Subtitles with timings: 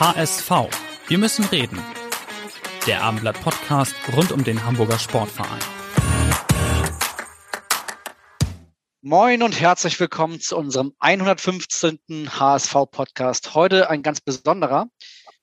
[0.00, 0.50] HSV.
[1.08, 1.78] Wir müssen reden.
[2.86, 5.60] Der Abendblatt Podcast rund um den Hamburger Sportverein.
[9.02, 12.30] Moin und herzlich willkommen zu unserem 115.
[12.30, 13.54] HSV-Podcast.
[13.54, 14.86] Heute ein ganz besonderer.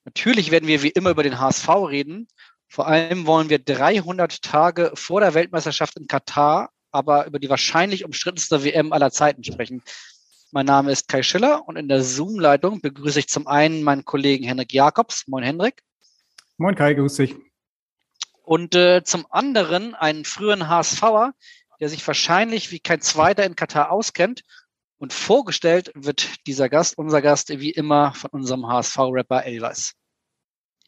[0.06, 2.28] Natürlich werden wir wie immer über den HSV reden.
[2.68, 8.06] Vor allem wollen wir 300 Tage vor der Weltmeisterschaft in Katar, aber über die wahrscheinlich
[8.06, 9.84] umstrittenste WM aller Zeiten sprechen.
[10.52, 14.46] Mein Name ist Kai Schiller und in der Zoom-Leitung begrüße ich zum einen meinen Kollegen
[14.46, 15.28] Henrik Jakobs.
[15.28, 15.84] Moin Henrik.
[16.56, 17.36] Moin Kai, grüß dich.
[18.44, 21.34] Und äh, zum anderen einen früheren HSVer,
[21.82, 24.44] der sich wahrscheinlich wie kein zweiter in Katar auskennt.
[24.98, 29.96] Und vorgestellt wird dieser Gast, unser Gast, wie immer von unserem HSV-Rapper Elvis.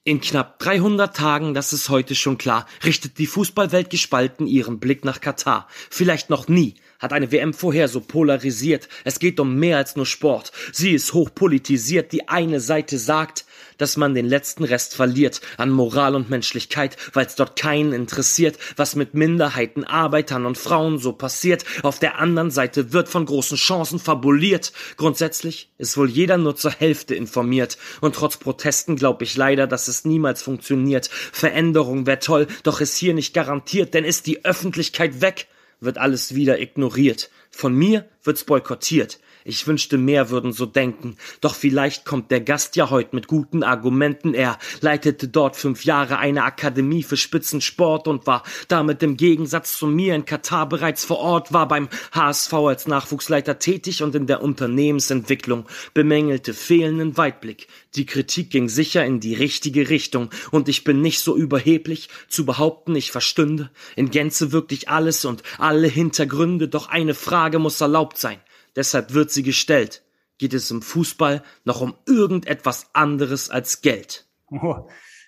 [0.06, 5.04] In knapp 300 Tagen, das ist heute schon klar, richtet die Fußballwelt gespalten ihren Blick
[5.04, 5.68] nach Katar.
[5.90, 8.89] Vielleicht noch nie hat eine WM vorher so polarisiert.
[9.05, 10.52] Es geht um mehr als nur Sport.
[10.72, 12.11] Sie ist hochpolitisiert.
[12.11, 13.45] Die eine Seite sagt,
[13.78, 18.58] dass man den letzten Rest verliert an Moral und Menschlichkeit, weil es dort keinen interessiert,
[18.75, 21.64] was mit Minderheiten, Arbeitern und Frauen so passiert.
[21.81, 24.73] Auf der anderen Seite wird von großen Chancen fabuliert.
[24.97, 27.77] Grundsätzlich ist wohl jeder nur zur Hälfte informiert.
[28.02, 31.08] Und trotz Protesten glaube ich leider, dass es niemals funktioniert.
[31.08, 35.47] Veränderung wäre toll, doch ist hier nicht garantiert, denn ist die Öffentlichkeit weg,
[35.80, 37.30] wird alles wieder ignoriert.
[37.52, 39.20] Von mir wird's boykottiert.
[39.45, 41.16] Ich wünschte, mehr würden so denken.
[41.40, 44.34] Doch vielleicht kommt der Gast ja heute mit guten Argumenten.
[44.34, 49.88] Er leitete dort fünf Jahre eine Akademie für Spitzensport und war damit im Gegensatz zu
[49.88, 54.42] mir in Katar bereits vor Ort, war beim HSV als Nachwuchsleiter tätig und in der
[54.42, 57.67] Unternehmensentwicklung bemängelte fehlenden Weitblick.
[57.95, 62.45] Die Kritik ging sicher in die richtige Richtung und ich bin nicht so überheblich zu
[62.45, 68.17] behaupten, ich verstünde in Gänze wirklich alles und alle Hintergründe, doch eine Frage muss erlaubt
[68.17, 68.39] sein.
[68.80, 70.06] Deshalb wird sie gestellt.
[70.38, 74.26] Geht es im Fußball noch um irgendetwas anderes als Geld?
[74.50, 74.88] Oh,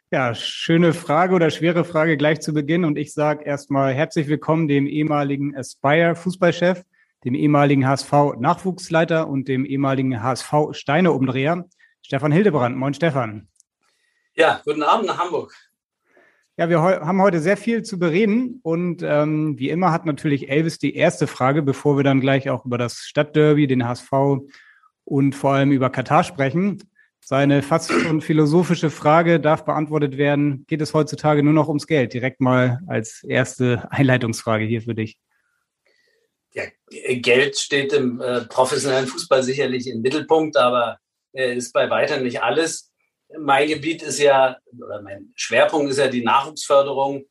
[0.10, 2.86] ja, schöne Frage oder schwere Frage gleich zu Beginn.
[2.86, 6.86] Und ich sage erstmal herzlich willkommen dem ehemaligen Aspire Fußballchef,
[7.26, 11.66] dem ehemaligen HSV Nachwuchsleiter und dem ehemaligen HSV Steine-Umdreher,
[12.02, 12.78] Stefan Hildebrand.
[12.78, 13.50] Moin, Stefan.
[14.34, 15.54] Ja, guten Abend nach Hamburg.
[16.62, 20.78] Ja, wir haben heute sehr viel zu bereden und ähm, wie immer hat natürlich Elvis
[20.78, 24.12] die erste Frage, bevor wir dann gleich auch über das Stadtderby, den HSV
[25.04, 26.84] und vor allem über Katar sprechen.
[27.20, 30.64] Seine fast schon philosophische Frage darf beantwortet werden.
[30.68, 32.14] Geht es heutzutage nur noch ums Geld?
[32.14, 35.18] Direkt mal als erste Einleitungsfrage hier für dich.
[36.54, 41.00] Ja, Geld steht im äh, professionellen Fußball sicherlich im Mittelpunkt, aber
[41.34, 42.91] äh, ist bei weitem nicht alles
[43.40, 47.26] mein Gebiet ist ja, oder mein Schwerpunkt ist ja die Nachwuchsförderung.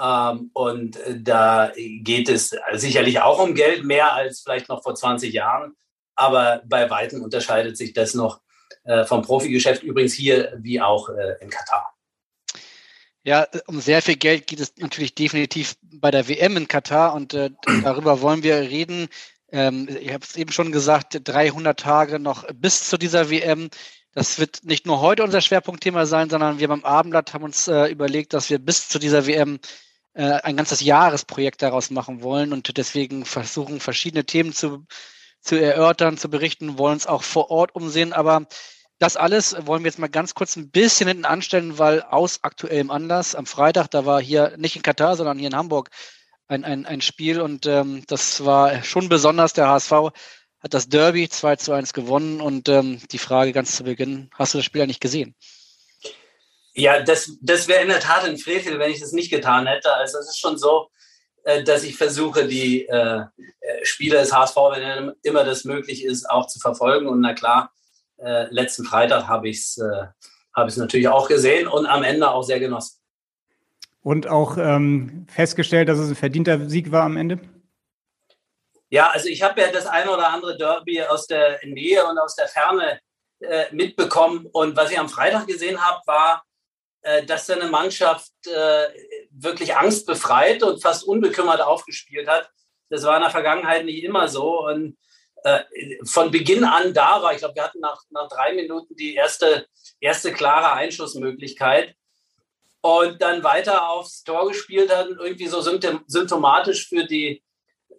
[0.00, 5.32] Ähm, und da geht es sicherlich auch um Geld, mehr als vielleicht noch vor 20
[5.32, 5.74] Jahren.
[6.14, 8.40] Aber bei weitem unterscheidet sich das noch
[8.84, 11.94] äh, vom Profigeschäft, übrigens hier wie auch äh, in Katar.
[13.24, 17.34] Ja, um sehr viel Geld geht es natürlich definitiv bei der WM in Katar und
[17.34, 17.50] äh,
[17.84, 19.08] darüber wollen wir reden.
[19.52, 23.70] Ähm, ich habe es eben schon gesagt, 300 Tage noch bis zu dieser WM.
[24.14, 27.86] Das wird nicht nur heute unser Schwerpunktthema sein, sondern wir beim Abendblatt haben uns äh,
[27.86, 29.58] überlegt, dass wir bis zu dieser WM
[30.14, 34.86] äh, ein ganzes Jahresprojekt daraus machen wollen und deswegen versuchen, verschiedene Themen zu,
[35.40, 38.12] zu erörtern, zu berichten, wollen uns auch vor Ort umsehen.
[38.12, 38.46] Aber
[38.98, 42.90] das alles wollen wir jetzt mal ganz kurz ein bisschen hinten anstellen, weil aus aktuellem
[42.90, 45.88] Anlass am Freitag, da war hier nicht in Katar, sondern hier in Hamburg
[46.48, 49.54] ein, ein, ein Spiel und ähm, das war schon besonders.
[49.54, 50.12] Der HSV
[50.62, 52.40] hat das Derby 2 zu 1 gewonnen.
[52.40, 55.34] Und ähm, die Frage ganz zu Beginn, hast du das Spiel ja nicht gesehen?
[56.74, 59.92] Ja, das, das wäre in der Tat ein Frevel, wenn ich das nicht getan hätte.
[59.94, 60.88] Also es ist schon so,
[61.44, 66.30] äh, dass ich versuche, die äh, äh Spieler des HSV, wenn immer das möglich ist,
[66.30, 67.08] auch zu verfolgen.
[67.08, 67.72] Und na klar,
[68.18, 70.06] äh, letzten Freitag habe ich es äh,
[70.54, 72.98] hab natürlich auch gesehen und am Ende auch sehr genossen.
[74.02, 77.38] Und auch ähm, festgestellt, dass es ein verdienter Sieg war am Ende?
[78.92, 82.36] Ja, also ich habe ja das eine oder andere Derby aus der Nähe und aus
[82.36, 83.00] der Ferne
[83.40, 84.46] äh, mitbekommen.
[84.52, 86.44] Und was ich am Freitag gesehen habe, war,
[87.00, 88.88] äh, dass seine Mannschaft äh,
[89.30, 92.50] wirklich angstbefreit und fast unbekümmert aufgespielt hat.
[92.90, 94.66] Das war in der Vergangenheit nicht immer so.
[94.66, 94.98] Und
[95.44, 95.60] äh,
[96.04, 97.32] von Beginn an da war.
[97.32, 99.68] Ich glaube, wir hatten nach, nach drei Minuten die erste,
[100.00, 101.94] erste klare Einschussmöglichkeit
[102.82, 107.42] und dann weiter aufs Tor gespielt hat, irgendwie so symptomatisch für die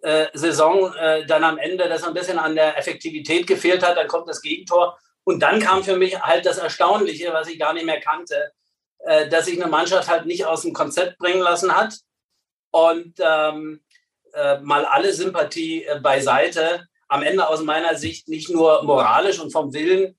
[0.04, 4.06] äh, Saison äh, dann am Ende, dass ein bisschen an der Effektivität gefehlt hat, dann
[4.06, 4.98] kommt das Gegentor.
[5.24, 8.52] Und dann kam für mich halt das Erstaunliche, was ich gar nicht mehr kannte,
[8.98, 11.96] äh, dass sich eine Mannschaft halt nicht aus dem Konzept bringen lassen hat.
[12.70, 13.82] Und ähm,
[14.34, 19.52] äh, mal alle Sympathie äh, beiseite, am Ende aus meiner Sicht nicht nur moralisch und
[19.52, 20.18] vom Willen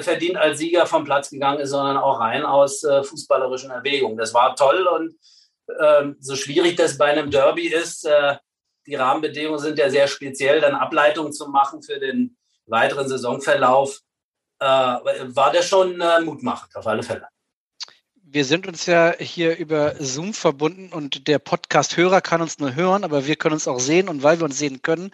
[0.00, 4.16] verdient als Sieger vom Platz gegangen ist, sondern auch rein aus fußballerischen Erwägungen.
[4.16, 5.14] Das war toll und
[5.80, 8.08] ähm, so schwierig das bei einem Derby ist,
[8.86, 12.36] die Rahmenbedingungen sind ja sehr speziell, dann Ableitungen zu machen für den
[12.66, 14.00] weiteren Saisonverlauf,
[14.58, 17.26] war das schon mutmachend, auf alle Fälle.
[18.14, 23.04] Wir sind uns ja hier über Zoom verbunden und der Podcast-Hörer kann uns nur hören,
[23.04, 25.12] aber wir können uns auch sehen und weil wir uns sehen können,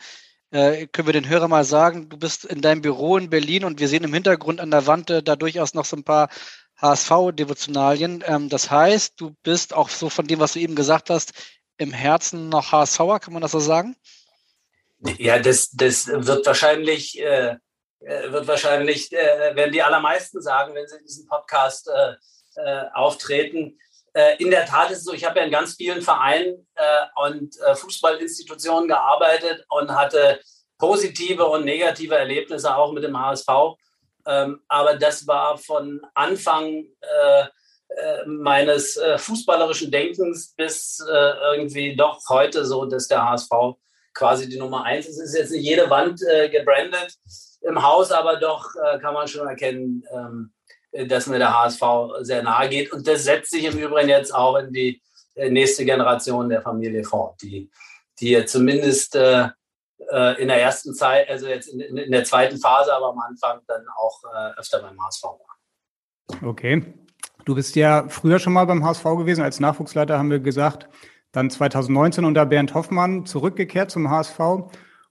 [0.50, 3.80] äh, können wir den Hörer mal sagen, du bist in deinem Büro in Berlin und
[3.80, 6.28] wir sehen im Hintergrund an der Wand äh, da durchaus noch so ein paar
[6.76, 8.24] HSV-Devotionalien.
[8.24, 11.32] Ähm, das heißt, du bist auch so von dem, was du eben gesagt hast,
[11.78, 13.96] im Herzen noch HSVer, kann man das so sagen?
[15.16, 17.56] Ja, das, das wird wahrscheinlich, äh,
[18.00, 22.14] äh wird wahrscheinlich, äh, werden die allermeisten sagen, wenn sie in diesem Podcast äh,
[22.60, 23.78] äh auftreten.
[24.12, 26.66] Äh, in der Tat ist es so, ich habe ja in ganz vielen Vereinen
[27.16, 30.40] und Fußballinstitutionen gearbeitet und hatte
[30.78, 33.48] positive und negative Erlebnisse auch mit dem HSV.
[34.26, 36.84] Ähm, aber das war von Anfang
[38.26, 41.02] meines fußballerischen Denkens bis
[41.54, 43.50] irgendwie doch heute so, dass der HSV
[44.14, 45.18] quasi die Nummer eins ist.
[45.18, 46.20] Es ist jetzt nicht jede Wand
[46.52, 47.16] gebrandet
[47.62, 48.70] im Haus, aber doch
[49.00, 50.52] kann man schon erkennen, ähm,
[51.08, 51.82] dass mir der HSV
[52.20, 52.92] sehr nahe geht.
[52.92, 55.00] Und das setzt sich im Übrigen jetzt auch in die
[55.38, 57.70] äh, nächste Generation der Familie fort, die,
[58.20, 59.48] die zumindest äh,
[60.10, 63.60] äh, in der ersten Zeit, also jetzt in, in, der zweiten Phase, aber am Anfang
[63.66, 66.48] dann auch äh, öfter beim HSV war.
[66.48, 66.92] Okay.
[67.48, 69.42] Du bist ja früher schon mal beim HSV gewesen.
[69.42, 70.86] Als Nachwuchsleiter haben wir gesagt,
[71.32, 74.38] dann 2019 unter Bernd Hoffmann zurückgekehrt zum HSV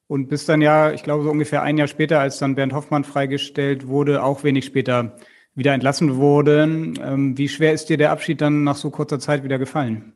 [0.05, 3.05] und bist dann ja, ich glaube, so ungefähr ein Jahr später, als dann Bernd Hoffmann
[3.05, 5.17] freigestellt wurde, auch wenig später
[5.55, 6.99] wieder entlassen wurden.
[7.03, 10.13] Ähm, wie schwer ist dir der Abschied dann nach so kurzer Zeit wieder gefallen?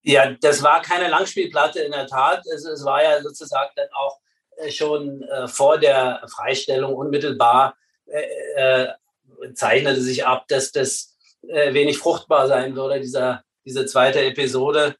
[0.00, 2.40] Ja, das war keine Langspielplatte in der Tat.
[2.46, 4.18] Es, es war ja sozusagen dann auch
[4.56, 8.22] äh, schon äh, vor der Freistellung unmittelbar äh,
[8.56, 8.88] äh,
[9.54, 11.16] zeichnete sich ab, dass das
[11.48, 14.96] äh, wenig fruchtbar sein würde, dieser, diese zweite Episode.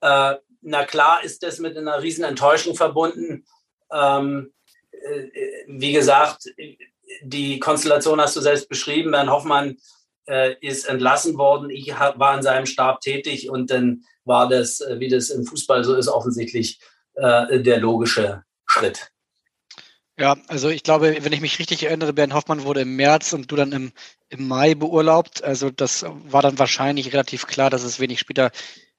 [0.00, 3.44] Äh, na klar ist das mit einer riesen Enttäuschung verbunden.
[3.92, 4.52] Ähm,
[5.66, 6.44] wie gesagt,
[7.22, 9.10] die Konstellation hast du selbst beschrieben.
[9.10, 9.76] Bernd Hoffmann
[10.26, 11.70] äh, ist entlassen worden.
[11.70, 15.84] Ich war in seinem Stab tätig und dann war das, äh, wie das im Fußball
[15.84, 16.80] so ist, offensichtlich
[17.14, 19.10] äh, der logische Schritt.
[20.18, 23.50] Ja, also ich glaube, wenn ich mich richtig erinnere, Bernd Hoffmann wurde im März und
[23.50, 23.92] du dann im,
[24.28, 25.42] im Mai beurlaubt.
[25.42, 28.50] Also das war dann wahrscheinlich relativ klar, dass es wenig später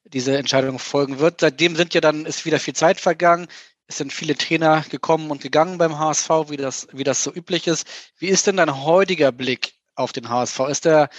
[0.05, 1.41] diese Entscheidung folgen wird.
[1.41, 3.47] Seitdem sind ja dann, ist wieder viel Zeit vergangen.
[3.87, 7.67] Es sind viele Trainer gekommen und gegangen beim HSV, wie das, wie das so üblich
[7.67, 7.87] ist.
[8.17, 10.59] Wie ist denn dein heutiger Blick auf den HSV?
[10.69, 11.09] Ist der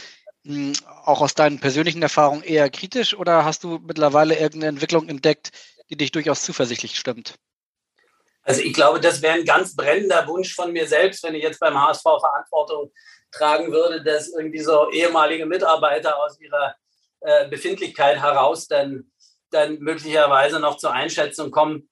[0.45, 0.75] mh, hm,
[1.05, 5.51] auch aus deinen persönlichen Erfahrungen eher kritisch oder hast du mittlerweile irgendeine Entwicklung entdeckt,
[5.91, 7.37] die dich durchaus zuversichtlich stimmt?
[8.45, 11.61] Also ich glaube, das wäre ein ganz brennender Wunsch von mir selbst, wenn ich jetzt
[11.61, 12.93] beim HSV Verantwortung
[13.33, 16.75] tragen würde, dass irgendwie so ehemalige Mitarbeiter aus ihrer
[17.21, 19.11] äh, Befindlichkeit heraus dann,
[19.51, 21.89] dann möglicherweise noch zur Einschätzung kommen,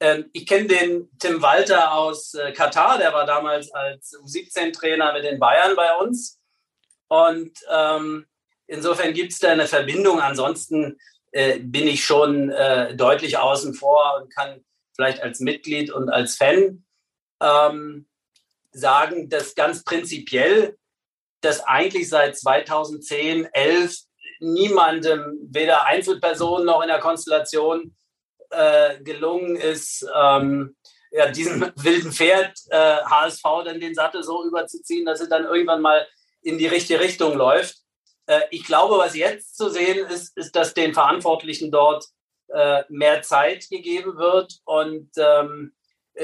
[0.00, 5.24] ähm, ich kenne den Tim Walter aus äh, Katar, der war damals als U17-Trainer mit
[5.24, 6.40] den Bayern bei uns.
[7.08, 8.26] Und ähm,
[8.66, 10.20] insofern gibt es da eine Verbindung.
[10.20, 10.98] Ansonsten
[11.32, 16.36] äh, bin ich schon äh, deutlich außen vor und kann vielleicht als Mitglied und als
[16.36, 16.84] Fan
[17.40, 18.06] ähm,
[18.72, 20.76] sagen, dass ganz prinzipiell,
[21.40, 23.96] dass eigentlich seit 2010, 11
[24.40, 27.94] niemandem, weder Einzelpersonen noch in der Konstellation,
[28.50, 30.76] äh, gelungen ist, ähm,
[31.10, 35.80] ja, diesem wilden Pferd äh, HSV dann den Sattel so überzuziehen, dass es dann irgendwann
[35.80, 36.06] mal
[36.42, 37.76] in die richtige Richtung läuft.
[38.26, 42.04] Äh, ich glaube, was jetzt zu sehen ist, ist, dass den Verantwortlichen dort
[42.88, 45.72] mehr Zeit gegeben wird und ähm,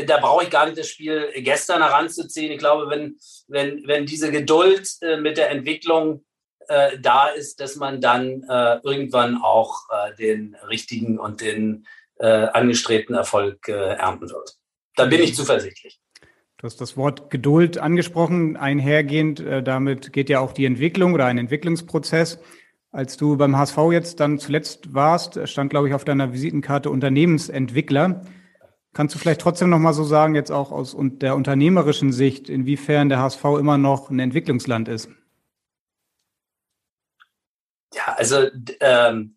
[0.06, 2.52] da brauche ich gar nicht das Spiel gestern heranzuziehen.
[2.52, 6.24] Ich glaube, wenn, wenn, wenn diese Geduld äh, mit der Entwicklung
[6.68, 11.86] äh, da ist, dass man dann äh, irgendwann auch äh, den richtigen und den
[12.18, 14.56] äh, angestrebten Erfolg äh, ernten wird.
[14.94, 16.00] Da bin ich zuversichtlich.
[16.58, 18.56] Du hast das Wort Geduld angesprochen.
[18.56, 22.38] Einhergehend äh, damit geht ja auch die Entwicklung oder ein Entwicklungsprozess.
[22.92, 28.22] Als du beim HSV jetzt dann zuletzt warst, stand, glaube ich, auf deiner Visitenkarte Unternehmensentwickler.
[28.92, 33.08] Kannst du vielleicht trotzdem noch mal so sagen, jetzt auch aus der unternehmerischen Sicht, inwiefern
[33.08, 35.08] der HSV immer noch ein Entwicklungsland ist?
[37.94, 38.48] Ja, also
[38.80, 39.36] ähm,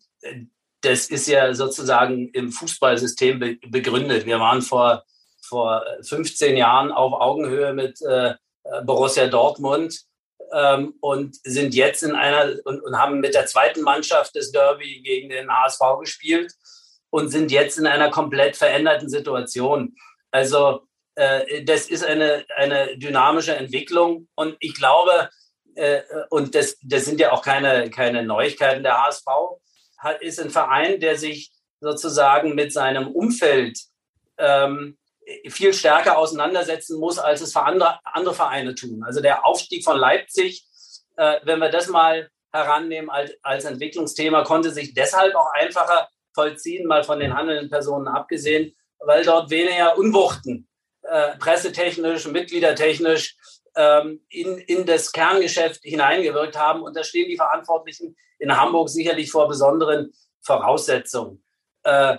[0.80, 4.26] das ist ja sozusagen im Fußballsystem be begründet.
[4.26, 5.04] Wir waren vor,
[5.42, 8.34] vor 15 Jahren auf Augenhöhe mit äh,
[8.84, 10.04] Borussia Dortmund
[10.52, 15.02] ähm, und sind jetzt in einer und, und haben mit der zweiten Mannschaft des Derby
[15.02, 16.52] gegen den HSV gespielt
[17.10, 19.94] und sind jetzt in einer komplett veränderten Situation.
[20.30, 25.30] Also äh, das ist eine, eine dynamische Entwicklung und ich glaube,
[25.76, 29.26] äh, und das, das sind ja auch keine, keine Neuigkeiten, der HSV
[29.98, 33.78] hat, ist ein Verein, der sich sozusagen mit seinem Umfeld
[34.38, 34.98] ähm,
[35.48, 39.02] viel stärker auseinandersetzen muss, als es andere, andere Vereine tun.
[39.04, 40.64] Also der Aufstieg von Leipzig,
[41.16, 46.86] äh, wenn wir das mal herannehmen als, als Entwicklungsthema, konnte sich deshalb auch einfacher vollziehen,
[46.86, 50.68] mal von den handelnden Personen abgesehen, weil dort weniger Unwuchten,
[51.02, 53.36] äh, pressetechnisch, mitgliedertechnisch,
[53.76, 56.82] ähm, in, in das Kerngeschäft hineingewirkt haben.
[56.82, 60.12] Und da stehen die Verantwortlichen in Hamburg sicherlich vor besonderen
[60.42, 61.42] Voraussetzungen.
[61.82, 62.18] Äh,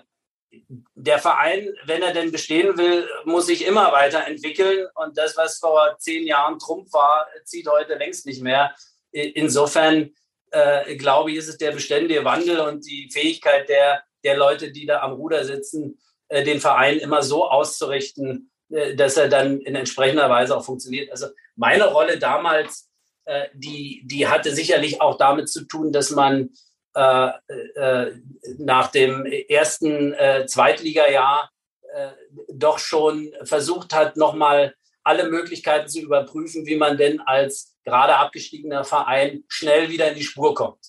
[0.96, 4.88] der Verein, wenn er denn bestehen will, muss sich immer weiterentwickeln.
[4.96, 8.76] Und das, was vor zehn Jahren Trumpf war, zieht heute längst nicht mehr.
[9.12, 10.12] Insofern
[10.52, 14.86] äh, glaube ich, ist es der beständige Wandel und die Fähigkeit der, der Leute, die
[14.86, 19.76] da am Ruder sitzen, äh, den Verein immer so auszurichten, äh, dass er dann in
[19.76, 21.12] entsprechender Weise auch funktioniert.
[21.12, 22.90] Also meine Rolle damals,
[23.26, 26.50] äh, die, die hatte sicherlich auch damit zu tun, dass man
[26.96, 27.32] äh,
[27.76, 28.16] äh,
[28.58, 31.50] nach dem ersten äh, Zweitligajahr
[31.94, 32.12] äh,
[32.54, 34.74] doch schon versucht hat, nochmal
[35.04, 40.24] alle Möglichkeiten zu überprüfen, wie man denn als gerade abgestiegener Verein schnell wieder in die
[40.24, 40.84] Spur kommt.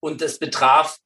[0.00, 0.98] Und das betraf,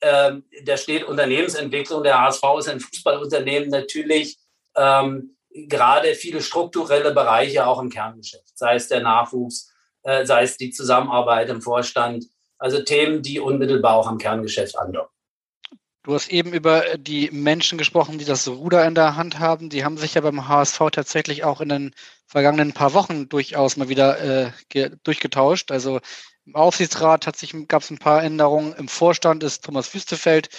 [0.00, 4.38] ähm, da steht Unternehmensentwicklung, der HSV ist ein Fußballunternehmen natürlich,
[4.76, 9.72] ähm, gerade viele strukturelle Bereiche auch im Kerngeschäft, sei es der Nachwuchs,
[10.02, 12.26] äh, sei es die Zusammenarbeit im Vorstand,
[12.58, 15.10] also Themen, die unmittelbar auch am Kerngeschäft andocken.
[16.04, 19.70] Du hast eben über die Menschen gesprochen, die das Ruder in der Hand haben.
[19.70, 21.94] Die haben sich ja beim HSV tatsächlich auch in den
[22.26, 25.70] vergangenen paar Wochen durchaus mal wieder äh, durchgetauscht.
[25.70, 26.00] Also
[26.44, 28.74] im Aufsichtsrat hat sich, gab es ein paar Änderungen.
[28.74, 30.50] Im Vorstand ist Thomas Wüstefeld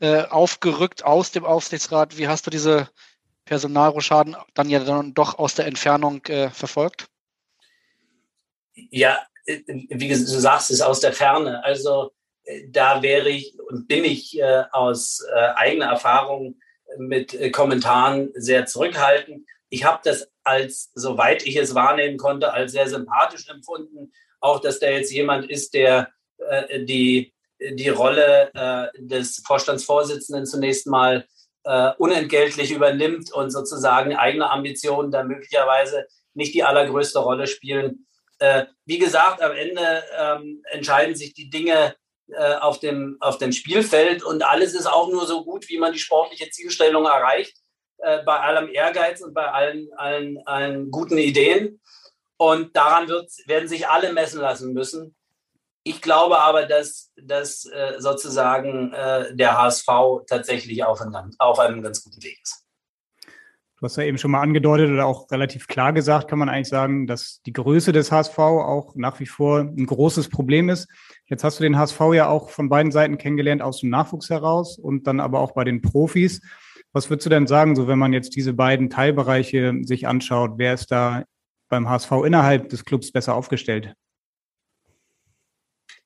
[0.00, 2.16] äh, aufgerückt aus dem Aufsichtsrat.
[2.16, 2.88] Wie hast du diese
[3.44, 7.06] Personalroschaden dann ja dann doch aus der Entfernung äh, verfolgt?
[8.74, 11.64] Ja, wie du sagst, ist aus der Ferne.
[11.64, 12.12] Also
[12.44, 16.56] äh, da wäre ich und bin ich äh, aus äh, eigener Erfahrung
[16.98, 19.46] mit äh, Kommentaren sehr zurückhaltend.
[19.68, 24.12] Ich habe das als, soweit ich es wahrnehmen konnte, als sehr sympathisch empfunden.
[24.40, 30.86] Auch, dass da jetzt jemand ist, der äh, die, die Rolle äh, des Vorstandsvorsitzenden zunächst
[30.86, 31.26] mal
[31.98, 38.05] unentgeltlich übernimmt und sozusagen eigene Ambitionen da möglicherweise nicht die allergrößte Rolle spielen
[38.38, 41.94] äh, wie gesagt, am Ende ähm, entscheiden sich die Dinge
[42.28, 45.92] äh, auf, dem, auf dem Spielfeld und alles ist auch nur so gut, wie man
[45.92, 47.56] die sportliche Zielstellung erreicht,
[47.98, 51.80] äh, bei allem Ehrgeiz und bei allen, allen, allen guten Ideen.
[52.38, 55.16] Und daran wird, werden sich alle messen lassen müssen.
[55.84, 59.86] Ich glaube aber, dass, dass äh, sozusagen äh, der HSV
[60.26, 62.65] tatsächlich auf einem, auf einem ganz guten Weg ist.
[63.78, 66.68] Du hast ja eben schon mal angedeutet oder auch relativ klar gesagt, kann man eigentlich
[66.68, 70.88] sagen, dass die Größe des HSV auch nach wie vor ein großes Problem ist.
[71.26, 74.78] Jetzt hast du den HSV ja auch von beiden Seiten kennengelernt, aus dem Nachwuchs heraus
[74.78, 76.40] und dann aber auch bei den Profis.
[76.92, 80.72] Was würdest du denn sagen, so wenn man jetzt diese beiden Teilbereiche sich anschaut, wer
[80.72, 81.24] ist da
[81.68, 83.92] beim HSV innerhalb des Clubs besser aufgestellt?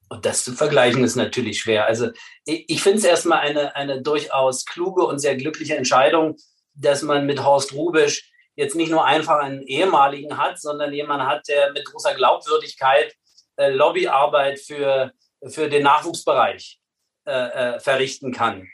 [0.08, 1.86] Und das zu vergleichen ist natürlich schwer.
[1.86, 2.10] Also
[2.44, 6.34] ich, ich finde es erstmal eine, eine durchaus kluge und sehr glückliche Entscheidung,
[6.74, 11.48] dass man mit Horst Rubisch jetzt nicht nur einfach einen ehemaligen hat, sondern jemanden hat,
[11.48, 13.14] der mit großer Glaubwürdigkeit
[13.56, 15.12] äh, Lobbyarbeit für,
[15.46, 16.80] für den Nachwuchsbereich
[17.26, 17.32] äh,
[17.76, 18.68] äh, verrichten kann.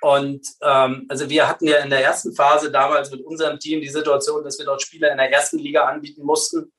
[0.00, 3.88] Und ähm, also wir hatten ja in der ersten Phase damals mit unserem Team die
[3.88, 6.72] Situation, dass wir dort Spieler in der ersten Liga anbieten mussten.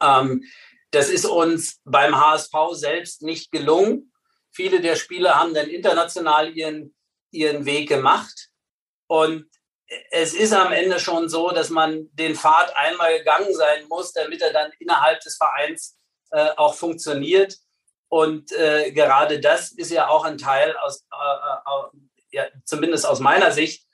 [0.00, 0.44] Ähm,
[0.92, 4.12] das ist uns beim HSV selbst nicht gelungen.
[4.52, 6.94] Viele der Spieler haben dann international ihren,
[7.32, 8.50] ihren Weg gemacht.
[9.08, 9.46] Und
[10.10, 14.40] es ist am Ende schon so, dass man den Pfad einmal gegangen sein muss, damit
[14.40, 15.98] er dann innerhalb des Vereins
[16.30, 17.56] äh, auch funktioniert.
[18.08, 22.00] Und äh, gerade das ist ja auch ein Teil aus, äh, äh
[22.32, 23.84] ja, zumindest aus meiner Sicht,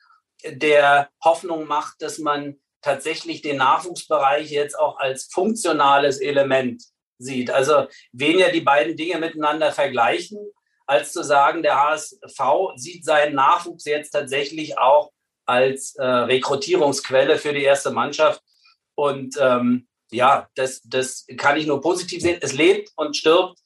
[0.44, 6.82] der Hoffnung macht, dass man tatsächlich den Nachwuchsbereich jetzt auch als funktionales Element
[7.18, 7.50] sieht.
[7.50, 10.38] Also weniger die beiden Dinge miteinander vergleichen,
[10.86, 12.38] als zu sagen, der HSV
[12.76, 15.10] sieht seinen Nachwuchs jetzt tatsächlich auch
[15.46, 18.42] als äh, Rekrutierungsquelle für die erste Mannschaft.
[18.94, 22.38] Und ähm, ja, das, das kann ich nur positiv sehen.
[22.40, 23.58] Es lebt und stirbt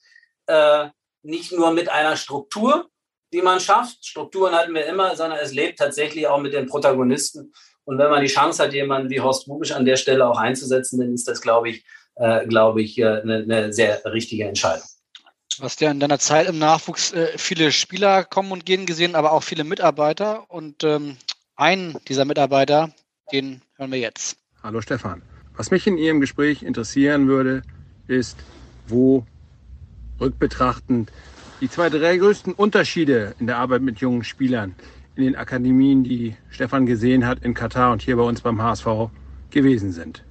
[0.47, 0.87] äh,
[1.23, 2.89] nicht nur mit einer Struktur,
[3.33, 4.05] die man schafft.
[4.05, 7.53] Strukturen hatten wir immer, sondern es lebt tatsächlich auch mit den Protagonisten.
[7.83, 10.99] Und wenn man die Chance hat, jemanden wie Horst Rubisch an der Stelle auch einzusetzen,
[10.99, 11.85] dann ist das, glaube ich,
[12.15, 14.87] äh, glaube ich, äh, eine, eine sehr richtige Entscheidung.
[15.57, 19.15] Du hast ja in deiner Zeit im Nachwuchs äh, viele Spieler kommen und gehen gesehen,
[19.15, 20.49] aber auch viele Mitarbeiter.
[20.49, 21.17] Und ähm,
[21.55, 22.91] einen dieser Mitarbeiter,
[23.31, 24.37] den hören wir jetzt.
[24.63, 25.21] Hallo Stefan.
[25.55, 27.61] Was mich in Ihrem Gespräch interessieren würde,
[28.07, 28.37] ist,
[28.87, 29.25] wo
[30.19, 31.11] rückbetrachtend
[31.61, 34.75] die zwei, drei größten Unterschiede in der Arbeit mit jungen Spielern
[35.15, 39.09] in den Akademien, die Stefan gesehen hat in Katar und hier bei uns beim HSV
[39.49, 40.23] gewesen sind.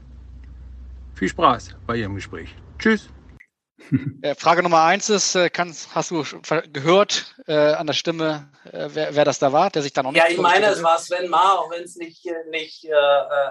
[1.14, 2.54] Viel Spaß bei Ihrem Gespräch.
[2.78, 3.10] Tschüss.
[4.38, 6.24] Frage Nummer eins ist, äh, kannst, hast du
[6.72, 10.12] gehört äh, an der Stimme, äh, wer, wer, das da war, der sich dann noch
[10.12, 12.92] nicht Ja, ich meine, es war Sven Ma, auch wenn es nicht, äh, nicht äh,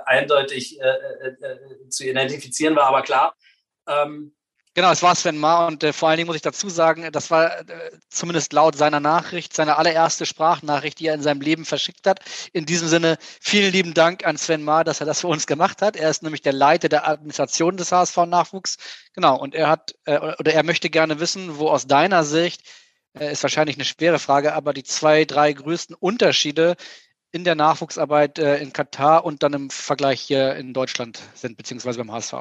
[0.05, 3.35] eindeutig äh, zu identifizieren war, aber klar.
[3.87, 4.33] Ähm,
[4.75, 7.31] Genau, es war Sven Ma und äh, vor allen Dingen muss ich dazu sagen, das
[7.31, 12.05] war äh, zumindest laut seiner Nachricht, seine allererste Sprachnachricht, die er in seinem Leben verschickt
[12.07, 12.19] hat.
[12.53, 15.81] In diesem Sinne, vielen lieben Dank an Sven Ma, dass er das für uns gemacht
[15.81, 15.95] hat.
[15.95, 18.77] Er ist nämlich der Leiter der Administration des HSV-Nachwuchs.
[19.13, 22.61] Genau, und er hat, äh, oder er möchte gerne wissen, wo aus deiner Sicht,
[23.17, 26.75] äh, ist wahrscheinlich eine schwere Frage, aber die zwei, drei größten Unterschiede
[27.31, 31.97] in der Nachwuchsarbeit äh, in Katar und dann im Vergleich hier in Deutschland sind, beziehungsweise
[31.99, 32.33] beim HSV.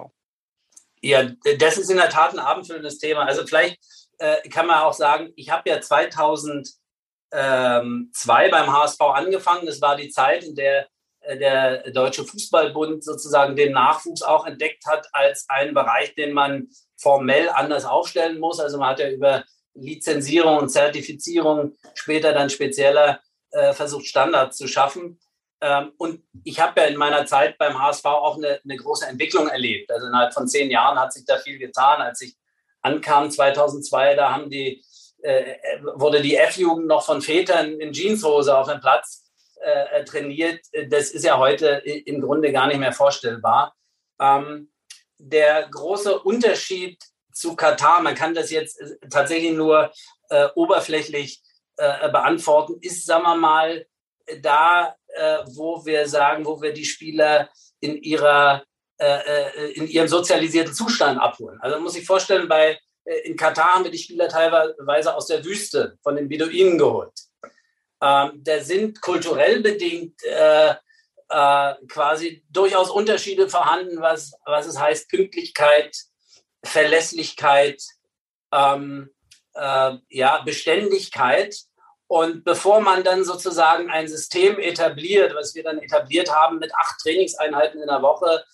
[1.00, 1.24] Ja,
[1.58, 3.24] das ist in der Tat ein abendfüllendes Thema.
[3.24, 3.78] Also vielleicht
[4.18, 6.74] äh, kann man auch sagen, ich habe ja 2002
[7.30, 9.66] beim HSV angefangen.
[9.66, 10.88] Das war die Zeit, in der
[11.20, 16.68] äh, der Deutsche Fußballbund sozusagen den Nachwuchs auch entdeckt hat als einen Bereich, den man
[16.96, 18.60] formell anders aufstellen muss.
[18.60, 24.66] Also man hat ja über Lizenzierung und Zertifizierung später dann spezieller äh, versucht, Standards zu
[24.66, 25.20] schaffen.
[25.60, 29.48] Ähm, und ich habe ja in meiner Zeit beim HSV auch eine, eine, große Entwicklung
[29.48, 29.90] erlebt.
[29.90, 32.00] Also innerhalb von zehn Jahren hat sich da viel getan.
[32.00, 32.36] Als ich
[32.82, 34.84] ankam 2002, da haben die,
[35.22, 35.56] äh,
[35.94, 39.24] wurde die F-Jugend noch von Vätern in Jeanshose auf dem Platz
[39.60, 40.60] äh, trainiert.
[40.88, 43.74] Das ist ja heute im Grunde gar nicht mehr vorstellbar.
[44.20, 44.70] Ähm,
[45.18, 47.02] der große Unterschied
[47.32, 48.80] zu Katar, man kann das jetzt
[49.10, 49.92] tatsächlich nur
[50.30, 51.42] äh, oberflächlich
[51.76, 53.86] äh, beantworten, ist, sagen wir mal,
[54.42, 57.48] da äh, wo wir sagen, wo wir die Spieler
[57.80, 58.62] in ihrer
[59.00, 61.58] äh, äh, in ihrem sozialisierten Zustand abholen.
[61.60, 65.26] Also man muss sich vorstellen, bei äh, in Katar haben wir die Spieler teilweise aus
[65.26, 67.12] der Wüste von den Beduinen geholt.
[68.02, 70.74] Ähm, da sind kulturell bedingt äh,
[71.28, 75.96] äh, quasi durchaus Unterschiede vorhanden, was, was es heißt, Pünktlichkeit,
[76.64, 77.82] Verlässlichkeit,
[78.52, 79.10] ähm,
[79.54, 81.54] äh, ja, Beständigkeit.
[82.08, 86.98] Und bevor man dann sozusagen ein System etabliert, was wir dann etabliert haben mit acht
[87.02, 88.44] Trainingseinheiten in der Woche,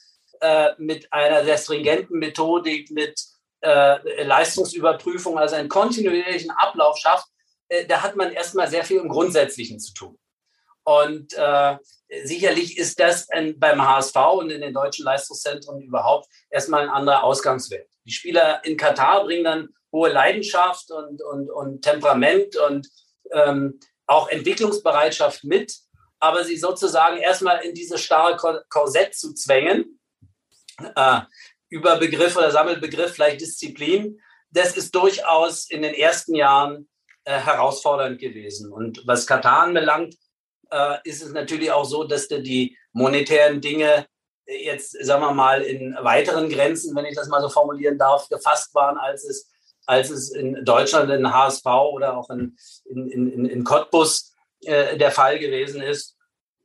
[0.40, 3.20] äh, mit einer sehr stringenten Methodik, mit
[3.60, 7.28] äh, Leistungsüberprüfung, also einen kontinuierlichen Ablauf schafft,
[7.68, 10.18] äh, da hat man erstmal sehr viel im Grundsätzlichen zu tun.
[10.82, 11.76] Und äh,
[12.24, 17.22] sicherlich ist das ein, beim HSV und in den deutschen Leistungszentren überhaupt erstmal ein anderer
[17.22, 17.88] Ausgangswert.
[18.04, 22.88] Die Spieler in Katar bringen dann hohe Leidenschaft und, und, und Temperament und
[23.34, 25.76] ähm, auch Entwicklungsbereitschaft mit,
[26.20, 28.36] aber sie sozusagen erstmal in dieses starre
[28.68, 30.00] Korsett zu zwängen,
[30.96, 31.20] äh,
[31.68, 34.20] über Begriff oder Sammelbegriff, vielleicht Disziplin,
[34.50, 36.88] das ist durchaus in den ersten Jahren
[37.24, 38.72] äh, herausfordernd gewesen.
[38.72, 40.14] Und was Katar anbelangt,
[40.70, 44.06] äh, ist es natürlich auch so, dass die monetären Dinge
[44.46, 48.74] jetzt, sagen wir mal, in weiteren Grenzen, wenn ich das mal so formulieren darf, gefasst
[48.74, 49.50] waren, als es
[49.86, 55.10] als es in Deutschland in HSV oder auch in, in, in, in Cottbus äh, der
[55.10, 56.16] Fall gewesen ist.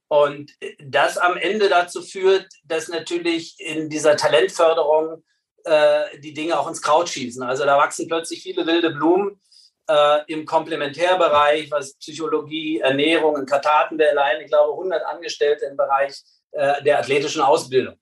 [0.08, 0.51] Und
[0.84, 5.23] das am Ende dazu führt, dass natürlich in dieser Talentförderung
[5.65, 7.43] äh, die Dinge auch ins Kraut schießen.
[7.43, 9.39] Also da wachsen plötzlich viele wilde Blumen
[9.88, 16.15] äh, im Komplementärbereich, was Psychologie, Ernährung, in wir allein, ich glaube, 100 Angestellte im Bereich
[16.51, 17.95] äh, der athletischen Ausbildung.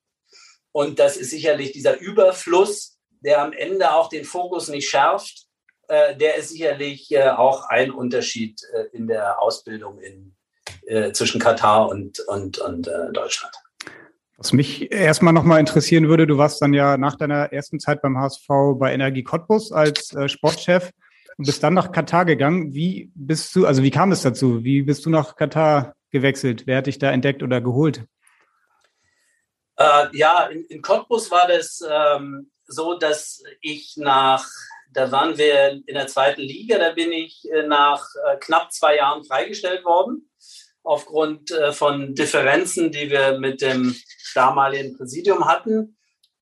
[0.71, 5.47] Und das ist sicherlich dieser Überfluss der am Ende auch den Fokus nicht schärft,
[5.87, 10.33] äh, der ist sicherlich äh, auch ein Unterschied äh, in der Ausbildung in,
[11.13, 13.53] zwischen Katar und, und, und Deutschland.
[14.37, 18.17] Was mich erstmal nochmal interessieren würde, du warst dann ja nach deiner ersten Zeit beim
[18.17, 20.91] HSV bei Energie Cottbus als Sportchef
[21.37, 22.73] und bist dann nach Katar gegangen.
[22.73, 24.63] Wie bist du, also wie kam es dazu?
[24.63, 26.63] Wie bist du nach Katar gewechselt?
[26.67, 28.05] Wer hat dich da entdeckt oder geholt?
[29.77, 34.45] Äh, ja, in, in Cottbus war das ähm, so, dass ich nach,
[34.91, 38.97] da waren wir in der zweiten Liga, da bin ich äh, nach äh, knapp zwei
[38.97, 40.29] Jahren freigestellt worden
[40.83, 43.95] aufgrund äh, von Differenzen, die wir mit dem
[44.35, 45.97] damaligen Präsidium hatten.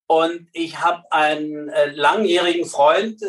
[0.07, 3.21] Und ich habe einen äh, langjährigen Freund,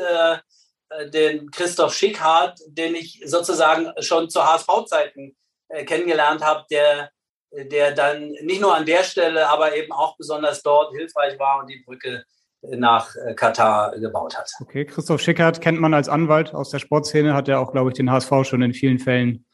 [1.13, 5.37] den Christoph Schickhardt, den ich sozusagen schon zu HSV-Zeiten
[5.85, 7.11] kennengelernt habe, der,
[7.51, 11.67] der dann nicht nur an der Stelle, aber eben auch besonders dort hilfreich war und
[11.67, 12.25] die Brücke
[12.71, 14.51] nach äh, Katar gebaut hat.
[14.61, 17.97] Okay, Christoph Schickhardt kennt man als Anwalt aus der Sportszene, hat er auch, glaube ich,
[17.97, 19.47] den HSV schon in vielen Fällen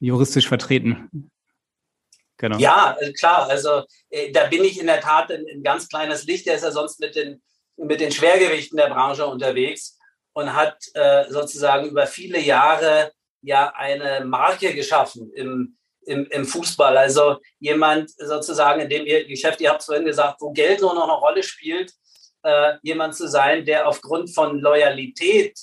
[0.00, 1.30] juristisch vertreten.
[2.38, 2.58] Genau.
[2.58, 3.48] Ja, klar.
[3.48, 6.46] Also äh, da bin ich in der Tat ein, ein, ganz kleines Licht.
[6.46, 7.42] Der ist ja sonst mit den,
[7.76, 9.98] mit den Schwergewichten der Branche unterwegs
[10.32, 13.10] und hat äh, sozusagen über viele Jahre
[13.42, 15.76] ja eine Marke geschaffen im,
[16.06, 16.96] im, im Fußball.
[16.96, 20.94] Also jemand sozusagen in dem ihr Geschäft, ihr habt es vorhin gesagt, wo Geld nur
[20.94, 21.92] noch eine Rolle spielt,
[22.42, 25.58] äh, jemand zu sein, der aufgrund von Loyalität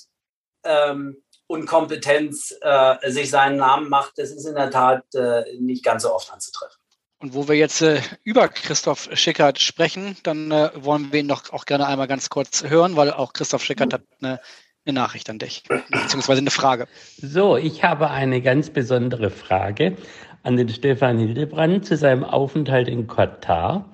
[0.64, 5.84] ähm, und Kompetenz äh, sich seinen Namen macht, das ist in der Tat äh, nicht
[5.84, 6.76] ganz so oft anzutreffen.
[7.18, 11.52] Und wo wir jetzt äh, über Christoph Schickert sprechen, dann äh, wollen wir ihn doch
[11.52, 14.40] auch gerne einmal ganz kurz hören, weil auch Christoph Schickert hat eine
[14.86, 16.86] eine Nachricht an dich, beziehungsweise eine Frage.
[17.18, 19.96] So, ich habe eine ganz besondere Frage
[20.42, 23.92] an den Stefan Hildebrand zu seinem Aufenthalt in Katar.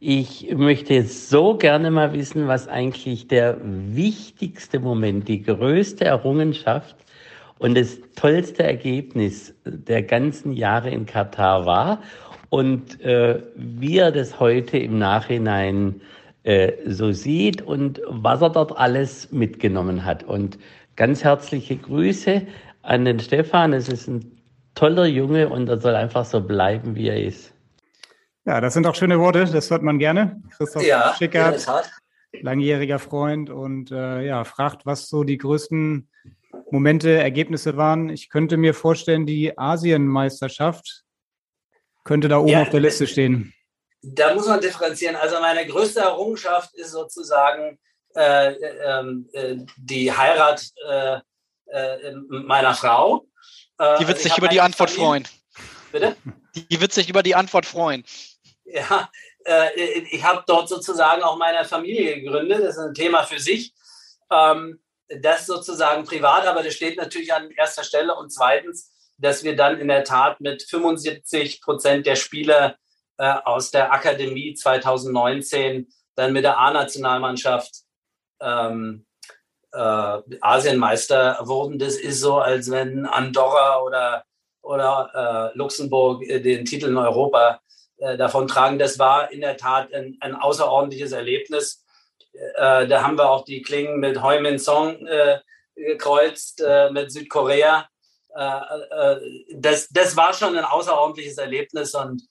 [0.00, 6.96] Ich möchte so gerne mal wissen, was eigentlich der wichtigste Moment, die größte Errungenschaft
[7.58, 12.02] und das tollste Ergebnis der ganzen Jahre in Katar war
[12.50, 16.02] und äh, wie er das heute im Nachhinein
[16.42, 20.24] äh, so sieht und was er dort alles mitgenommen hat.
[20.24, 20.58] Und
[20.96, 22.42] ganz herzliche Grüße
[22.82, 23.72] an den Stefan.
[23.72, 24.30] Es ist ein
[24.74, 27.53] toller Junge und er soll einfach so bleiben, wie er ist.
[28.46, 30.42] Ja, das sind auch schöne Worte, das hört man gerne.
[30.56, 31.66] Christoph ja, Schickert,
[32.32, 36.08] langjähriger Freund und äh, ja, fragt, was so die größten
[36.70, 38.10] Momente, Ergebnisse waren.
[38.10, 41.04] Ich könnte mir vorstellen, die Asienmeisterschaft
[42.04, 43.54] könnte da oben ja, auf der Liste stehen
[44.04, 45.16] da muss man differenzieren.
[45.16, 47.78] Also meine größte Errungenschaft ist sozusagen
[48.14, 51.18] äh, ähm, äh, die Heirat äh,
[51.66, 53.26] äh meiner Frau.
[53.78, 55.06] Äh, die wird also sich über die Antwort Familie.
[55.06, 55.28] freuen.
[55.92, 56.16] Bitte?
[56.54, 58.04] Die wird sich über die Antwort freuen.
[58.64, 59.10] Ja,
[59.44, 62.62] äh, ich habe dort sozusagen auch meine Familie gegründet.
[62.62, 63.74] Das ist ein Thema für sich.
[64.30, 68.14] Ähm, das sozusagen privat, aber das steht natürlich an erster Stelle.
[68.14, 72.76] Und zweitens, dass wir dann in der Tat mit 75 Prozent der Spieler
[73.18, 77.82] äh, aus der Akademie 2019 dann mit der A-Nationalmannschaft
[78.40, 79.06] ähm,
[79.72, 81.78] äh, Asienmeister wurden.
[81.78, 84.24] Das ist so, als wenn Andorra oder,
[84.62, 87.60] oder äh, Luxemburg äh, den Titel in Europa
[87.98, 88.78] äh, davon tragen.
[88.78, 91.84] Das war in der Tat ein, ein außerordentliches Erlebnis.
[92.32, 95.06] Äh, da haben wir auch die Klingen mit Hoi Min Song
[95.76, 97.88] gekreuzt, mit Südkorea.
[99.56, 102.22] das, das war schon ein außerordentliches Erlebnis und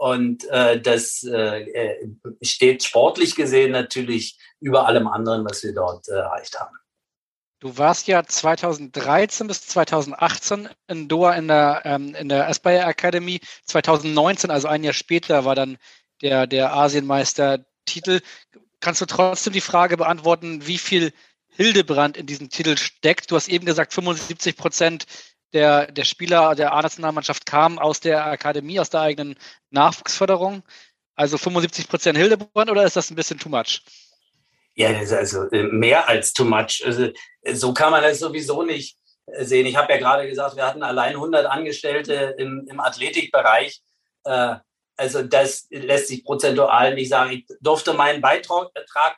[0.00, 2.08] und äh, das äh, äh,
[2.40, 6.74] steht sportlich gesehen natürlich über allem anderen, was wir dort äh, erreicht haben.
[7.60, 13.40] Du warst ja 2013 bis 2018 in Doha in der, ähm, in der Aspire Academy.
[13.66, 15.76] 2019, also ein Jahr später, war dann
[16.22, 18.20] der, der Asienmeister-Titel.
[18.80, 21.12] Kannst du trotzdem die Frage beantworten, wie viel
[21.48, 23.30] Hildebrand in diesem Titel steckt?
[23.30, 25.06] Du hast eben gesagt, 75 Prozent
[25.52, 29.36] der, der Spieler der A-Nationalmannschaft kam aus der Akademie, aus der eigenen
[29.68, 30.62] Nachwuchsförderung.
[31.14, 33.82] Also 75 Prozent Hildebrand oder ist das ein bisschen too much?
[34.80, 36.82] Ja, das ist also äh, mehr als too much.
[36.86, 37.10] Also,
[37.52, 39.66] so kann man das sowieso nicht äh, sehen.
[39.66, 43.82] Ich habe ja gerade gesagt, wir hatten allein 100 Angestellte im, im Athletikbereich.
[44.24, 44.56] Äh,
[44.96, 47.32] also das lässt sich prozentual nicht sagen.
[47.32, 48.70] Ich durfte meinen Beitrag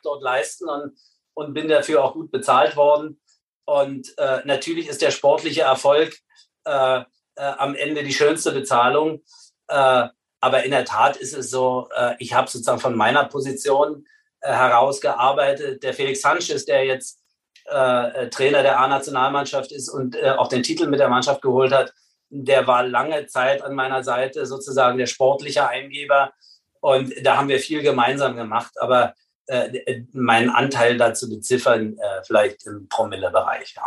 [0.03, 0.97] dort leisten und,
[1.33, 3.21] und bin dafür auch gut bezahlt worden.
[3.63, 6.17] Und äh, natürlich ist der sportliche Erfolg
[6.65, 7.03] äh, äh,
[7.35, 9.23] am Ende die schönste Bezahlung.
[9.69, 10.09] Äh,
[10.41, 14.09] aber in der Tat ist es so, äh, ich habe sozusagen von meiner Position äh,
[14.43, 15.81] herausgearbeitet.
[15.83, 17.19] Der Felix Sanchez, der jetzt
[17.65, 21.93] Trainer der A-Nationalmannschaft ist und auch den Titel mit der Mannschaft geholt hat,
[22.29, 26.33] der war lange Zeit an meiner Seite sozusagen der sportliche Eingeber.
[26.81, 28.73] Und da haben wir viel gemeinsam gemacht.
[28.81, 29.13] Aber
[29.47, 33.83] äh, meinen Anteil dazu beziffern, äh, vielleicht im Promille-Bereich, ja.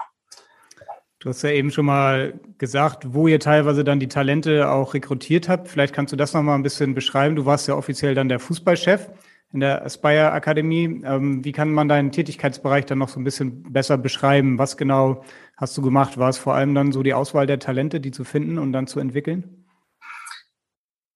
[1.18, 5.48] Du hast ja eben schon mal gesagt, wo ihr teilweise dann die Talente auch rekrutiert
[5.48, 5.66] habt.
[5.68, 7.34] Vielleicht kannst du das noch mal ein bisschen beschreiben.
[7.34, 9.08] Du warst ja offiziell dann der Fußballchef
[9.52, 11.02] in der Aspire Akademie.
[11.04, 14.58] Ähm, wie kann man deinen Tätigkeitsbereich dann noch so ein bisschen besser beschreiben?
[14.58, 15.24] Was genau
[15.56, 16.18] hast du gemacht?
[16.18, 18.86] War es vor allem dann so die Auswahl der Talente, die zu finden und dann
[18.86, 19.66] zu entwickeln?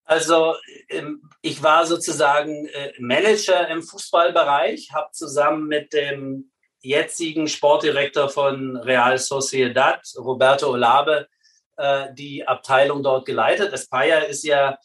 [0.04, 0.54] Also
[0.88, 8.76] ähm, ich war sozusagen äh, Manager im Fußballbereich, habe zusammen mit dem jetzigen Sportdirektor von
[8.76, 11.28] Real Sociedad, Roberto Olabe,
[11.76, 13.72] äh, die Abteilung dort geleitet.
[13.72, 14.78] Aspire ist ja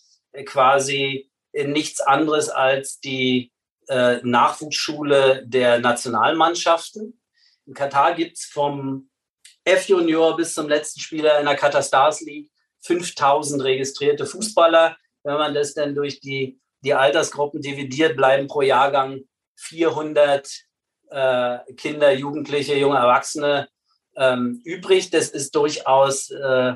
[0.46, 1.32] quasi
[1.63, 3.52] nichts anderes als die
[3.88, 7.20] äh, Nachwuchsschule der Nationalmannschaften.
[7.65, 9.10] In Katar gibt es vom
[9.63, 14.96] F-Junior bis zum letzten Spieler in der Qatar Stars League 5000 registrierte Fußballer.
[15.24, 19.22] Wenn man das dann durch die, die Altersgruppen dividiert, bleiben pro Jahrgang
[19.56, 20.48] 400
[21.10, 23.68] äh, Kinder, Jugendliche, junge Erwachsene
[24.15, 25.10] ähm, übrig.
[25.10, 26.76] Das ist durchaus äh,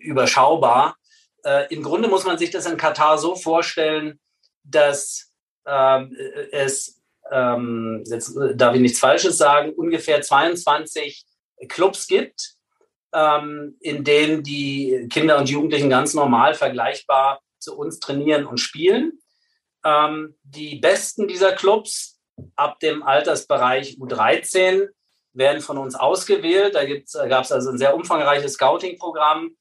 [0.00, 0.96] überschaubar.
[1.44, 4.20] Äh, Im Grunde muss man sich das in Katar so vorstellen,
[4.64, 5.32] dass
[5.66, 6.16] ähm,
[6.52, 11.24] es, ähm, jetzt darf ich nichts Falsches sagen, ungefähr 22
[11.68, 12.54] Clubs gibt,
[13.12, 19.18] ähm, in denen die Kinder und Jugendlichen ganz normal vergleichbar zu uns trainieren und spielen.
[19.84, 22.20] Ähm, die besten dieser Clubs
[22.56, 24.88] ab dem Altersbereich U13
[25.32, 26.74] werden von uns ausgewählt.
[26.74, 26.84] Da
[27.26, 29.56] gab es also ein sehr umfangreiches Scouting-Programm.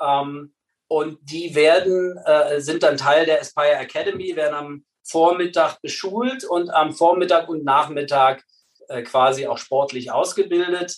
[0.00, 0.54] Ähm,
[0.90, 6.68] und die werden, äh, sind dann Teil der Aspire Academy, werden am Vormittag beschult und
[6.70, 8.42] am Vormittag und Nachmittag
[8.88, 10.96] äh, quasi auch sportlich ausgebildet.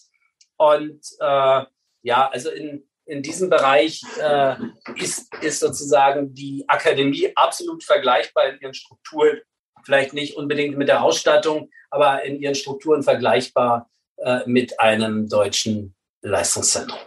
[0.56, 1.64] Und äh,
[2.00, 4.56] ja, also in, in diesem Bereich äh,
[4.96, 9.40] ist, ist sozusagen die Akademie absolut vergleichbar in ihren Strukturen.
[9.84, 15.94] Vielleicht nicht unbedingt mit der Ausstattung, aber in ihren Strukturen vergleichbar äh, mit einem deutschen
[16.22, 16.98] Leistungszentrum.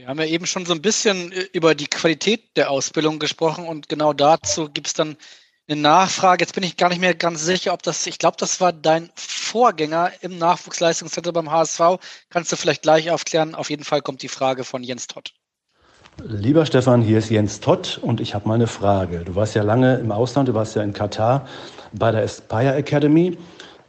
[0.00, 3.66] Wir haben ja eben schon so ein bisschen äh, über die Qualität der Ausbildung gesprochen
[3.66, 5.14] und genau dazu gibt es dann
[5.68, 6.42] eine Nachfrage.
[6.42, 9.10] Jetzt bin ich gar nicht mehr ganz sicher, ob das, ich glaube, das war dein
[9.14, 11.98] Vorgänger im Nachwuchsleistungszentrum beim HSV.
[12.30, 13.54] Kannst du vielleicht gleich aufklären?
[13.54, 15.34] Auf jeden Fall kommt die Frage von Jens Todd.
[16.24, 19.18] Lieber Stefan, hier ist Jens Todd und ich habe mal eine Frage.
[19.26, 21.46] Du warst ja lange im Ausland, du warst ja in Katar
[21.92, 23.36] bei der Aspire Academy.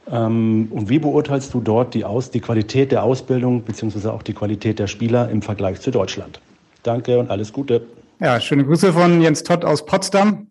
[0.10, 4.08] Ähm, und wie beurteilst du dort die, Aus die Qualität der Ausbildung bzw.
[4.08, 6.42] auch die Qualität der Spieler im Vergleich zu Deutschland?
[6.84, 7.86] Danke und alles Gute.
[8.20, 10.48] Ja, schöne Grüße von Jens Todd aus Potsdam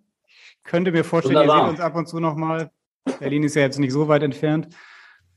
[0.65, 1.59] könnte mir vorstellen, Wunderbar.
[1.59, 2.71] ihr seht uns ab und zu nochmal.
[3.19, 4.69] Berlin ist ja jetzt nicht so weit entfernt.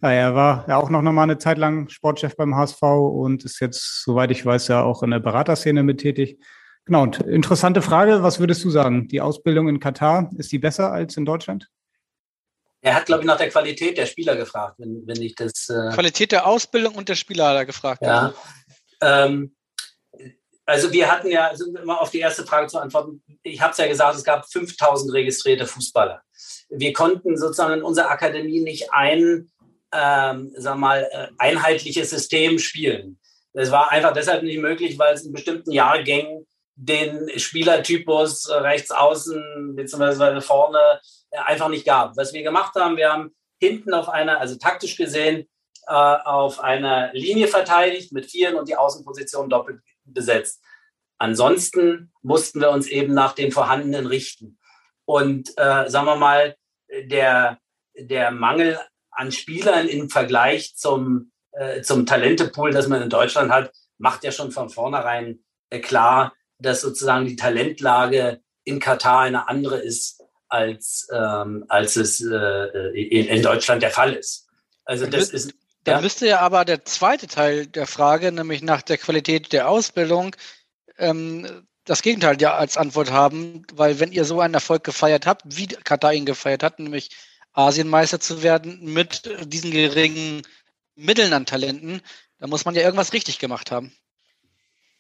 [0.02, 3.60] Ja, er war ja auch noch mal eine Zeit lang Sportchef beim HSV und ist
[3.60, 6.38] jetzt, soweit ich weiß, ja auch in der Beraterszene mit tätig.
[6.86, 9.08] Genau, und interessante Frage, was würdest du sagen?
[9.08, 11.70] Die Ausbildung in Katar, ist die besser als in Deutschland?
[12.86, 15.70] Er hat, glaube ich, nach der Qualität der Spieler gefragt, wenn, wenn ich das.
[15.70, 18.02] Äh Qualität der Ausbildung und der Spieler hat er gefragt.
[18.02, 18.34] Ja.
[19.02, 19.56] Ähm,
[20.66, 23.78] also wir hatten ja, also immer auf die erste Frage zu antworten, ich habe es
[23.78, 26.22] ja gesagt, es gab 5000 registrierte Fußballer.
[26.70, 29.50] Wir konnten sozusagen in unserer Akademie nicht ein,
[29.94, 33.18] ähm, sag mal, äh, einheitliches System spielen.
[33.54, 39.76] Das war einfach deshalb nicht möglich, weil es in bestimmten Jahrgängen den Spielertypus rechts außen
[39.76, 40.42] bzw.
[40.42, 40.98] vorne äh,
[41.38, 42.16] einfach nicht gab.
[42.18, 45.48] Was wir gemacht haben, wir haben hinten auf einer, also taktisch gesehen,
[45.88, 50.62] äh, auf einer Linie verteidigt mit Vieren und die Außenposition doppelt besetzt.
[51.18, 54.60] Ansonsten mussten wir uns eben nach dem Vorhandenen richten.
[55.06, 56.56] Und äh, sagen wir mal,
[56.90, 57.60] der,
[57.96, 58.80] der Mangel
[59.12, 64.32] an Spielern im Vergleich zum, äh, zum Talentepool, das man in Deutschland hat, macht ja
[64.32, 70.23] schon von vornherein äh, klar, dass sozusagen die Talentlage in Katar eine andere ist,
[70.54, 74.48] als, ähm, als es äh, in, in Deutschland der Fall ist.
[74.86, 75.54] Also das ist
[75.88, 76.00] ja.
[76.00, 80.36] müsste ja aber der zweite Teil der Frage, nämlich nach der Qualität der Ausbildung,
[80.98, 85.42] ähm, das Gegenteil ja als Antwort haben, weil wenn ihr so einen Erfolg gefeiert habt,
[85.46, 87.10] wie Katar ihn gefeiert hat, nämlich
[87.52, 90.44] Asienmeister zu werden mit diesen geringen
[90.96, 92.02] Mitteln an Talenten,
[92.40, 93.94] dann muss man ja irgendwas richtig gemacht haben.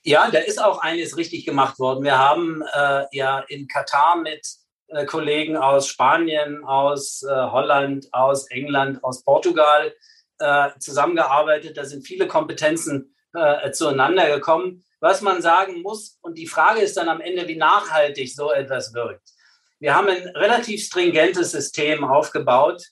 [0.01, 2.03] Ja, da ist auch eines richtig gemacht worden.
[2.03, 4.45] Wir haben äh, ja in Katar mit
[4.87, 9.93] äh, Kollegen aus Spanien, aus äh, Holland, aus England, aus Portugal
[10.39, 14.83] äh, zusammengearbeitet, da sind viele Kompetenzen äh, zueinander gekommen.
[14.99, 18.93] Was man sagen muss, und die Frage ist dann am Ende, wie nachhaltig so etwas
[18.93, 19.29] wirkt.
[19.79, 22.83] Wir haben ein relativ stringentes System aufgebaut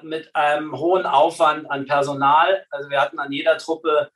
[0.00, 2.64] mit einem hohen Aufwand an Personal.
[2.70, 4.10] Also wir hatten an jeder Truppe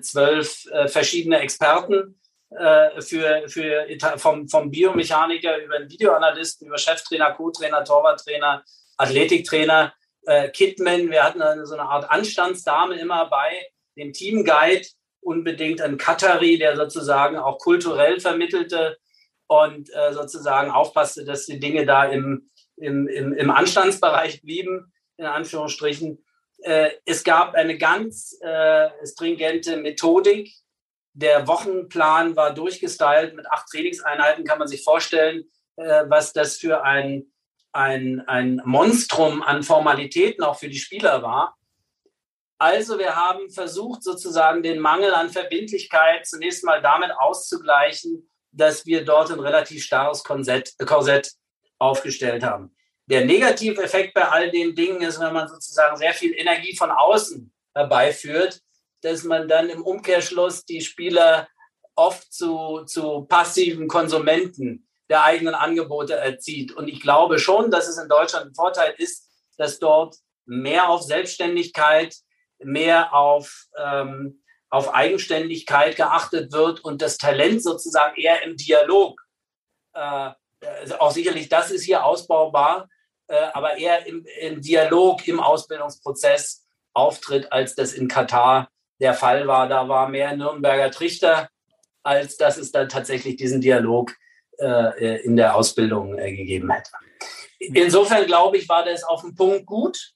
[0.00, 2.18] zwölf verschiedene Experten
[2.50, 8.64] äh, für, für vom, vom Biomechaniker über den Videoanalysten, über Cheftrainer, Co-Trainer, Torwarttrainer,
[8.96, 9.92] Athletiktrainer
[10.28, 14.86] äh, Kidman, wir hatten eine, so eine Art Anstandsdame immer bei, dem Teamguide,
[15.20, 18.98] unbedingt ein Katari, der sozusagen auch kulturell vermittelte
[19.46, 25.24] und äh, sozusagen aufpasste, dass die Dinge da im, im, im, im Anstandsbereich blieben, in
[25.24, 26.24] Anführungsstrichen.
[26.62, 30.52] Äh, es gab eine ganz äh, stringente Methodik.
[31.18, 35.44] Der Wochenplan war durchgestylt mit acht Trainingseinheiten, kann man sich vorstellen,
[35.76, 37.32] äh, was das für ein
[37.72, 41.56] ein, ein Monstrum an Formalitäten auch für die Spieler war.
[42.58, 49.04] Also wir haben versucht, sozusagen den Mangel an Verbindlichkeit zunächst mal damit auszugleichen, dass wir
[49.04, 51.32] dort ein relativ starres Korsett, Korsett
[51.78, 52.74] aufgestellt haben.
[53.06, 57.52] Der Negativeffekt bei all den Dingen ist, wenn man sozusagen sehr viel Energie von außen
[57.74, 58.60] herbeiführt,
[59.02, 61.48] dass man dann im Umkehrschluss die Spieler
[61.94, 66.72] oft zu, zu passiven Konsumenten der eigenen Angebote erzieht.
[66.72, 71.02] Und ich glaube schon, dass es in Deutschland ein Vorteil ist, dass dort mehr auf
[71.02, 72.14] Selbstständigkeit,
[72.58, 79.20] mehr auf, ähm, auf Eigenständigkeit geachtet wird und das Talent sozusagen eher im Dialog,
[79.94, 80.30] äh,
[80.60, 82.88] also auch sicherlich das ist hier ausbaubar,
[83.28, 88.68] äh, aber eher im, im Dialog, im Ausbildungsprozess auftritt, als das in Katar
[89.00, 89.68] der Fall war.
[89.68, 91.48] Da war mehr Nürnberger Trichter,
[92.02, 94.14] als dass es dann tatsächlich diesen Dialog
[94.58, 96.90] äh, in der Ausbildung äh, gegeben hätte.
[97.58, 100.12] Insofern glaube ich, war das auf den Punkt gut.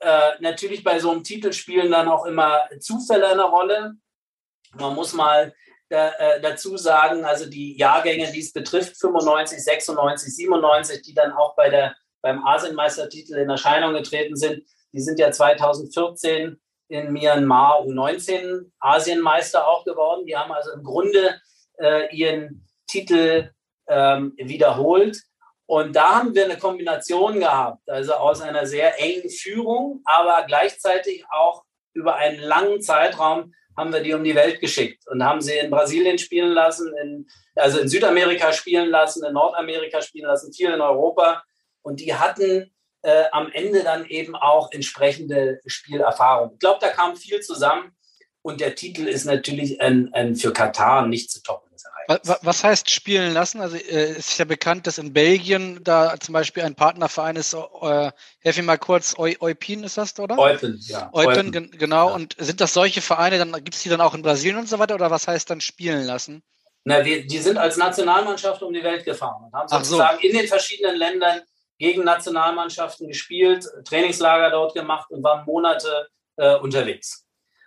[0.00, 3.94] Äh, natürlich bei so einem Titel spielen dann auch immer Zufälle eine Rolle.
[4.74, 5.54] Man muss mal
[5.88, 11.54] äh, dazu sagen, also die Jahrgänge, die es betrifft, 95, 96, 97, die dann auch
[11.54, 14.64] bei der beim Asienmeistertitel in Erscheinung getreten sind.
[14.94, 20.26] Die sind ja 2014 in Myanmar U19 Asienmeister auch geworden.
[20.26, 21.40] Die haben also im Grunde
[21.78, 23.50] äh, ihren Titel
[23.88, 25.18] ähm, wiederholt.
[25.66, 31.24] Und da haben wir eine Kombination gehabt, also aus einer sehr engen Führung, aber gleichzeitig
[31.30, 35.56] auch über einen langen Zeitraum haben wir die um die Welt geschickt und haben sie
[35.56, 40.70] in Brasilien spielen lassen, in, also in Südamerika spielen lassen, in Nordamerika spielen lassen, viel
[40.70, 41.42] in Europa.
[41.82, 42.73] Und die hatten
[43.04, 46.52] äh, am Ende dann eben auch entsprechende Spielerfahrung.
[46.54, 47.92] Ich glaube, da kam viel zusammen
[48.42, 51.64] und der Titel ist natürlich ein, ein für Katar nicht zu toppen.
[52.42, 53.60] Was heißt spielen lassen?
[53.60, 58.10] Also äh, ist ja bekannt, dass in Belgien da zum Beispiel ein Partnerverein ist, äh,
[58.40, 60.38] helf mir mal kurz, Eu Eupin ist das, oder?
[60.38, 61.08] Eupen, ja.
[61.12, 61.70] Eupen, Eupen.
[61.70, 62.08] genau.
[62.08, 62.14] Ja.
[62.14, 64.78] Und sind das solche Vereine, dann gibt es die dann auch in Brasilien und so
[64.78, 66.42] weiter, oder was heißt dann spielen lassen?
[66.84, 70.28] Na, wir, die sind als Nationalmannschaft um die Welt gefahren und haben sozusagen so.
[70.28, 71.40] in den verschiedenen Ländern
[71.78, 77.26] gegen Nationalmannschaften gespielt, Trainingslager dort gemacht und waren Monate äh, unterwegs.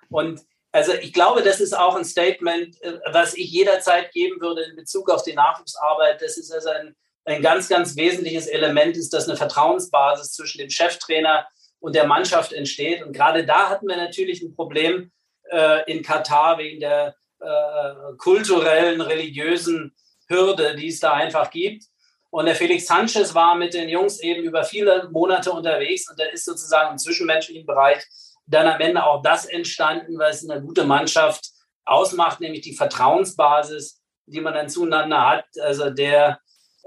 [0.10, 0.42] Und
[0.72, 4.76] also ich glaube, das ist auch ein Statement, äh, was ich jederzeit geben würde in
[4.76, 6.22] Bezug auf die Nachwuchsarbeit.
[6.22, 10.70] Das ist also ein, ein ganz, ganz wesentliches Element, ist, dass eine Vertrauensbasis zwischen dem
[10.70, 11.48] Cheftrainer
[11.80, 13.04] und der Mannschaft entsteht.
[13.04, 15.12] Und gerade da hatten wir natürlich ein Problem
[15.50, 19.96] äh, in Katar wegen der äh, kulturellen, religiösen
[20.28, 21.86] Hürde, die es da einfach gibt.
[22.30, 26.26] Und der Felix Sanchez war mit den Jungs eben über viele Monate unterwegs und da
[26.26, 28.04] ist sozusagen im zwischenmenschlichen Bereich
[28.46, 31.52] dann am Ende auch das entstanden, was eine gute Mannschaft
[31.86, 35.46] ausmacht, nämlich die Vertrauensbasis, die man dann zueinander hat.
[35.62, 36.40] Also der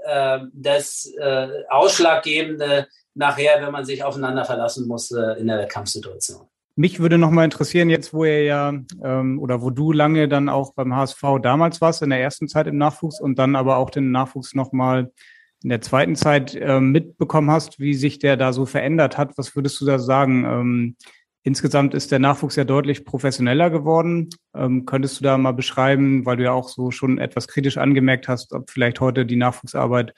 [0.03, 6.47] äh, das äh, Ausschlaggebende nachher, wenn man sich aufeinander verlassen muss äh, in der Wettkampfsituation.
[6.75, 10.47] Mich würde noch mal interessieren, jetzt wo ihr ja ähm, oder wo du lange dann
[10.47, 13.89] auch beim HSV damals warst, in der ersten Zeit im Nachwuchs und dann aber auch
[13.89, 15.11] den Nachwuchs noch mal
[15.63, 19.37] in der zweiten Zeit äh, mitbekommen hast, wie sich der da so verändert hat.
[19.37, 20.45] Was würdest du da sagen?
[20.45, 20.95] Ähm,
[21.43, 24.29] insgesamt ist der Nachwuchs ja deutlich professioneller geworden.
[24.55, 28.27] Ähm, könntest du da mal beschreiben, weil du ja auch so schon etwas kritisch angemerkt
[28.27, 30.13] hast, ob vielleicht heute die Nachwuchsarbeit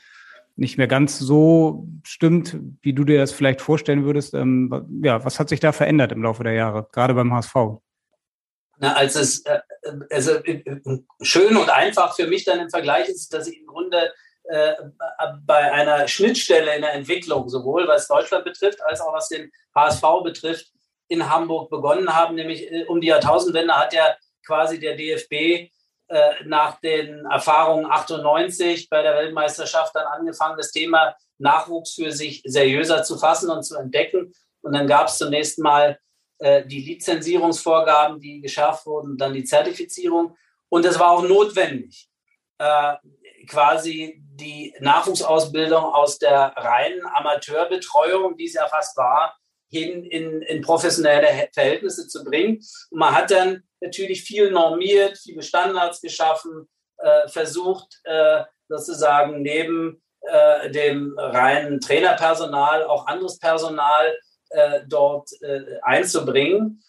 [0.55, 4.33] nicht mehr ganz so stimmt, wie du dir das vielleicht vorstellen würdest.
[4.33, 7.55] Ähm, ja, was hat sich da verändert im Laufe der Jahre, gerade beim HSV?
[8.77, 9.59] Na, als es äh,
[10.09, 10.63] also äh,
[11.21, 14.11] schön und einfach für mich dann im Vergleich ist, dass ich im Grunde
[14.45, 14.73] äh,
[15.45, 20.03] bei einer Schnittstelle in der Entwicklung, sowohl was Deutschland betrifft, als auch was den HSV
[20.23, 20.67] betrifft,
[21.07, 22.35] in Hamburg begonnen haben.
[22.35, 25.71] Nämlich äh, um die Jahrtausendwende hat ja quasi der DFB
[26.45, 33.03] nach den Erfahrungen 98 bei der Weltmeisterschaft dann angefangen, das Thema Nachwuchs für sich seriöser
[33.03, 34.33] zu fassen und zu entdecken.
[34.61, 35.97] Und dann gab es zunächst mal
[36.39, 40.35] äh, die Lizenzierungsvorgaben, die geschärft wurden, dann die Zertifizierung.
[40.69, 42.09] Und es war auch notwendig,
[42.57, 42.95] äh,
[43.47, 49.37] quasi die Nachwuchsausbildung aus der reinen Amateurbetreuung, die es ja fast war,
[49.73, 52.57] hin in, in professionelle Verhältnisse zu bringen.
[52.91, 60.01] Und man hat dann natürlich viel normiert, viele Standards geschaffen, äh, versucht äh, sozusagen neben
[60.21, 64.17] äh, dem reinen Trainerpersonal auch anderes Personal
[64.49, 66.83] äh, dort äh, einzubringen.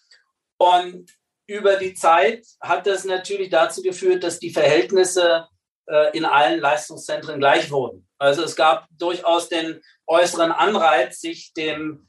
[0.59, 1.11] Und
[1.47, 5.47] über die Zeit hat das natürlich dazu geführt, dass die Verhältnisse
[5.87, 8.07] äh, in allen Leistungszentren gleich wurden.
[8.19, 12.09] Also es gab durchaus den äußeren Anreiz, sich dem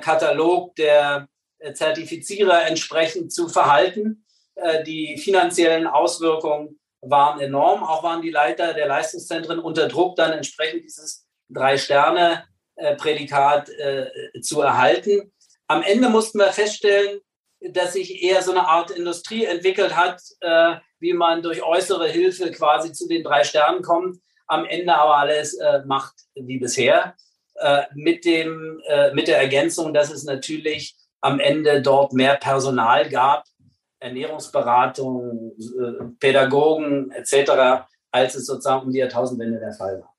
[0.00, 4.22] Katalog der äh, Zertifizierer entsprechend zu verhalten.
[4.86, 7.84] Die finanziellen Auswirkungen waren enorm.
[7.84, 13.70] Auch waren die Leiter der Leistungszentren unter Druck, dann entsprechend dieses Drei-Sterne-Prädikat
[14.40, 15.30] zu erhalten.
[15.66, 17.20] Am Ende mussten wir feststellen,
[17.60, 22.50] dass sich eher so eine Art Industrie entwickelt hat, äh, wie man durch äußere Hilfe
[22.50, 27.14] quasi zu den drei Sternen kommt, am Ende aber alles äh, macht wie bisher.
[27.58, 33.08] Äh, mit, dem, äh, mit der Ergänzung, dass es natürlich am Ende dort mehr Personal
[33.08, 33.44] gab,
[33.98, 40.14] Ernährungsberatung, äh, Pädagogen etc., als es sozusagen um die Jahrtausendwende der Fall war.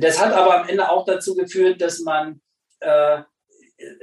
[0.00, 2.40] Das hat aber am Ende auch dazu geführt, dass man
[2.80, 3.22] äh,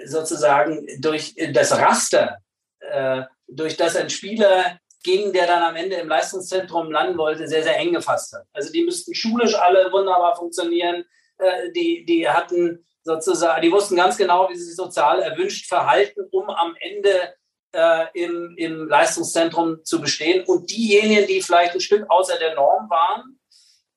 [0.06, 2.38] sozusagen durch das Raster,
[2.80, 7.64] äh, durch das ein Spieler ging, der dann am Ende im Leistungszentrum landen wollte, sehr,
[7.64, 8.46] sehr eng gefasst hat.
[8.54, 11.06] Also die müssten schulisch alle wunderbar funktionieren.
[11.38, 16.28] Äh, die, die hatten sozusagen, die wussten ganz genau, wie sie sich sozial erwünscht verhalten,
[16.32, 17.36] um am Ende
[17.72, 20.44] äh, im, im Leistungszentrum zu bestehen.
[20.46, 23.40] Und diejenigen, die vielleicht ein Stück außer der Norm waren,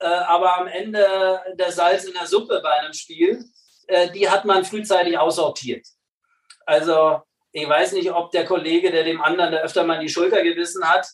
[0.01, 3.45] äh, aber am Ende der Salz in der Suppe bei einem Spiel,
[3.87, 5.87] äh, die hat man frühzeitig aussortiert.
[6.67, 7.23] Also
[7.53, 10.43] ich weiß nicht, ob der Kollege, der dem anderen der öfter mal in die Schulter
[10.43, 11.09] gewissen hat,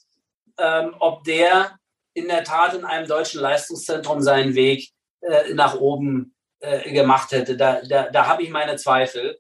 [0.59, 1.79] ähm, ob der
[2.13, 4.91] in der Tat in einem deutschen Leistungszentrum seinen Weg
[5.25, 7.57] äh, nach oben äh, gemacht hätte.
[7.57, 9.39] Da, da, da habe ich meine Zweifel.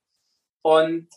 [0.63, 1.09] Und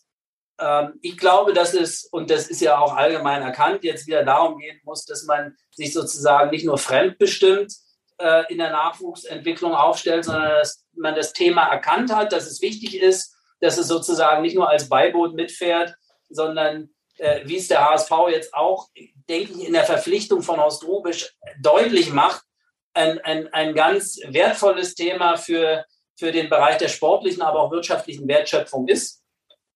[0.59, 4.57] ähm, ich glaube, dass es, und das ist ja auch allgemein erkannt, jetzt wieder darum
[4.59, 7.73] gehen muss, dass man sich sozusagen nicht nur fremdbestimmt
[8.17, 12.99] äh, in der Nachwuchsentwicklung aufstellt, sondern dass man das Thema erkannt hat, dass es wichtig
[12.99, 15.95] ist, dass es sozusagen nicht nur als Beiboot mitfährt,
[16.29, 18.89] sondern äh, wie es der HSV jetzt auch,
[19.29, 22.43] denke ich, in der Verpflichtung von Horst Rubisch deutlich macht,
[22.97, 25.85] ein, ein, ein ganz wertvolles Thema für,
[26.17, 29.23] für den Bereich der sportlichen, aber auch wirtschaftlichen Wertschöpfung ist.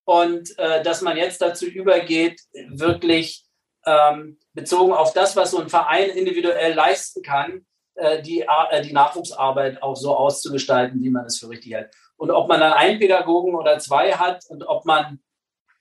[0.03, 3.45] Und äh, dass man jetzt dazu übergeht, wirklich
[3.85, 7.65] ähm, bezogen auf das, was so ein Verein individuell leisten kann,
[7.95, 11.93] äh, die, äh, die Nachwuchsarbeit auch so auszugestalten, wie man es für richtig hält.
[12.17, 15.19] Und ob man dann einen Pädagogen oder zwei hat und ob man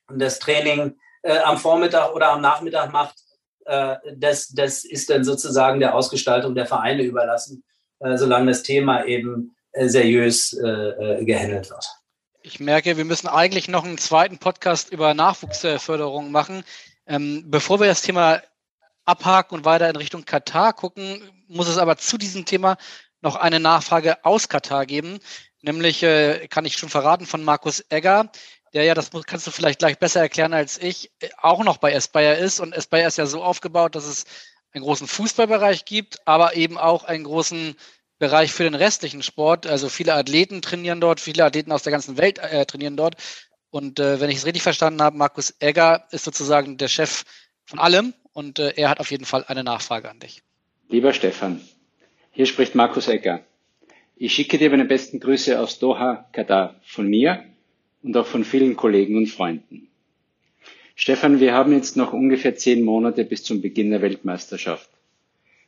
[0.09, 3.17] das Training äh, am Vormittag oder am Nachmittag macht,
[3.67, 7.63] äh, das, das ist dann sozusagen der Ausgestaltung der Vereine überlassen,
[8.01, 11.87] äh, solange das Thema eben äh, seriös gehandelt wird.
[12.43, 16.65] Ich merke, wir müssen eigentlich noch einen zweiten Podcast über Nachwuchsförderung machen.
[17.07, 18.43] Ähm, bevor wir das Thema
[19.05, 22.77] abhaken und weiter in Richtung Katar gucken, muss es aber zu diesem Thema
[23.21, 25.19] noch eine Nachfrage aus Katar geben.
[25.63, 28.31] Nämlich, äh, kann ich schon verraten, von Markus Egger,
[28.73, 31.11] der ja, das kannst du vielleicht gleich besser erklären als ich,
[31.41, 32.61] auch noch bei Aspire ist.
[32.61, 34.25] Und Aspire ist ja so aufgebaut, dass es
[34.73, 37.75] einen großen Fußballbereich gibt, aber eben auch einen großen
[38.19, 39.67] Bereich für den restlichen Sport.
[39.67, 43.17] Also viele Athleten trainieren dort, viele Athleten aus der ganzen Welt äh, trainieren dort.
[43.71, 47.25] Und äh, wenn ich es richtig verstanden habe, Markus Egger ist sozusagen der Chef
[47.65, 50.43] von allem und äh, er hat auf jeden Fall eine Nachfrage an dich.
[50.89, 51.61] Lieber Stefan,
[52.33, 53.45] hier spricht Markus Egger.
[54.17, 57.45] Ich schicke dir meine besten Grüße aus Doha, Katar, von mir
[58.03, 59.89] und auch von vielen Kollegen und Freunden.
[60.95, 64.91] Stefan, wir haben jetzt noch ungefähr zehn Monate bis zum Beginn der Weltmeisterschaft.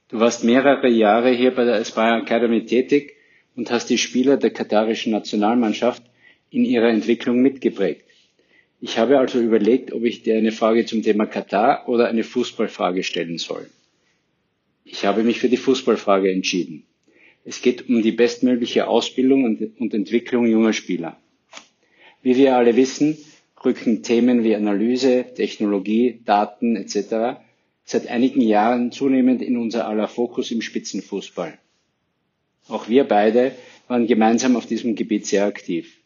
[0.09, 3.15] Du warst mehrere Jahre hier bei der Aspire Academy tätig
[3.57, 6.03] und hast die Spieler der katarischen Nationalmannschaft
[6.51, 8.05] in ihrer Entwicklung mitgeprägt.
[8.81, 13.05] Ich habe also überlegt, ob ich dir eine Frage zum Thema Katar oder eine Fußballfrage
[13.05, 13.71] stellen soll.
[14.85, 16.85] Ich habe mich für die Fußballfrage entschieden.
[17.45, 19.45] Es geht um die bestmögliche Ausbildung
[19.79, 21.22] und, Entwicklung junger Spieler.
[22.23, 23.19] Wie wir alle wissen,
[23.65, 27.41] rücken Themen wie Analyse, Technologie, Daten etc
[27.85, 31.59] seit einigen Jahren zunehmend in unser aller Fokus im Spitzenfußball.
[32.69, 33.53] Auch wir beide
[33.89, 35.99] waren gemeinsam auf diesem Gebiet sehr aktiv.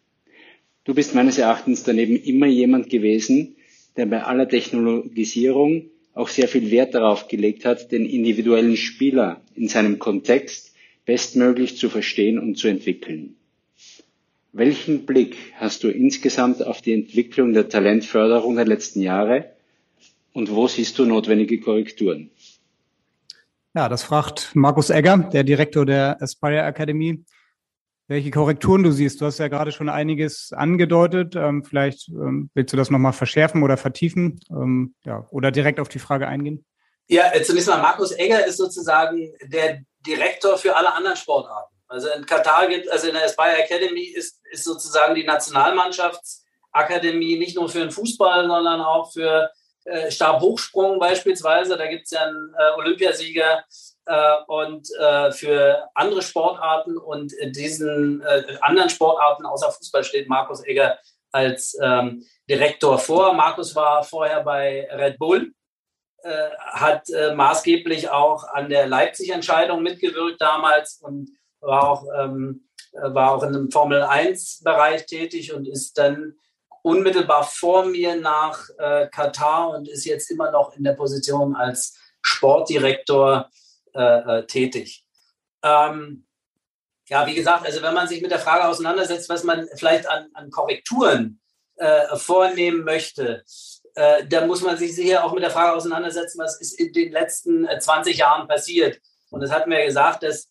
[0.84, 3.56] Du bist meines Erachtens daneben immer jemand gewesen,
[3.96, 9.68] der bei aller Technologisierung auch sehr viel Wert darauf gelegt hat, den individuellen Spieler in
[9.68, 13.36] seinem Kontext bestmöglich zu verstehen und zu entwickeln.
[14.58, 19.50] Welchen Blick hast du insgesamt auf die Entwicklung der Talentförderung der letzten Jahre
[20.32, 22.30] und wo siehst du notwendige Korrekturen?
[23.74, 27.22] Ja, das fragt Markus Egger, der Direktor der Aspire Academy,
[28.08, 29.20] welche Korrekturen du siehst.
[29.20, 31.36] Du hast ja gerade schon einiges angedeutet.
[31.36, 35.90] Ähm, vielleicht ähm, willst du das nochmal verschärfen oder vertiefen ähm, ja, oder direkt auf
[35.90, 36.64] die Frage eingehen?
[37.08, 41.75] Ja, äh, zunächst mal, Markus Egger ist sozusagen der Direktor für alle anderen Sportarten.
[41.88, 47.56] Also in Katar gibt, also in der Aspire Academy ist, ist sozusagen die Nationalmannschaftsakademie nicht
[47.56, 49.50] nur für den Fußball, sondern auch für
[49.84, 53.62] äh, Stabhochsprung beispielsweise, da gibt es ja einen äh, Olympiasieger
[54.06, 56.96] äh, und äh, für andere Sportarten.
[56.96, 60.98] Und diesen äh, anderen Sportarten außer Fußball steht Markus Egger
[61.32, 63.34] als ähm, Direktor vor.
[63.34, 65.52] Markus war vorher bei Red Bull,
[66.22, 71.00] äh, hat maßgeblich auch an der Leipzig-Entscheidung mitgewirkt damals.
[71.02, 71.30] Und
[71.60, 76.34] war auch, ähm, war auch in einem Formel-1-Bereich tätig und ist dann
[76.82, 81.98] unmittelbar vor mir nach äh, Katar und ist jetzt immer noch in der Position als
[82.22, 83.50] Sportdirektor
[83.94, 85.04] äh, äh, tätig.
[85.62, 86.26] Ähm,
[87.08, 90.28] ja, wie gesagt, also wenn man sich mit der Frage auseinandersetzt, was man vielleicht an,
[90.34, 91.40] an Korrekturen
[91.76, 93.44] äh, vornehmen möchte,
[93.94, 97.12] äh, dann muss man sich sicher auch mit der Frage auseinandersetzen, was ist in den
[97.12, 99.00] letzten 20 äh, Jahren passiert.
[99.30, 100.48] Und das hatten wir ja gesagt, dass, äh,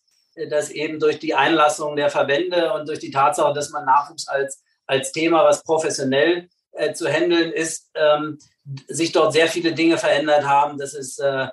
[0.50, 4.62] dass eben durch die Einlassung der Verbände und durch die Tatsache, dass man Nachwuchs als,
[4.86, 8.38] als Thema, was professionell äh, zu handeln ist, ähm,
[8.88, 10.78] sich dort sehr viele Dinge verändert haben.
[10.78, 11.48] Das ist äh,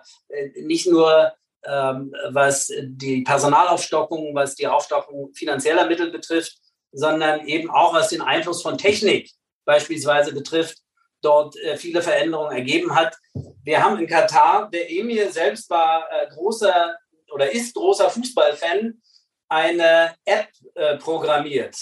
[0.55, 1.33] nicht nur
[1.65, 6.57] ähm, was die Personalaufstockung, was die Aufstockung finanzieller Mittel betrifft,
[6.91, 9.31] sondern eben auch was den Einfluss von Technik
[9.65, 10.79] beispielsweise betrifft,
[11.21, 13.15] dort äh, viele Veränderungen ergeben hat.
[13.63, 16.95] Wir haben in Katar, der Emir selbst war äh, großer
[17.33, 19.01] oder ist großer Fußballfan,
[19.49, 21.75] eine App äh, programmiert.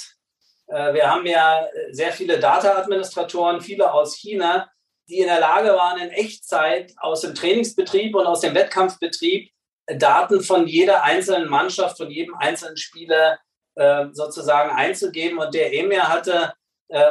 [0.67, 4.69] Äh, wir haben ja äh, sehr viele Data-Administratoren, viele aus China,
[5.07, 9.51] die in der Lage waren, in Echtzeit aus dem Trainingsbetrieb und aus dem Wettkampfbetrieb
[9.85, 13.39] äh, Daten von jeder einzelnen Mannschaft, von jedem einzelnen Spieler
[14.11, 15.39] sozusagen einzugeben.
[15.39, 16.53] Und der Emir hatte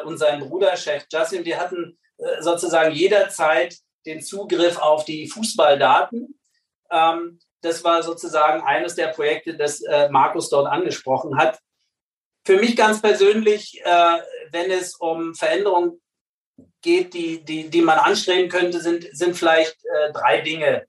[0.04, 3.76] und sein Bruder Sheikh Jassim, die hatten äh, sozusagen jederzeit
[4.06, 6.38] den Zugriff auf die Fußballdaten.
[6.90, 11.58] Ähm, das war sozusagen eines der Projekte, das äh, Markus dort angesprochen hat.
[12.44, 14.18] Für mich ganz persönlich, äh,
[14.50, 16.00] wenn es um Veränderungen
[16.82, 19.76] geht, die, die, die man anstreben könnte, sind, sind vielleicht
[20.12, 20.86] drei Dinge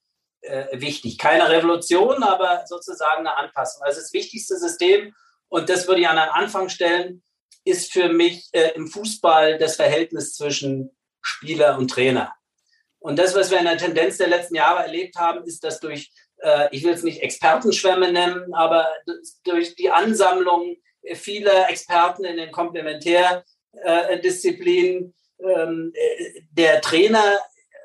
[0.71, 1.17] wichtig.
[1.17, 3.83] Keine Revolution, aber sozusagen eine Anpassung.
[3.83, 5.13] Also das wichtigste System,
[5.49, 7.23] und das würde ich an den Anfang stellen,
[7.63, 12.33] ist für mich im Fußball das Verhältnis zwischen Spieler und Trainer.
[12.99, 16.11] Und das, was wir in der Tendenz der letzten Jahre erlebt haben, ist, dass durch,
[16.41, 18.89] äh, ich will es nicht Expertenschwämme nennen, aber
[19.43, 20.77] durch die Ansammlung
[21.13, 27.39] vieler Experten in den Komplementärdisziplinen ähm, äh, der Trainer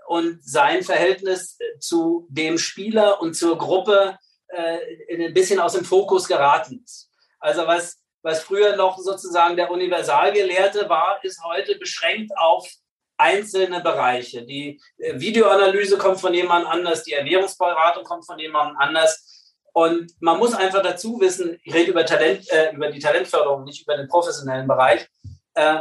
[0.09, 4.79] und sein Verhältnis zu dem Spieler und zur Gruppe äh,
[5.13, 7.11] ein bisschen aus dem Fokus geraten ist.
[7.41, 12.69] Also was, was früher noch sozusagen der Universalgelehrte war, ist heute beschränkt auf
[13.17, 14.45] einzelne Bereiche.
[14.45, 19.55] Die äh, Videoanalyse kommt von jemand anders, die Ernährungsberatung kommt von jemand anders.
[19.73, 23.83] Und man muss einfach dazu wissen, ich rede über Talent, äh, über die Talentförderung, nicht
[23.83, 25.07] über den professionellen Bereich.
[25.55, 25.81] Äh,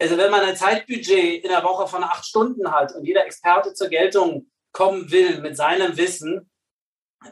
[0.00, 3.74] also wenn man ein Zeitbudget in der Woche von acht Stunden hat und jeder Experte
[3.74, 6.50] zur Geltung kommen will mit seinem Wissen,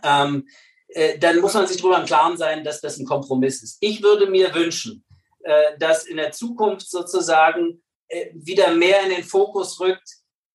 [0.03, 0.49] ähm,
[0.89, 3.79] äh, dann muss man sich darüber im Klaren sein, dass das ein Kompromiss ist.
[3.81, 5.05] Ich würde mir wünschen,
[5.45, 7.83] äh, dass in der Zukunft sozusagen
[8.35, 10.09] wieder mehr in den Fokus rückt,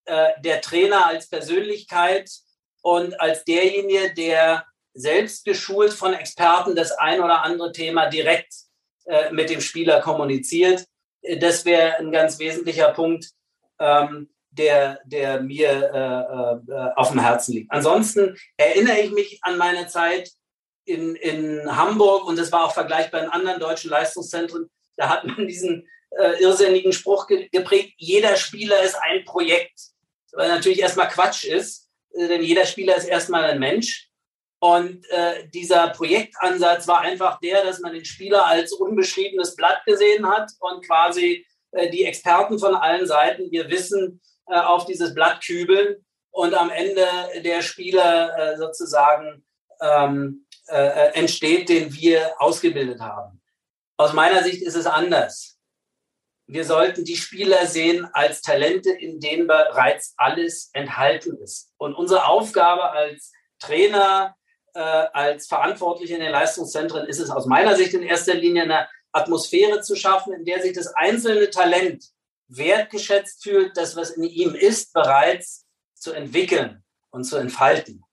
[0.05, 2.29] äh, der Trainer als Persönlichkeit
[2.81, 8.53] und als derjenige, der selbst geschult von Experten das ein oder andere Thema direkt
[9.05, 10.85] äh, mit dem Spieler kommuniziert.
[11.39, 13.29] Das wäre ein ganz wesentlicher Punkt,
[13.79, 17.71] ähm, der, der mir auf dem Herzen liegt.
[17.71, 20.29] Ansonsten erinnere ich mich an meine Zeit
[20.83, 24.69] in, in Hamburg und das war auch vergleichbar in anderen deutschen Leistungszentren.
[24.97, 25.87] Da hat man diesen
[26.17, 29.79] äh, irrsinnigen Spruch ge geprägt, jeder Spieler ist ein Projekt.
[30.33, 34.09] Was natürlich erstmal Quatsch ist, äh, denn jeder Spieler ist erstmal ein Mensch.
[34.59, 40.29] Und äh, dieser Projektansatz war einfach der, dass man den Spieler als unbeschriebenes Blatt gesehen
[40.29, 45.43] hat und quasi äh, die Experten von allen Seiten ihr Wissen äh, auf dieses Blatt
[45.43, 47.05] kübeln und am Ende
[47.43, 49.43] der Spieler sozusagen
[49.81, 53.41] ähm, äh, äh entsteht, den wir ausgebildet haben.
[53.97, 55.50] Aus meiner Sicht ist es anders
[56.47, 61.71] wir sollten die Spieler sehen als Talente, in denen bereits alles enthalten ist.
[61.77, 64.35] Und unsere Aufgabe als Trainer,
[64.73, 68.89] äh, als Verantwortliche in den Leistungszentren ist es aus meiner Sicht in erster Linie eine
[69.11, 72.05] Atmosphäre zu schaffen, in der sich das einzelne Talent
[72.47, 75.65] wertgeschätzt fühlt, das, was in ihm ist, bereits
[75.95, 78.03] zu entwickeln und zu entfalten.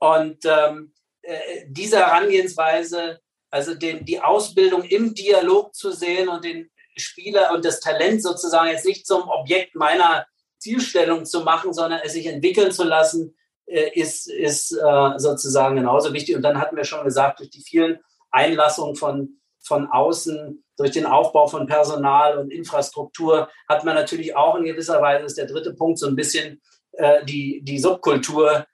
[0.00, 3.20] Und ähm, äh, diese Herangehensweise,
[3.50, 8.70] also den, die Ausbildung im Dialog zu sehen und den Spieler und das Talent sozusagen
[8.70, 10.26] jetzt nicht zum Objekt meiner
[10.58, 13.36] Zielstellung zu machen, sondern es sich entwickeln zu lassen,
[13.66, 16.36] äh, ist, ist äh, sozusagen genauso wichtig.
[16.36, 17.98] Und dann hatten wir schon gesagt, durch die vielen
[18.30, 24.56] Einlassungen von, von außen, durch den Aufbau von Personal und Infrastruktur hat man natürlich auch
[24.56, 26.60] in gewisser Weise, ist der dritte Punkt, so ein bisschen
[26.92, 28.66] äh, die, die Subkultur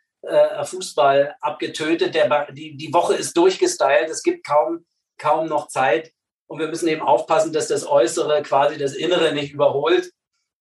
[0.62, 2.14] Fußball abgetötet.
[2.14, 4.87] Der, die, die Woche ist durchgestylt, es gibt kaum,
[5.18, 6.12] kaum noch Zeit
[6.53, 10.12] und wir müssen eben aufpassen, dass das Äußere quasi das Innere nicht überholt.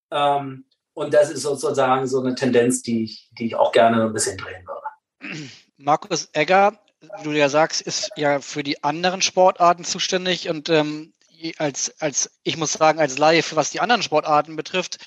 [0.10, 0.64] Ähm,
[0.94, 4.38] und das ist sozusagen so eine Tendenz, die ich, die ich auch gerne ein bisschen
[4.38, 5.38] drehen würde.
[5.76, 11.14] Markus Egger, wie du ja sagst, ist ja für die anderen Sportarten zuständig und ähm,
[11.58, 14.98] als, als, ich muss sagen, als Laie, was die anderen Sportarten betrifft,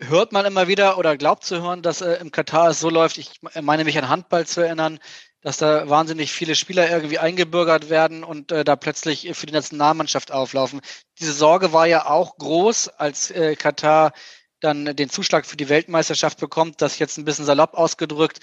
[0.00, 3.18] hört man immer wieder oder glaubt zu hören, dass äh, im Katar es so läuft.
[3.18, 4.98] Ich meine mich an Handball zu erinnern,
[5.46, 10.32] dass da wahnsinnig viele Spieler irgendwie eingebürgert werden und äh, da plötzlich für die Nationalmannschaft
[10.32, 10.80] auflaufen.
[11.20, 14.12] Diese Sorge war ja auch groß, als äh, Katar
[14.58, 18.40] dann den Zuschlag für die Weltmeisterschaft bekommt, das jetzt ein bisschen salopp ausgedrückt,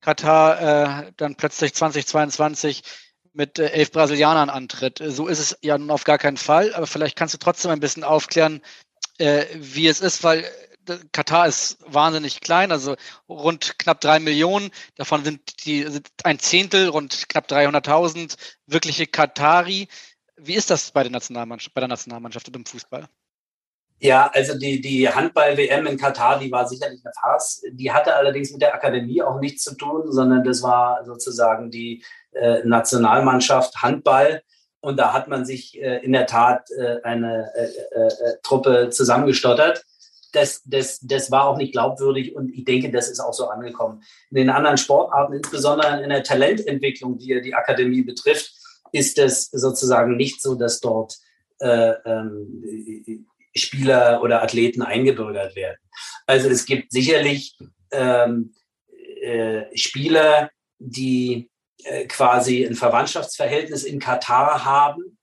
[0.00, 2.84] Katar äh, dann plötzlich 2022
[3.32, 5.02] mit äh, elf Brasilianern antritt.
[5.04, 7.80] So ist es ja nun auf gar keinen Fall, aber vielleicht kannst du trotzdem ein
[7.80, 8.62] bisschen aufklären,
[9.18, 10.44] äh, wie es ist, weil
[11.12, 12.96] Katar ist wahnsinnig klein, also
[13.28, 14.70] rund knapp drei Millionen.
[14.96, 19.88] Davon sind die sind ein Zehntel, rund knapp 300.000 wirkliche Katari.
[20.36, 23.08] Wie ist das bei der Nationalmannschaft, bei der Nationalmannschaft und im Fußball?
[24.00, 27.62] Ja, also die, die Handball-WM in Katar, die war sicherlich eine Farce.
[27.72, 32.04] Die hatte allerdings mit der Akademie auch nichts zu tun, sondern das war sozusagen die
[32.32, 34.42] äh, Nationalmannschaft Handball.
[34.80, 38.90] Und da hat man sich äh, in der Tat äh, eine äh, äh, äh, Truppe
[38.90, 39.84] zusammengestottert.
[40.34, 44.02] Das, das, das war auch nicht glaubwürdig und ich denke, das ist auch so angekommen.
[44.30, 48.52] In den anderen Sportarten, insbesondere in der Talententwicklung, die die Akademie betrifft,
[48.92, 51.18] ist es sozusagen nicht so, dass dort
[51.60, 53.26] ähm,
[53.56, 55.78] Spieler oder Athleten eingebürgert werden.
[56.26, 57.56] Also es gibt sicherlich
[57.92, 58.54] ähm,
[59.22, 61.50] äh, Spieler, die
[61.84, 65.18] äh, quasi ein Verwandtschaftsverhältnis in Katar haben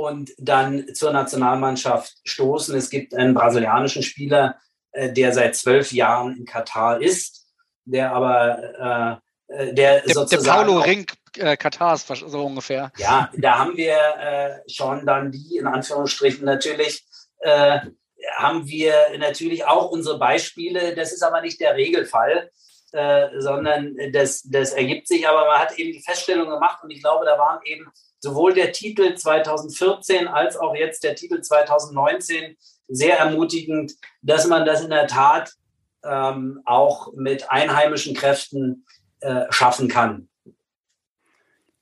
[0.00, 2.74] und dann zur Nationalmannschaft stoßen.
[2.74, 4.56] Es gibt einen brasilianischen Spieler,
[4.92, 7.46] äh, der seit zwölf Jahren in Katar ist,
[7.84, 10.44] der aber äh, äh der, der sozusagen.
[10.44, 12.92] Der Paulo Rink äh, Katars, so ungefähr.
[12.96, 17.04] Ja, da haben wir äh, schon dann die, in Anführungsstrichen natürlich,
[17.40, 17.80] äh,
[18.36, 20.94] haben wir natürlich auch unsere Beispiele.
[20.94, 22.50] Das ist aber nicht der Regelfall,
[22.92, 25.28] äh, sondern das, das ergibt sich.
[25.28, 27.90] Aber man hat eben die Feststellung gemacht und ich glaube, da waren eben
[28.20, 32.56] sowohl der Titel 2014 als auch jetzt der Titel 2019
[32.88, 35.52] sehr ermutigend, dass man das in der Tat
[36.04, 38.84] ähm, auch mit einheimischen Kräften
[39.20, 40.28] äh, schaffen kann.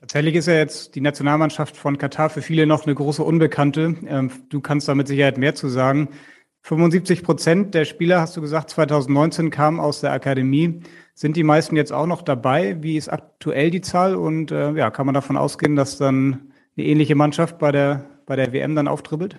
[0.01, 3.97] Tatsächlich ist ja jetzt die Nationalmannschaft von Katar für viele noch eine große Unbekannte.
[4.07, 6.11] Ähm, du kannst da mit Sicherheit mehr zu sagen.
[6.63, 10.83] 75 Prozent der Spieler, hast du gesagt, 2019 kamen aus der Akademie.
[11.19, 12.81] Sind die meisten jetzt auch noch dabei?
[12.81, 14.15] Wie ist aktuell die Zahl?
[14.15, 18.37] Und äh, ja, kann man davon ausgehen, dass dann eine ähnliche Mannschaft bei der, bei
[18.37, 19.37] der WM dann auftribbelt?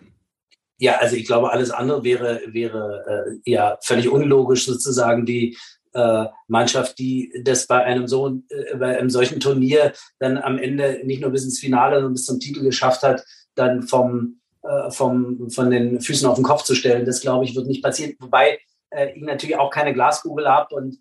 [0.78, 5.26] Ja, also ich glaube, alles andere wäre, wäre äh, ja völlig unlogisch sozusagen.
[5.26, 5.56] Die
[5.94, 11.00] äh, Mannschaft, die das bei einem so äh, bei einem solchen Turnier dann am Ende
[11.06, 13.24] nicht nur bis ins Finale, sondern bis zum Titel geschafft hat,
[13.56, 17.06] dann vom, äh, vom von den Füßen auf den Kopf zu stellen.
[17.06, 18.16] Das glaube ich wird nicht passieren.
[18.20, 18.60] Wobei
[18.90, 20.98] äh, ich natürlich auch keine Glaskugel habe und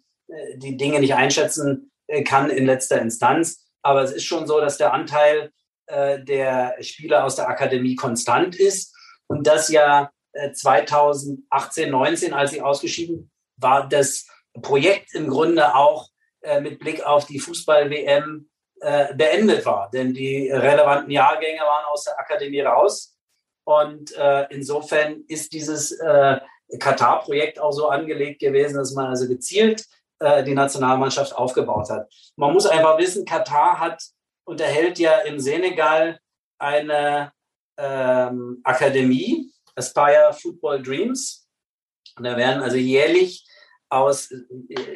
[0.57, 3.67] die Dinge nicht einschätzen äh, kann in letzter Instanz.
[3.83, 5.53] Aber es ist schon so, dass der Anteil
[5.87, 8.95] äh, der Spieler aus der Akademie konstant ist
[9.27, 10.11] und das ja
[10.53, 14.27] 2018, 19, als sie ausgeschieden war, das
[14.63, 16.09] Projekt im Grunde auch
[16.43, 18.49] äh, mit Blick auf die Fußball-WM
[18.81, 19.91] äh, beendet war.
[19.91, 23.17] Denn die relevanten Jahrgänge waren aus der Akademie raus.
[23.65, 26.39] Und äh, insofern ist dieses äh,
[26.79, 29.85] Katar-Projekt auch so angelegt gewesen, dass man also gezielt
[30.21, 32.13] äh, die Nationalmannschaft aufgebaut hat.
[32.37, 34.03] Man muss einfach wissen, Katar hat
[34.45, 36.19] unterhält ja im Senegal
[36.59, 37.33] eine
[37.77, 41.47] ähm, Akademie, Aspire Football Dreams.
[42.17, 43.47] Und da werden also jährlich
[43.91, 44.31] aus,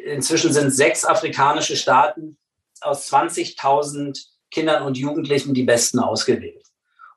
[0.05, 2.39] inzwischen sind sechs afrikanische Staaten
[2.81, 4.19] aus 20.000
[4.51, 6.67] Kindern und Jugendlichen die Besten ausgewählt.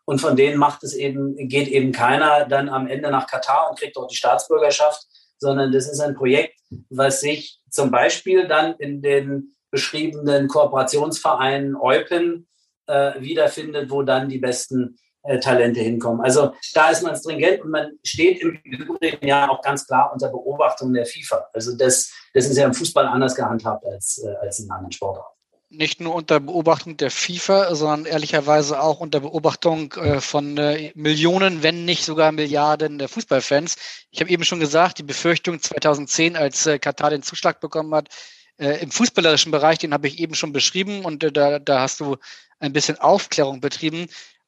[0.06, 3.80] Und von denen macht es eben, geht eben keiner dann am Ende nach Katar und
[3.80, 6.60] kriegt dort die Staatsbürgerschaft, sondern das ist ein Projekt,
[6.90, 12.48] was sich zum Beispiel dann in den beschriebenen Kooperationsvereinen Eupen
[12.88, 16.22] äh, wiederfindet, wo dann die besten äh, Talente hinkommen.
[16.22, 20.30] Also da ist man stringent und man steht im Übrigen ja auch ganz klar unter
[20.30, 21.48] Beobachtung der FIFA.
[21.54, 25.35] Also das, das ist ja im Fußball anders gehandhabt als, äh, als in anderen Sportarten
[25.78, 31.64] nicht nur unter Beobachtung der FIFA, sondern ehrlicherweise auch unter Beobachtung äh, von äh, Millionen,
[31.64, 33.76] wenn nicht sogar Milliarden der Fußballfans.
[34.12, 38.10] Ich habe eben schon gesagt, die Befürchtung 2010, als äh, Katar den Zuschlag bekommen hat,
[38.58, 42.00] äh, im fußballerischen Bereich, den habe ich eben schon beschrieben und äh, da, da hast
[42.00, 42.18] du
[42.60, 44.08] ein bisschen Aufklärung betrieben.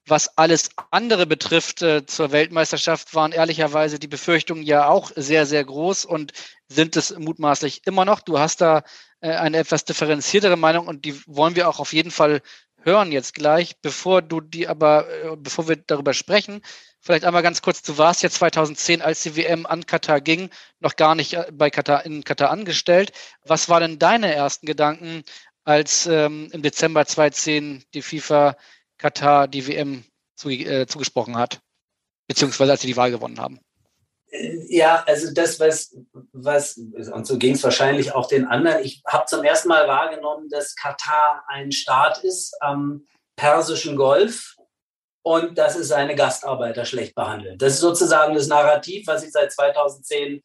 [0.10, 5.66] Was alles andere betrifft äh, zur Weltmeisterschaft, waren ehrlicherweise die Befürchtungen ja auch sehr, sehr
[5.66, 6.32] groß und
[6.70, 8.22] sind es mutmaßlich immer noch.
[8.22, 8.84] Du hast da
[9.20, 12.42] äh, eine etwas differenziertere Meinung und die wollen wir auch auf jeden Fall
[12.84, 13.82] hören jetzt gleich.
[13.82, 16.62] Bevor du die aber, äh, bevor wir darüber sprechen,
[17.02, 20.50] vielleicht einmal ganz kurz, du warst ja 2010, als die WM an Katar ging,
[20.80, 23.12] noch gar nicht äh, bei Katar, in Katar angestellt.
[23.44, 25.24] Was waren denn deine ersten Gedanken,
[25.66, 28.56] als ähm, im Dezember 2010 die FIFA
[28.98, 30.04] Katar die WM
[30.36, 31.60] zu, äh, zugesprochen hat.
[32.28, 33.60] beziehungsweise als sie die Wahl gewonnen haben.
[34.68, 35.96] Ja, also das, was,
[36.34, 38.84] was und so ging es wahrscheinlich auch den anderen.
[38.84, 43.06] Ich habe zum ersten Mal wahrgenommen, dass Katar ein Staat ist am
[43.38, 44.56] Persischen Golf
[45.22, 47.62] und dass es seine Gastarbeiter schlecht behandelt.
[47.62, 50.44] Das ist sozusagen das Narrativ, was ich seit 2010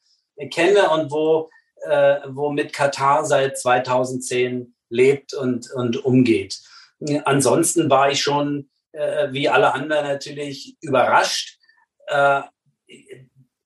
[0.51, 1.51] kenne und wo,
[1.85, 6.61] äh, womit Katar seit 2010 lebt und, und umgeht.
[7.25, 11.59] Ansonsten war ich schon, äh, wie alle anderen natürlich, überrascht.
[12.07, 12.43] Äh,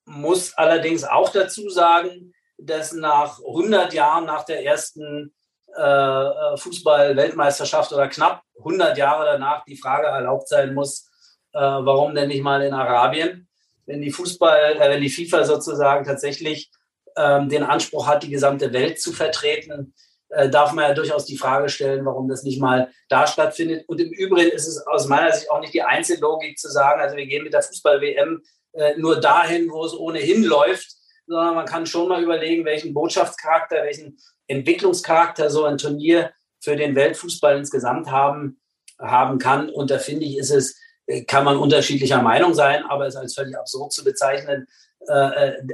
[0.04, 5.34] muss allerdings auch dazu sagen, dass nach 100 Jahren nach der ersten
[5.76, 11.10] äh, Fußball-Weltmeisterschaft oder knapp 100 Jahre danach die Frage erlaubt sein muss,
[11.52, 13.48] äh, warum denn nicht mal in Arabien,
[13.84, 16.70] wenn die Fußball, äh, wenn die FIFA sozusagen tatsächlich
[17.16, 19.94] ähm, den Anspruch hat, die gesamte Welt zu vertreten,
[20.30, 23.84] äh, darf man ja durchaus die Frage stellen, warum das nicht mal da stattfindet.
[23.88, 27.16] Und im Übrigen ist es aus meiner Sicht auch nicht die Einzellogik zu sagen, also
[27.16, 30.96] wir gehen mit der Fußball-WM äh, nur dahin, wo es ohnehin läuft,
[31.26, 34.18] sondern man kann schon mal überlegen, welchen Botschaftscharakter, welchen
[34.48, 38.60] Entwicklungscharakter so ein Turnier für den Weltfußball insgesamt haben,
[38.98, 39.70] haben kann.
[39.70, 43.34] Und da finde ich, ist es, äh, kann man unterschiedlicher Meinung sein, aber es als
[43.34, 44.66] völlig absurd zu bezeichnen,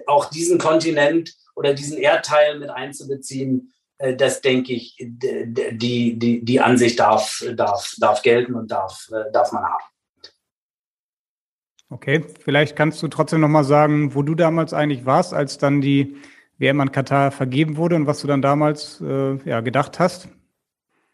[0.09, 3.73] auch diesen Kontinent oder diesen Erdteil mit einzubeziehen,
[4.17, 9.53] das denke ich, die, die, die Ansicht darf, darf, darf gelten und darf, äh, darf
[9.53, 9.85] man haben.
[11.89, 16.17] Okay, vielleicht kannst du trotzdem nochmal sagen, wo du damals eigentlich warst, als dann die
[16.59, 20.29] WM an Katar vergeben wurde und was du dann damals äh, ja, gedacht hast.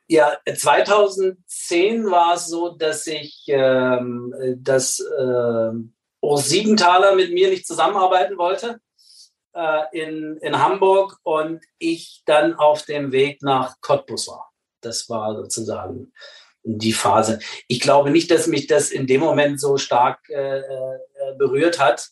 [0.07, 5.71] Ja, 2010 war es so, dass ich, ähm, dass äh,
[6.21, 8.81] Urs Siegenthaler mit mir nicht zusammenarbeiten wollte
[9.59, 14.53] äh, in, in Hamburg und ich dann auf dem Weg nach Cottbus war.
[14.81, 16.13] Das war sozusagen
[16.63, 17.41] die Phase.
[17.67, 20.99] Ich glaube nicht, dass mich das in dem Moment so stark äh, äh,
[21.37, 22.09] berührt hat.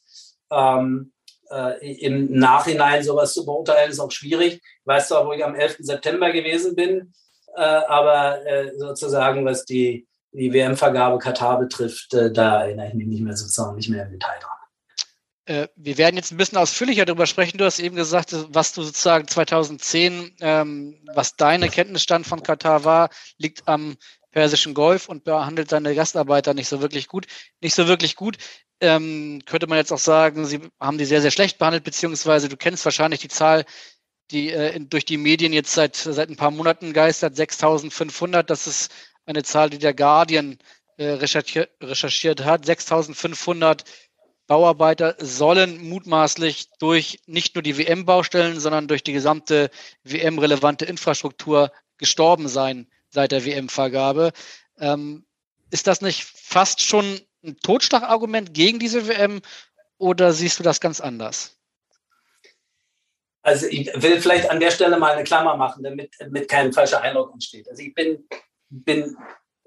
[0.51, 1.13] Ähm,
[1.51, 4.55] äh, Im Nachhinein sowas zu beurteilen, ist auch schwierig.
[4.55, 5.77] Ich weiß zwar, wo ich am 11.
[5.81, 7.13] September gewesen bin,
[7.55, 13.07] äh, aber äh, sozusagen, was die, die WM-Vergabe Katar betrifft, äh, da erinnere ich mich
[13.07, 14.56] nicht mehr sozusagen nicht mehr im Detail dran.
[15.47, 17.59] Äh, wir werden jetzt ein bisschen ausführlicher darüber sprechen.
[17.59, 23.11] Du hast eben gesagt, was du sozusagen 2010, ähm, was deine Kenntnisstand von Katar war,
[23.39, 23.97] liegt am
[24.33, 27.27] Persischen Golf und behandelt seine Gastarbeiter nicht so wirklich gut.
[27.61, 28.39] Nicht so wirklich gut.
[28.81, 32.57] Ähm, könnte man jetzt auch sagen, sie haben die sehr, sehr schlecht behandelt, beziehungsweise du
[32.57, 33.65] kennst wahrscheinlich die Zahl,
[34.33, 38.51] die äh, in, durch die Medien jetzt seit, seit ein paar Monaten geistert, 6500.
[38.51, 38.93] Das ist
[39.25, 40.59] eine Zahl, die der Guardian
[40.99, 42.67] äh, recherchiert, recherchiert hat.
[42.67, 43.85] 6500
[44.47, 49.71] Bauarbeiter sollen mutmaßlich durch nicht nur die WM-Baustellen, sondern durch die gesamte
[50.05, 54.33] WM-relevante Infrastruktur gestorben sein seit der WM-Vergabe.
[54.79, 55.27] Ähm,
[55.71, 59.41] ist das nicht fast schon ein Totschlagargument gegen diese WM
[59.99, 61.57] oder siehst du das ganz anders?
[63.43, 67.01] Also ich will vielleicht an der Stelle mal eine Klammer machen, damit, damit kein falscher
[67.03, 67.69] Eindruck entsteht.
[67.69, 68.29] Also ich bin,
[68.69, 69.17] bin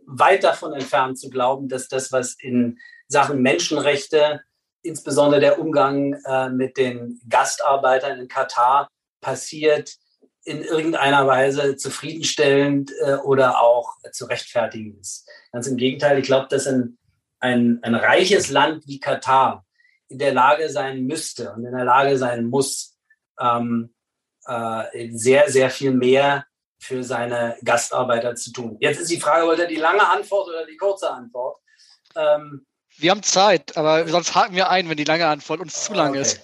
[0.05, 2.77] weit davon entfernt zu glauben, dass das, was in
[3.07, 4.41] Sachen Menschenrechte
[4.81, 8.87] insbesondere der Umgang äh, mit den Gastarbeitern in Katar
[9.21, 9.95] passiert,
[10.43, 15.27] in irgendeiner Weise zufriedenstellend äh, oder auch äh, zu rechtfertigen ist.
[15.51, 16.97] Ganz im Gegenteil, ich glaube, dass ein,
[17.39, 19.65] ein, ein reiches Land wie Katar
[20.07, 22.97] in der Lage sein müsste und in der Lage sein muss,
[23.39, 23.93] ähm,
[24.45, 26.45] äh, sehr, sehr viel mehr
[26.79, 28.77] für seine Gastarbeiter zu tun.
[28.79, 31.59] Jetzt ist die Frage, wollt ihr die lange Antwort oder die kurze Antwort?
[32.15, 32.65] Ähm,
[33.01, 36.11] wir haben Zeit, aber sonst haken wir ein, wenn die lange Antwort uns zu lang
[36.11, 36.21] okay.
[36.21, 36.41] ist.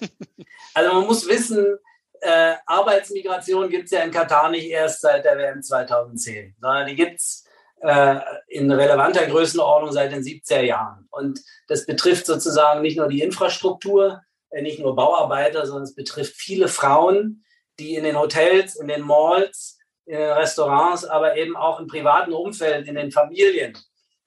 [0.74, 1.78] Also man muss wissen,
[2.20, 6.96] äh, Arbeitsmigration gibt es ja in Katar nicht erst seit der WM 2010, sondern die
[6.96, 7.46] gibt es
[7.80, 8.16] äh,
[8.48, 11.06] in relevanter Größenordnung seit den 70er Jahren.
[11.10, 16.34] Und das betrifft sozusagen nicht nur die Infrastruktur, äh, nicht nur Bauarbeiter, sondern es betrifft
[16.36, 17.44] viele Frauen,
[17.78, 22.32] die in den Hotels, in den Malls, in den Restaurants, aber eben auch im privaten
[22.32, 23.76] Umfeld, in den Familien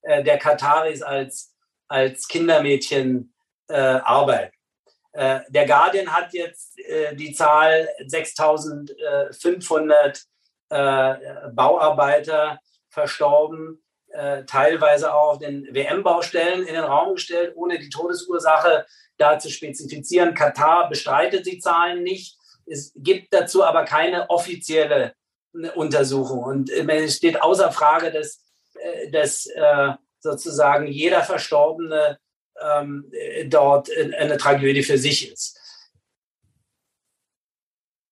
[0.02, 1.56] äh, der Kataris als
[1.90, 3.34] als Kindermädchen
[3.68, 4.56] äh, arbeiten.
[5.12, 10.24] Äh, der Guardian hat jetzt äh, die Zahl 6500
[10.70, 11.16] äh,
[11.52, 12.60] Bauarbeiter
[12.90, 18.86] verstorben, äh, teilweise auch auf den WM-Baustellen in den Raum gestellt, ohne die Todesursache
[19.18, 20.36] da zu spezifizieren.
[20.36, 22.38] Katar bestreitet die Zahlen nicht.
[22.66, 25.16] Es gibt dazu aber keine offizielle
[25.54, 26.44] äh, Untersuchung.
[26.44, 28.44] Und es steht außer Frage, dass,
[29.12, 29.50] dass
[30.20, 32.20] sozusagen jeder Verstorbene
[32.62, 33.12] ähm,
[33.46, 35.58] dort eine Tragödie für sich ist.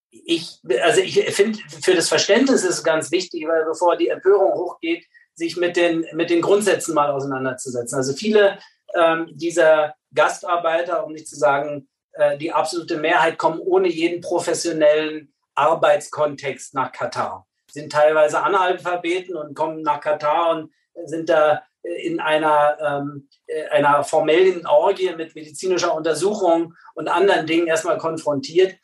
[0.09, 4.53] Ich, also ich finde, für das Verständnis ist es ganz wichtig, weil bevor die Empörung
[4.53, 5.05] hochgeht,
[5.35, 7.95] sich mit den, mit den Grundsätzen mal auseinanderzusetzen.
[7.97, 8.57] Also viele
[8.95, 15.33] ähm, dieser Gastarbeiter, um nicht zu sagen, äh, die absolute Mehrheit kommen ohne jeden professionellen
[15.55, 17.47] Arbeitskontext nach Katar.
[17.71, 20.71] Sind teilweise Analphabeten und kommen nach Katar und
[21.05, 21.61] sind da
[21.95, 28.75] in einer, ähm, äh, einer formellen Orgie mit medizinischer Untersuchung und anderen Dingen erstmal konfrontiert.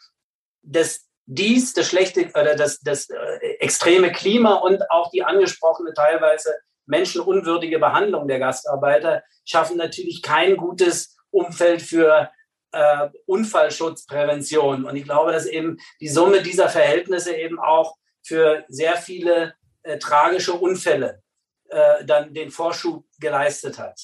[0.62, 6.54] Das, dies, das schlechte oder das, das äh, extreme Klima und auch die angesprochene teilweise
[6.86, 12.30] menschenunwürdige Behandlung der Gastarbeiter schaffen natürlich kein gutes Umfeld für
[12.72, 14.86] äh, Unfallschutzprävention.
[14.86, 19.98] Und ich glaube, dass eben die Summe dieser Verhältnisse eben auch für sehr viele äh,
[19.98, 21.23] tragische Unfälle
[21.74, 24.00] äh, dann den Vorschub geleistet hat.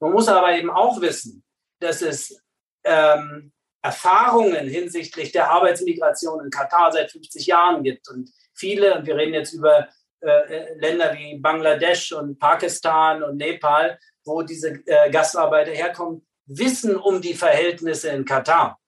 [0.00, 1.44] Man muss aber eben auch wissen,
[1.80, 2.38] dass es
[2.84, 3.52] ähm,
[3.82, 9.34] Erfahrungen hinsichtlich der Arbeitsmigration in Katar seit 50 Jahren gibt und viele, und wir reden
[9.34, 9.88] jetzt über
[10.20, 16.96] äh, äh, Länder wie Bangladesch und Pakistan und Nepal, wo diese äh, Gastarbeiter herkommen, wissen
[16.96, 18.78] um die Verhältnisse in Katar.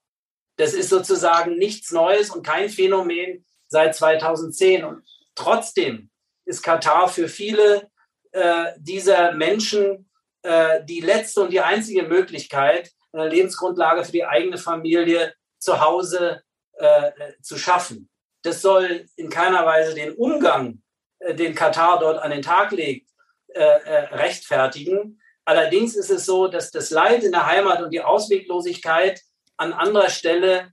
[0.56, 4.84] Das ist sozusagen nichts Neues und kein Phänomen seit 2010.
[4.84, 6.10] Und trotzdem
[6.46, 7.90] ist Katar für viele
[8.36, 10.10] äh, dieser Menschen
[10.42, 16.42] äh, die letzte und die einzige Möglichkeit, eine Lebensgrundlage für die eigene Familie zu Hause
[16.74, 18.10] äh, zu schaffen.
[18.42, 20.82] Das soll in keiner Weise den Umgang,
[21.20, 23.08] äh, den Katar dort an den Tag legt,
[23.54, 25.18] äh, rechtfertigen.
[25.46, 29.22] Allerdings ist es so, dass das Leid in der Heimat und die Ausweglosigkeit
[29.56, 30.72] an anderer Stelle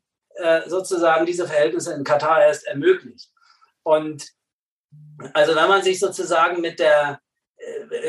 [0.65, 3.29] sozusagen diese Verhältnisse in Katar erst ermöglicht.
[3.83, 4.27] Und
[5.35, 7.21] also wenn man sich sozusagen mit der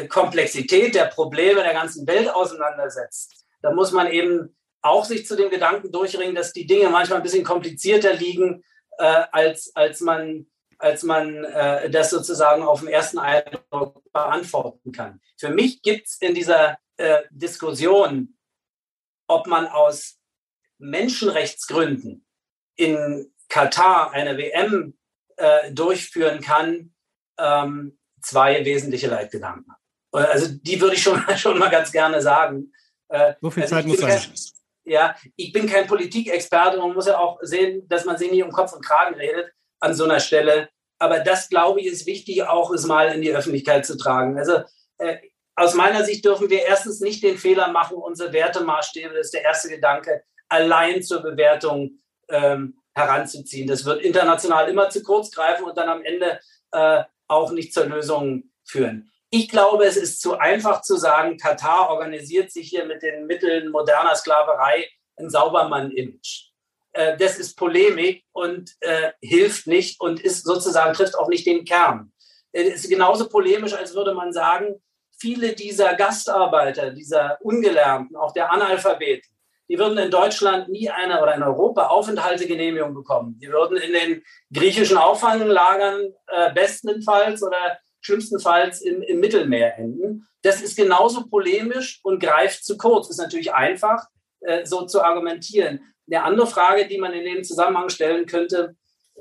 [0.08, 5.50] Komplexität der Probleme der ganzen Welt auseinandersetzt, dann muss man eben auch sich zu dem
[5.50, 8.62] Gedanken durchringen, dass die Dinge manchmal ein bisschen komplizierter liegen,
[8.98, 10.46] äh, als, als man,
[10.78, 15.20] als man äh, das sozusagen auf den ersten Eindruck beantworten kann.
[15.38, 18.36] Für mich gibt es in dieser äh, Diskussion,
[19.26, 20.18] ob man aus
[20.78, 22.26] Menschenrechtsgründen
[22.76, 24.98] in Katar eine WM
[25.36, 26.94] äh, durchführen kann,
[27.38, 29.70] ähm, zwei wesentliche Leitgedanken.
[30.12, 32.72] Also die würde ich schon, schon mal ganz gerne sagen.
[33.08, 34.20] Äh, so viel also Zeit muss sein.
[34.84, 36.78] ja, ich bin kein Politikexperte.
[36.78, 39.94] Man muss ja auch sehen, dass man sich nicht um Kopf und Kragen redet an
[39.94, 40.68] so einer Stelle.
[40.98, 44.38] Aber das, glaube ich, ist wichtig, auch es mal in die Öffentlichkeit zu tragen.
[44.38, 44.62] Also
[44.98, 45.18] äh,
[45.56, 49.44] aus meiner Sicht dürfen wir erstens nicht den Fehler machen, unsere Wertemaßstäbe, das ist der
[49.44, 51.98] erste Gedanke, allein zur Bewertung
[52.28, 53.66] ähm, heranzuziehen.
[53.66, 56.40] Das wird international immer zu kurz greifen und dann am Ende
[56.72, 59.10] äh, auch nicht zur Lösung führen.
[59.30, 63.70] Ich glaube, es ist zu einfach zu sagen, Katar organisiert sich hier mit den Mitteln
[63.70, 66.50] moderner Sklaverei ein Saubermann-Image.
[66.92, 71.64] Äh, das ist Polemik und äh, hilft nicht und ist sozusagen trifft auch nicht den
[71.64, 72.12] Kern.
[72.52, 74.80] Es ist genauso polemisch, als würde man sagen,
[75.18, 79.33] viele dieser Gastarbeiter, dieser Ungelernten, auch der Analphabeten,
[79.68, 83.38] die würden in Deutschland nie eine oder in Europa Aufenthaltegenehmigung bekommen.
[83.40, 90.26] Die würden in den griechischen Auffanglagern äh, bestenfalls oder schlimmstenfalls im, im Mittelmeer enden.
[90.42, 93.08] Das ist genauso polemisch und greift zu kurz.
[93.08, 94.06] Ist natürlich einfach,
[94.40, 95.80] äh, so zu argumentieren.
[96.06, 98.76] Eine andere Frage, die man in dem Zusammenhang stellen könnte,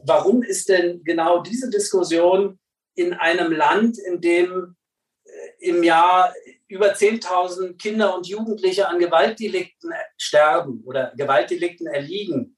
[0.05, 2.59] warum ist denn genau diese Diskussion
[2.95, 4.75] in einem Land, in dem
[5.23, 6.33] äh, im Jahr
[6.73, 12.57] über 10.000 Kinder und Jugendliche an Gewaltdelikten sterben oder Gewaltdelikten erliegen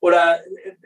[0.00, 0.76] oder äh,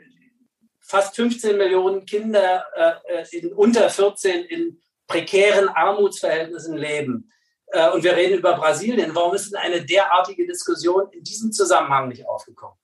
[0.79, 7.31] fast 15 Millionen Kinder äh, in unter 14 in prekären Armutsverhältnissen leben.
[7.67, 9.15] Äh, und wir reden über Brasilien.
[9.15, 12.77] Warum ist denn eine derartige Diskussion in diesem Zusammenhang nicht aufgekommen?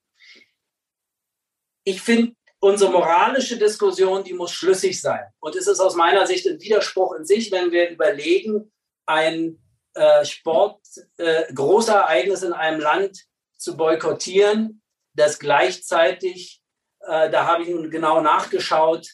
[1.84, 5.24] Ich finde, unsere moralische Diskussion, die muss schlüssig sein.
[5.38, 8.72] Und es ist aus meiner Sicht ein Widerspruch in sich, wenn wir überlegen,
[9.06, 9.62] ein
[9.96, 10.80] äh, Sport,
[11.16, 13.24] äh, Großereignis in einem Land
[13.56, 14.82] zu boykottieren,
[15.14, 16.60] das gleichzeitig,
[17.00, 19.08] äh, da habe ich nun genau nachgeschaut,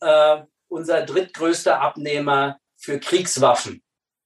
[0.00, 3.82] äh, unser drittgrößter Abnehmer für Kriegswaffen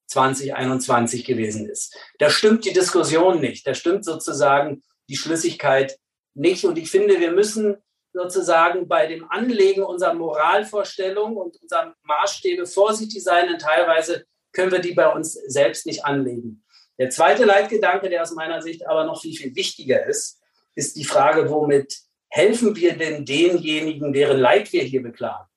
[0.07, 1.97] 2021 gewesen ist.
[2.19, 5.99] Da stimmt die Diskussion nicht, da stimmt sozusagen die Schlüssigkeit
[6.35, 6.65] nicht.
[6.65, 7.77] Und ich finde, wir müssen
[8.13, 14.81] sozusagen bei dem Anlegen unserer Moralvorstellung und unserer Maßstäbe vorsichtig sein, denn teilweise können wir
[14.81, 16.65] die bei uns selbst nicht anlegen.
[16.99, 20.41] Der zweite Leitgedanke, der aus meiner Sicht aber noch viel, viel wichtiger ist,
[20.75, 21.99] ist die Frage, womit
[22.29, 25.49] helfen wir denn denjenigen, deren Leid wir hier beklagen?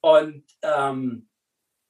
[0.00, 1.28] Und ähm,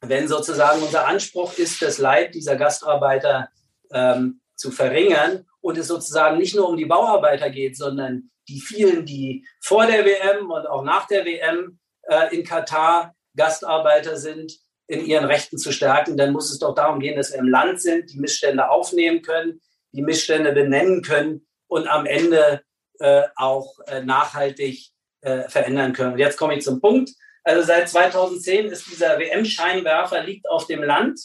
[0.00, 3.48] wenn sozusagen unser Anspruch ist, das Leid dieser Gastarbeiter
[3.90, 9.04] ähm, zu verringern und es sozusagen nicht nur um die Bauarbeiter geht, sondern die vielen,
[9.04, 14.52] die vor der WM und auch nach der WM äh, in Katar Gastarbeiter sind,
[14.88, 17.80] in ihren Rechten zu stärken, dann muss es doch darum gehen, dass wir im Land
[17.80, 19.60] sind, die Missstände aufnehmen können,
[19.92, 22.62] die Missstände benennen können und am Ende
[23.00, 24.90] äh, auch äh, nachhaltig
[25.22, 26.14] äh, verändern können.
[26.14, 27.10] Und jetzt komme ich zum Punkt.
[27.42, 31.20] Also seit 2010 ist dieser WM-Scheinwerfer liegt auf dem Land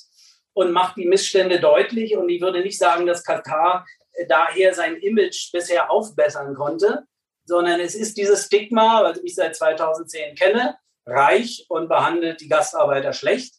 [0.53, 2.16] und macht die Missstände deutlich.
[2.16, 7.03] Und ich würde nicht sagen, dass Katar äh, daher sein Image bisher aufbessern konnte,
[7.45, 10.76] sondern es ist dieses Stigma, was ich seit 2010 kenne,
[11.12, 13.55] reich und behandelt die Gastarbeiter schlecht.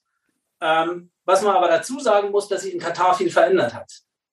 [0.61, 3.91] Ähm, was man aber dazu sagen muss, dass sich in Katar viel verändert hat.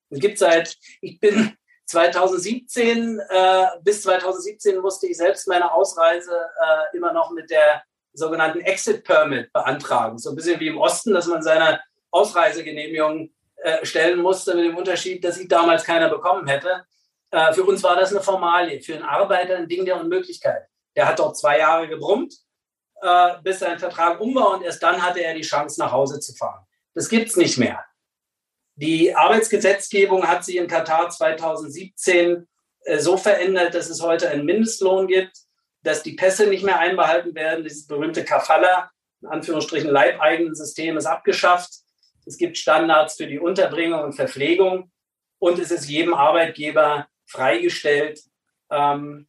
[0.09, 1.55] Es gibt seit, ich bin
[1.85, 8.61] 2017, äh, bis 2017 musste ich selbst meine Ausreise äh, immer noch mit der sogenannten
[8.61, 10.17] Exit Permit beantragen.
[10.19, 11.79] So ein bisschen wie im Osten, dass man seine
[12.11, 16.85] Ausreisegenehmigung äh, stellen musste, mit dem Unterschied, dass ich damals keiner bekommen hätte.
[17.31, 20.67] Äh, für uns war das eine Formalie, für einen Arbeiter ein Ding der Unmöglichkeit.
[20.95, 22.35] Der hat dort zwei Jahre gebrummt,
[23.01, 26.19] äh, bis sein Vertrag um war und erst dann hatte er die Chance, nach Hause
[26.19, 26.65] zu fahren.
[26.93, 27.83] Das gibt es nicht mehr.
[28.75, 32.47] Die Arbeitsgesetzgebung hat sich in Katar 2017
[32.83, 35.37] äh, so verändert, dass es heute einen Mindestlohn gibt,
[35.83, 37.63] dass die Pässe nicht mehr einbehalten werden.
[37.63, 38.91] Dieses berühmte Kafala,
[39.21, 41.69] in Anführungsstrichen leibeigenen System, ist abgeschafft.
[42.25, 44.91] Es gibt Standards für die Unterbringung und Verpflegung
[45.39, 48.21] und es ist jedem Arbeitgeber freigestellt,
[48.69, 49.28] ähm,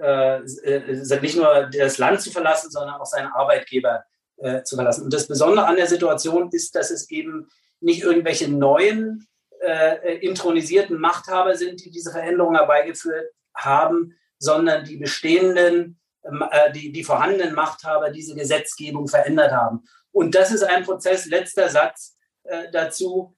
[0.00, 4.04] äh, äh, nicht nur das Land zu verlassen, sondern auch seinen Arbeitgeber
[4.38, 5.04] äh, zu verlassen.
[5.04, 7.48] Und das Besondere an der Situation ist, dass es eben
[7.80, 9.28] nicht irgendwelche neuen
[9.60, 16.92] äh, intronisierten Machthaber sind, die diese Veränderungen herbeigeführt haben, sondern die bestehenden, ähm, äh, die,
[16.92, 19.84] die vorhandenen Machthaber diese Gesetzgebung verändert haben.
[20.12, 23.36] Und das ist ein Prozess, letzter Satz äh, dazu,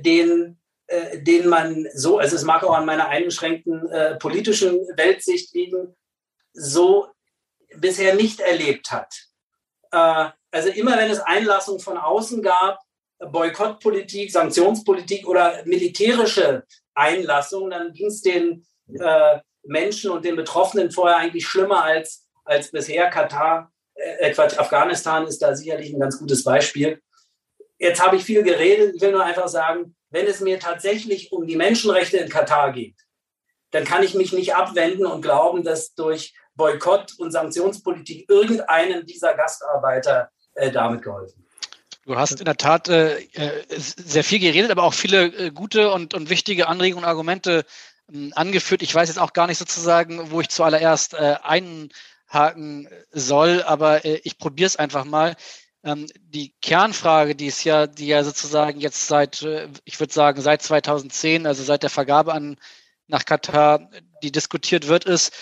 [0.00, 0.58] den,
[1.20, 5.94] den man so, also es mag auch an meiner eingeschränkten äh, politischen Weltsicht liegen,
[6.58, 7.08] so
[7.76, 9.14] bisher nicht erlebt hat.
[9.92, 12.80] Äh, also immer wenn es Einlassungen von außen gab,
[13.18, 18.64] Boykottpolitik, Sanktionspolitik oder militärische Einlassungen, dann ging es den
[18.98, 23.10] äh, Menschen und den Betroffenen vorher eigentlich schlimmer als, als bisher.
[23.10, 27.00] Katar, äh, Quatsch, Afghanistan ist da sicherlich ein ganz gutes Beispiel.
[27.78, 28.94] Jetzt habe ich viel geredet.
[28.96, 32.96] Ich will nur einfach sagen, wenn es mir tatsächlich um die Menschenrechte in Katar geht,
[33.70, 39.32] dann kann ich mich nicht abwenden und glauben, dass durch Boykott und Sanktionspolitik irgendeinem dieser
[39.34, 41.46] Gastarbeiter äh, damit geholfen.
[42.04, 45.90] Du hast in der Tat äh, äh, sehr viel geredet, aber auch viele äh, gute
[45.92, 47.64] und, und wichtige Anregungen und Argumente
[48.12, 48.82] äh, angeführt.
[48.82, 54.20] Ich weiß jetzt auch gar nicht sozusagen, wo ich zuallererst äh, einhaken soll, aber äh,
[54.24, 55.36] ich probiere es einfach mal.
[55.84, 59.46] Ähm, die Kernfrage, die ist ja, die ja sozusagen jetzt seit,
[59.84, 62.56] ich würde sagen, seit 2010, also seit der Vergabe an
[63.06, 63.90] nach Katar,
[64.22, 65.32] die diskutiert wird, ist,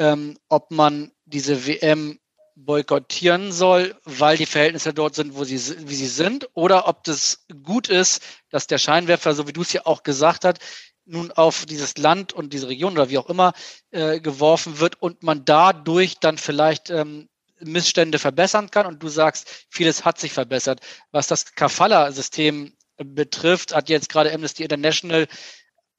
[0.00, 2.18] ähm, ob man diese WM
[2.56, 7.44] boykottieren soll, weil die Verhältnisse dort sind, wo sie, wie sie sind, oder ob das
[7.62, 10.58] gut ist, dass der Scheinwerfer, so wie du es ja auch gesagt hast,
[11.04, 13.52] nun auf dieses Land und diese Region oder wie auch immer
[13.90, 17.28] äh, geworfen wird und man dadurch dann vielleicht ähm,
[17.60, 18.86] Missstände verbessern kann.
[18.86, 20.80] Und du sagst, vieles hat sich verbessert.
[21.10, 25.26] Was das Kafala-System betrifft, hat jetzt gerade Amnesty International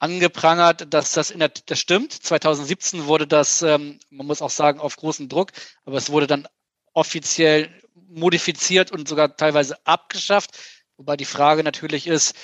[0.02, 2.12] angeprangert, dass das in der, das stimmt.
[2.12, 5.52] 2017 wurde das, ähm, man muss auch sagen, auf großen Druck,
[5.86, 6.48] aber es wurde dann
[6.94, 7.70] offiziell
[8.10, 10.58] modifiziert und sogar teilweise abgeschafft.
[10.98, 12.36] Wobei die Frage natürlich ist,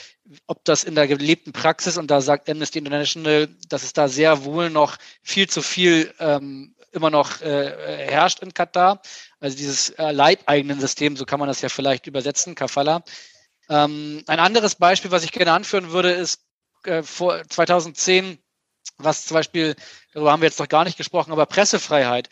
[0.45, 4.45] ob das in der gelebten Praxis, und da sagt Amnesty International, dass es da sehr
[4.45, 9.01] wohl noch viel zu viel ähm, immer noch äh, herrscht in Katar.
[9.39, 13.03] Also dieses äh, leibeigenen System, so kann man das ja vielleicht übersetzen, Kafala.
[13.69, 16.46] Ähm, ein anderes Beispiel, was ich gerne anführen würde, ist
[16.83, 18.37] äh, vor 2010,
[18.97, 19.75] was zum Beispiel,
[20.13, 22.29] darüber haben wir jetzt noch gar nicht gesprochen, aber Pressefreiheit.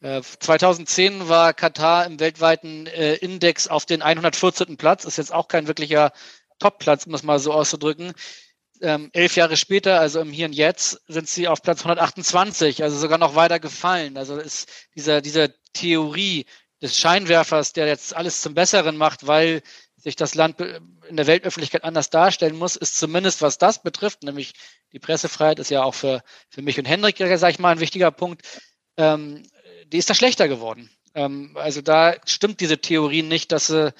[0.00, 4.76] Äh, 2010 war Katar im weltweiten äh, Index auf den 114.
[4.76, 6.12] Platz, ist jetzt auch kein wirklicher
[6.58, 8.12] Top-Platz, um es mal so auszudrücken.
[8.80, 12.98] Ähm, elf Jahre später, also im Hier und Jetzt, sind sie auf Platz 128, also
[12.98, 14.16] sogar noch weiter gefallen.
[14.16, 16.46] Also ist dieser, dieser Theorie
[16.82, 19.62] des Scheinwerfers, der jetzt alles zum Besseren macht, weil
[20.02, 24.54] sich das Land in der Weltöffentlichkeit anders darstellen muss, ist zumindest was das betrifft, nämlich
[24.92, 28.10] die Pressefreiheit ist ja auch für, für mich und Hendrik, sage ich mal, ein wichtiger
[28.10, 28.42] Punkt,
[28.96, 29.44] ähm,
[29.86, 30.90] die ist da schlechter geworden.
[31.14, 33.92] Ähm, also da stimmt diese Theorie nicht, dass, äh,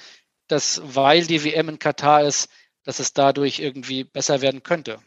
[0.47, 2.49] dass weil die WM in Katar ist,
[2.83, 4.99] dass es dadurch irgendwie besser werden könnte.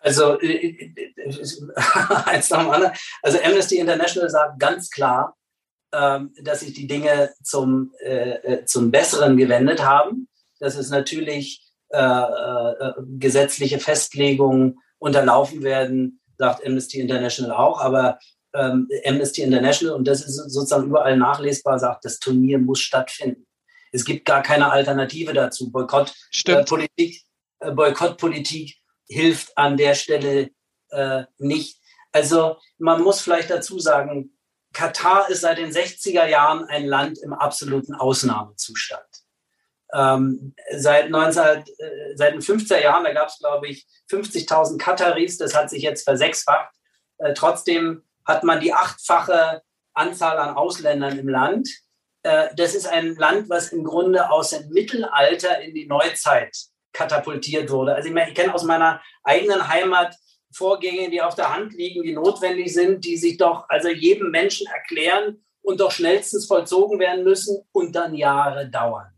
[0.00, 1.12] Also äh, äh,
[2.24, 2.92] eins nach dem anderen.
[3.22, 5.37] Also Amnesty International sagt ganz klar,
[5.90, 10.28] dass sich die Dinge zum, äh, äh, zum Besseren gewendet haben.
[10.60, 17.80] Dass es natürlich äh, äh, gesetzliche Festlegungen unterlaufen werden, sagt Amnesty International auch.
[17.80, 18.18] Aber
[18.54, 23.46] ähm, Amnesty International, und das ist sozusagen überall nachlesbar, sagt, das Turnier muss stattfinden.
[23.92, 25.70] Es gibt gar keine Alternative dazu.
[25.70, 27.22] Boykottpolitik,
[27.60, 28.76] äh, Boykottpolitik
[29.08, 30.50] hilft an der Stelle
[30.90, 31.80] äh, nicht.
[32.12, 34.37] Also man muss vielleicht dazu sagen,
[34.72, 39.02] Katar ist seit den 60er Jahren ein Land im absoluten Ausnahmezustand.
[39.94, 41.64] Ähm, seit, 19, äh,
[42.14, 46.04] seit den 50er Jahren, da gab es, glaube ich, 50.000 Kataris, das hat sich jetzt
[46.04, 46.74] versechsfacht.
[47.18, 49.62] Äh, trotzdem hat man die achtfache
[49.94, 51.70] Anzahl an Ausländern im Land.
[52.22, 56.54] Äh, das ist ein Land, was im Grunde aus dem Mittelalter in die Neuzeit
[56.92, 57.94] katapultiert wurde.
[57.94, 60.14] Also ich, meine, ich kenne aus meiner eigenen Heimat
[60.52, 64.66] Vorgänge, die auf der Hand liegen, die notwendig sind, die sich doch also jedem Menschen
[64.66, 69.12] erklären und doch schnellstens vollzogen werden müssen und dann Jahre dauern.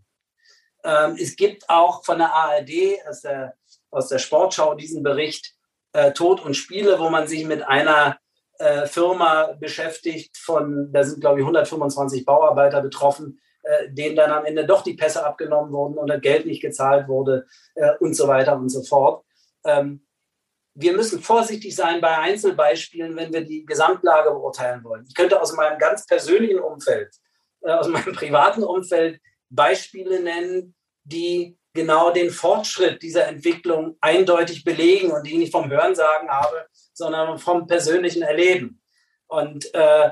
[0.84, 2.70] Ähm, es gibt auch von der ARD
[3.08, 3.54] aus der,
[3.90, 5.54] aus der Sportschau diesen Bericht
[5.92, 8.18] äh, Tod und Spiele, wo man sich mit einer
[8.58, 14.44] äh, Firma beschäftigt von, da sind glaube ich 125 Bauarbeiter betroffen, äh, denen dann am
[14.44, 18.26] Ende doch die Pässe abgenommen wurden und das Geld nicht gezahlt wurde äh, und so
[18.28, 19.24] weiter und so fort.
[19.64, 20.06] Ähm,
[20.74, 25.04] wir müssen vorsichtig sein bei Einzelbeispielen, wenn wir die Gesamtlage beurteilen wollen.
[25.08, 27.14] Ich könnte aus meinem ganz persönlichen Umfeld,
[27.62, 35.10] äh, aus meinem privaten Umfeld Beispiele nennen, die genau den Fortschritt dieser Entwicklung eindeutig belegen
[35.10, 38.80] und die ich nicht vom Hörensagen habe, sondern vom persönlichen Erleben.
[39.26, 40.10] Und äh,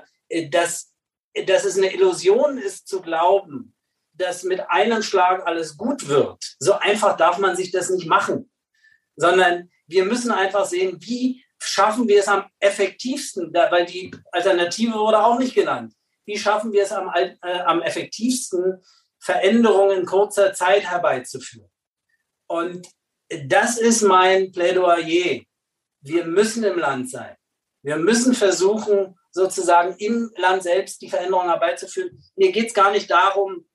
[0.50, 0.92] dass,
[1.46, 3.74] dass es eine Illusion ist zu glauben,
[4.12, 6.56] dass mit einem Schlag alles gut wird.
[6.58, 8.50] So einfach darf man sich das nicht machen,
[9.16, 15.22] sondern wir müssen einfach sehen, wie schaffen wir es am effektivsten, weil die Alternative wurde
[15.24, 15.94] auch nicht genannt.
[16.24, 18.82] Wie schaffen wir es am, äh, am effektivsten,
[19.18, 21.70] Veränderungen in kurzer Zeit herbeizuführen?
[22.46, 22.86] Und
[23.46, 25.40] das ist mein Plädoyer.
[26.00, 27.36] Wir müssen im Land sein.
[27.82, 32.22] Wir müssen versuchen, sozusagen im Land selbst die Veränderungen herbeizuführen.
[32.36, 33.66] Mir geht es gar nicht darum,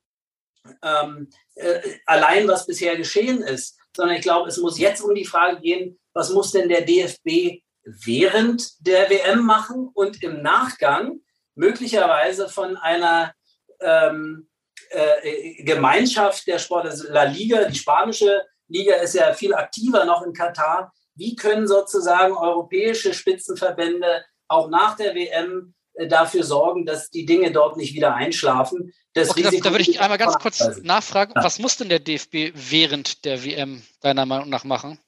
[0.82, 5.24] ähm, äh, allein was bisher geschehen ist, sondern ich glaube, es muss jetzt um die
[5.24, 11.20] Frage gehen, was muss denn der DFB während der WM machen und im Nachgang
[11.54, 13.34] möglicherweise von einer
[13.80, 14.48] ähm,
[14.90, 20.22] äh, Gemeinschaft der Sport, also La Liga, die spanische Liga ist ja viel aktiver noch
[20.22, 20.92] in Katar.
[21.14, 27.52] Wie können sozusagen europäische Spitzenverbände auch nach der WM äh, dafür sorgen, dass die Dinge
[27.52, 28.92] dort nicht wieder einschlafen?
[29.12, 32.52] Das okay, Risiko da, würde ich einmal ganz kurz nachfragen, was muss denn der DFB
[32.54, 34.98] während der WM deiner Meinung nach machen?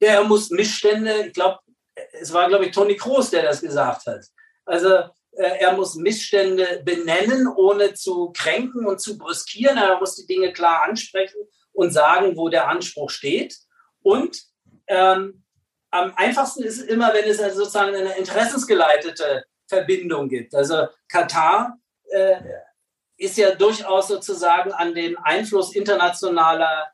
[0.00, 1.58] Der muss Missstände, ich glaube,
[2.12, 4.24] es war, glaube ich, Toni Kroos, der das gesagt hat.
[4.64, 4.88] Also
[5.32, 9.76] äh, er muss Missstände benennen, ohne zu kränken und zu brüskieren.
[9.76, 11.40] Er muss die Dinge klar ansprechen
[11.72, 13.56] und sagen, wo der Anspruch steht.
[14.02, 14.42] Und
[14.86, 15.44] ähm,
[15.90, 20.54] am einfachsten ist es immer, wenn es also sozusagen eine interessensgeleitete Verbindung gibt.
[20.54, 21.78] Also Katar
[22.10, 22.36] äh,
[23.16, 26.90] ist ja durchaus sozusagen an den Einfluss internationaler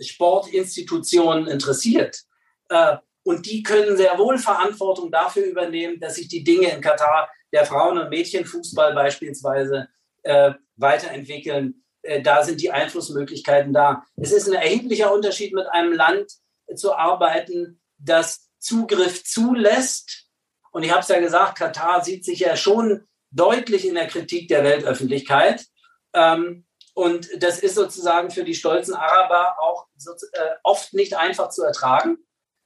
[0.00, 2.22] Sportinstitutionen interessiert.
[2.68, 7.30] Äh, und die können sehr wohl Verantwortung dafür übernehmen, dass sich die Dinge in Katar,
[7.52, 9.88] der Frauen- und Mädchenfußball beispielsweise,
[10.22, 11.84] äh, weiterentwickeln.
[12.02, 14.04] Äh, da sind die Einflussmöglichkeiten da.
[14.16, 16.32] Es ist ein erheblicher Unterschied, mit einem Land
[16.74, 20.28] zu arbeiten, das Zugriff zulässt.
[20.72, 24.48] Und ich habe es ja gesagt, Katar sieht sich ja schon deutlich in der Kritik
[24.48, 25.66] der Weltöffentlichkeit.
[26.14, 31.50] Ähm, und das ist sozusagen für die stolzen Araber auch so, äh, oft nicht einfach
[31.50, 32.18] zu ertragen.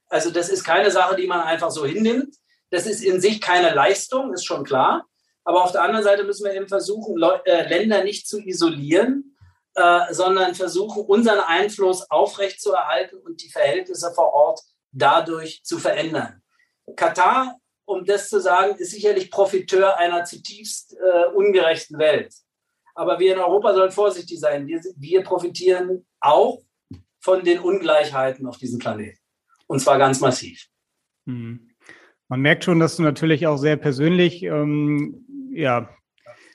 [0.07, 2.35] Also das ist keine Sache, die man einfach so hinnimmt.
[2.69, 5.05] Das ist in sich keine Leistung, ist schon klar.
[5.43, 9.37] Aber auf der anderen Seite müssen wir eben versuchen, Le äh, Länder nicht zu isolieren,
[9.75, 14.61] äh, sondern versuchen, unseren Einfluss aufrechtzuerhalten und die Verhältnisse vor Ort
[14.91, 16.41] dadurch zu verändern.
[16.95, 22.33] Katar, um das zu sagen, ist sicherlich Profiteur einer zutiefst äh, ungerechten Welt.
[22.95, 24.67] Aber wir in Europa sollen vorsichtig sein.
[24.67, 26.61] Wir, wir profitieren auch
[27.19, 29.19] von den Ungleichheiten auf diesem Planeten.
[29.67, 30.67] Und zwar ganz massiv.
[31.27, 31.69] Hm.
[32.27, 35.89] Man merkt schon, dass du natürlich auch sehr persönlich ähm, ja,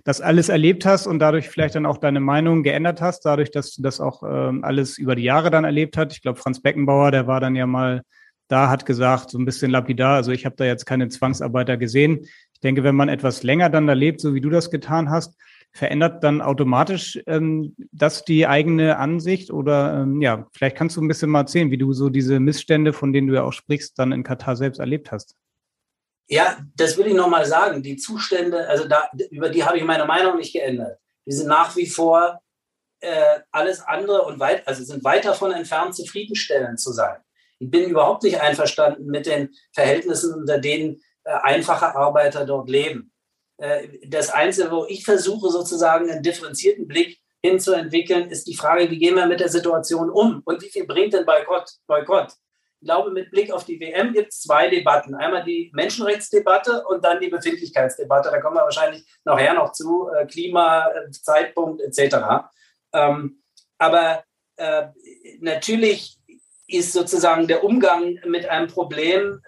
[0.04, 3.74] das alles erlebt hast und dadurch vielleicht dann auch deine Meinung geändert hast, dadurch, dass
[3.74, 6.12] du das auch ähm, alles über die Jahre dann erlebt hast.
[6.12, 8.02] Ich glaube, Franz Beckenbauer, der war dann ja mal
[8.48, 12.20] da, hat gesagt, so ein bisschen lapidar, also ich habe da jetzt keine Zwangsarbeiter gesehen.
[12.52, 15.38] Ich denke, wenn man etwas länger dann erlebt, so wie du das getan hast,
[15.72, 19.50] verändert dann automatisch ähm, das die eigene Ansicht?
[19.50, 22.92] Oder ähm, ja, vielleicht kannst du ein bisschen mal erzählen, wie du so diese Missstände,
[22.92, 25.36] von denen du ja auch sprichst, dann in Katar selbst erlebt hast.
[26.28, 27.82] Ja, das will ich nochmal sagen.
[27.82, 30.98] Die Zustände, also da, über die habe ich meine Meinung nicht geändert.
[31.26, 32.40] Die sind nach wie vor
[33.00, 37.16] äh, alles andere und weit, also sind weit davon entfernt, zufriedenstellend zu sein.
[37.58, 43.12] Ich bin überhaupt nicht einverstanden mit den Verhältnissen, unter denen äh, einfache Arbeiter dort leben.
[43.60, 48.98] Äh, das Einzige, wo ich versuche, sozusagen einen differenzierten Blick hinzuentwickeln, ist die Frage, wie
[48.98, 51.70] gehen wir mit der Situation um und wie viel bringt denn Boykott?
[51.86, 52.32] Boykott?
[52.80, 55.14] ich glaube, mit Blick auf die WM gibt es zwei Debatten.
[55.14, 58.30] Einmal die Menschenrechtsdebatte und dann die Befindlichkeitsdebatte.
[58.30, 62.48] Da kommen wir wahrscheinlich nachher noch zu, äh, Klima, äh, Zeitpunkt etc.
[62.92, 63.42] Ähm,
[63.78, 64.24] aber
[65.40, 66.18] natürlich
[66.66, 69.40] ist sozusagen der Umgang mit einem Problem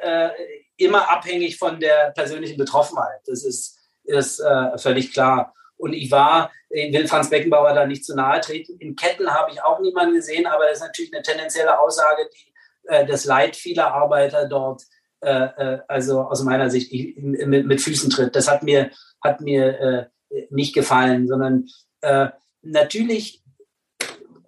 [0.79, 3.21] immer abhängig von der persönlichen Betroffenheit.
[3.27, 5.55] Das ist, ist äh, völlig klar.
[5.77, 8.79] Und ich war, ich will Franz Beckenbauer da nicht zu nahe treten.
[8.79, 12.53] In Ketten habe ich auch niemanden gesehen, aber das ist natürlich eine tendenzielle Aussage, die
[12.89, 14.83] äh, das Leid vieler Arbeiter dort,
[15.21, 18.37] äh, äh also aus meiner Sicht, mit, mit, Füßen tritt.
[18.37, 18.91] Das hat mir,
[19.23, 21.67] hat mir äh, nicht gefallen, sondern
[22.01, 22.29] äh,
[22.63, 23.43] natürlich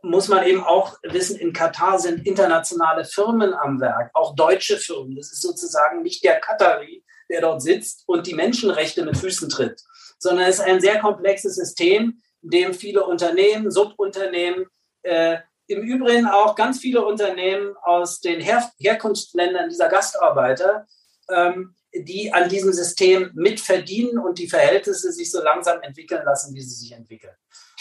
[0.03, 5.17] muss man eben auch wissen, in Katar sind internationale Firmen am Werk, auch deutsche Firmen.
[5.17, 9.81] Das ist sozusagen nicht der Katari, der dort sitzt und die Menschenrechte mit Füßen tritt,
[10.19, 14.67] sondern es ist ein sehr komplexes System, in dem viele Unternehmen, Subunternehmen,
[15.03, 20.87] äh, im Übrigen auch ganz viele Unternehmen aus den Her Herkunftsländern dieser Gastarbeiter,
[21.31, 26.61] ähm, die an diesem System mitverdienen und die Verhältnisse sich so langsam entwickeln lassen, wie
[26.61, 27.35] sie sich entwickeln.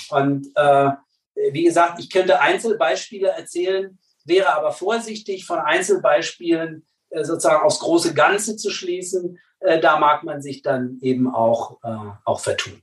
[0.10, 0.92] Und äh,
[1.52, 6.86] wie gesagt, ich könnte Einzelbeispiele erzählen, wäre aber vorsichtig, von Einzelbeispielen
[7.22, 9.40] sozusagen aufs große Ganze zu schließen.
[9.60, 12.82] Äh, da mag man sich dann eben auch, äh, auch vertun.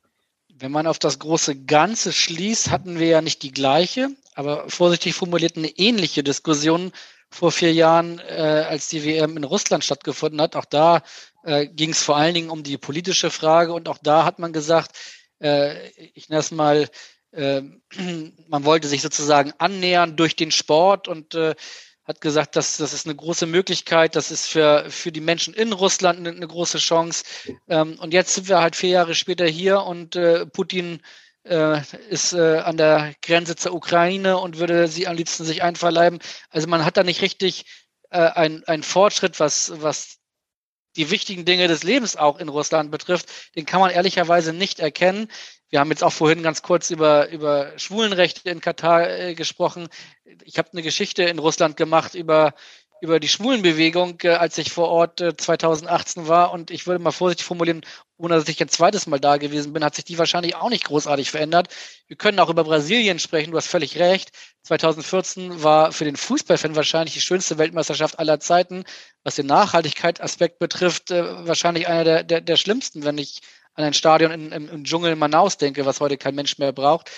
[0.48, 5.14] Wenn man auf das große Ganze schließt, hatten wir ja nicht die gleiche, aber vorsichtig
[5.14, 6.92] formuliert eine ähnliche Diskussion
[7.30, 10.56] vor vier Jahren, äh, als die WM in Russland stattgefunden hat.
[10.56, 11.02] Auch da
[11.44, 14.52] äh, ging es vor allen Dingen um die politische Frage und auch da hat man
[14.52, 14.98] gesagt,
[15.40, 16.88] äh, ich nenne es mal,
[17.32, 21.54] man wollte sich sozusagen annähern durch den Sport und äh,
[22.04, 25.72] hat gesagt, dass das ist eine große Möglichkeit, das ist für, für die Menschen in
[25.72, 27.24] Russland eine, eine große Chance.
[27.68, 31.00] Ähm, und jetzt sind wir halt vier Jahre später hier und äh, Putin
[31.44, 36.18] äh, ist äh, an der Grenze zur Ukraine und würde sie am liebsten sich einverleiben.
[36.50, 37.66] Also man hat da nicht richtig
[38.10, 40.18] äh, einen Fortschritt, was, was
[40.96, 45.28] die wichtigen Dinge des Lebens auch in Russland betrifft, den kann man ehrlicherweise nicht erkennen.
[45.70, 49.88] Wir haben jetzt auch vorhin ganz kurz über, über Schwulenrechte in Katar äh, gesprochen.
[50.44, 52.54] Ich habe eine Geschichte in Russland gemacht über,
[53.00, 56.52] über die Schwulenbewegung, äh, als ich vor Ort äh, 2018 war.
[56.52, 57.82] Und ich würde mal vorsichtig formulieren,
[58.16, 60.84] ohne dass ich ein zweites Mal da gewesen bin, hat sich die wahrscheinlich auch nicht
[60.84, 61.68] großartig verändert.
[62.08, 64.30] Wir können auch über Brasilien sprechen, du hast völlig recht.
[64.64, 68.82] 2014 war für den Fußballfan wahrscheinlich die schönste Weltmeisterschaft aller Zeiten.
[69.22, 73.40] Was den Nachhaltigkeitsaspekt betrifft, äh, wahrscheinlich einer der, der, der schlimmsten, wenn ich
[73.80, 77.10] an ein Stadion in, im, im Dschungel Manaus denke, was heute kein Mensch mehr braucht.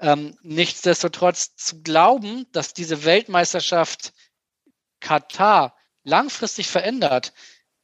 [0.00, 4.12] Ähm, nichtsdestotrotz zu glauben, dass diese Weltmeisterschaft
[5.00, 7.32] Katar langfristig verändert,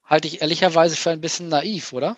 [0.04, 2.16] halte ich ehrlicherweise für ein bisschen naiv, oder?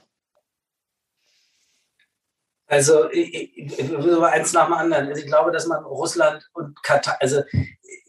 [2.67, 5.09] Also ich, ich, eins nach dem anderen.
[5.09, 7.43] Also ich glaube, dass man Russland und Katar, also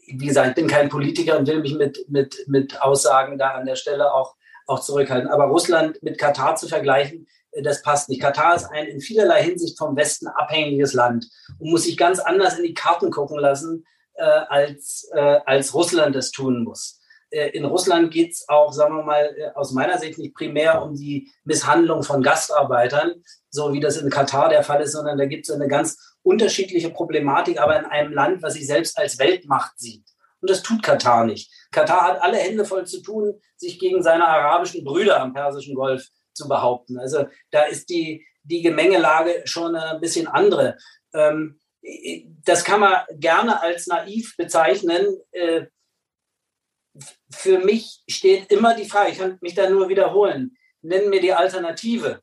[0.06, 3.64] wie gesagt, ich bin kein Politiker und will mich mit, mit, mit Aussagen da an
[3.64, 5.30] der Stelle auch, auch zurückhalten.
[5.30, 7.26] Aber Russland mit Katar zu vergleichen,
[7.62, 8.22] das passt nicht.
[8.22, 11.26] Katar ist ein in vielerlei Hinsicht vom Westen abhängiges Land
[11.58, 16.14] und muss sich ganz anders in die Karten gucken lassen, äh, als, äh, als Russland
[16.14, 17.00] das tun muss.
[17.30, 20.82] Äh, in Russland geht es auch, sagen wir mal, äh, aus meiner Sicht nicht primär
[20.82, 25.26] um die Misshandlung von Gastarbeitern, so wie das in Katar der Fall ist, sondern da
[25.26, 29.78] gibt es eine ganz unterschiedliche Problematik, aber in einem Land, was sich selbst als Weltmacht
[29.78, 30.04] sieht.
[30.40, 31.50] Und das tut Katar nicht.
[31.70, 36.08] Katar hat alle Hände voll zu tun, sich gegen seine arabischen Brüder am Persischen Golf
[36.32, 36.98] zu behaupten.
[36.98, 40.76] Also da ist die, die Gemengelage schon ein bisschen andere.
[41.12, 41.58] Ähm,
[42.44, 45.06] das kann man gerne als naiv bezeichnen.
[45.32, 45.66] Äh,
[47.30, 51.32] für mich steht immer die Frage, ich kann mich da nur wiederholen, nennen mir die
[51.32, 52.20] Alternative.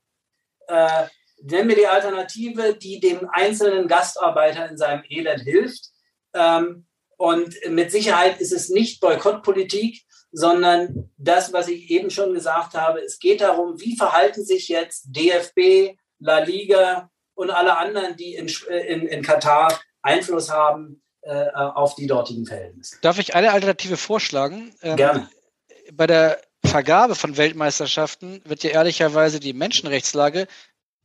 [0.67, 1.07] Äh,
[1.41, 5.89] mir die Alternative, die dem einzelnen Gastarbeiter in seinem Elend hilft.
[6.33, 12.73] Ähm, und mit Sicherheit ist es nicht Boykottpolitik, sondern das, was ich eben schon gesagt
[12.73, 18.35] habe, es geht darum, wie verhalten sich jetzt DFB, La Liga und alle anderen, die
[18.35, 18.47] in,
[18.87, 22.97] in, in Katar Einfluss haben äh, auf die dortigen Verhältnisse.
[23.01, 24.73] Darf ich eine Alternative vorschlagen?
[24.81, 25.29] Ähm, Gerne.
[25.93, 30.47] Bei der Vergabe von Weltmeisterschaften wird ja ehrlicherweise die Menschenrechtslage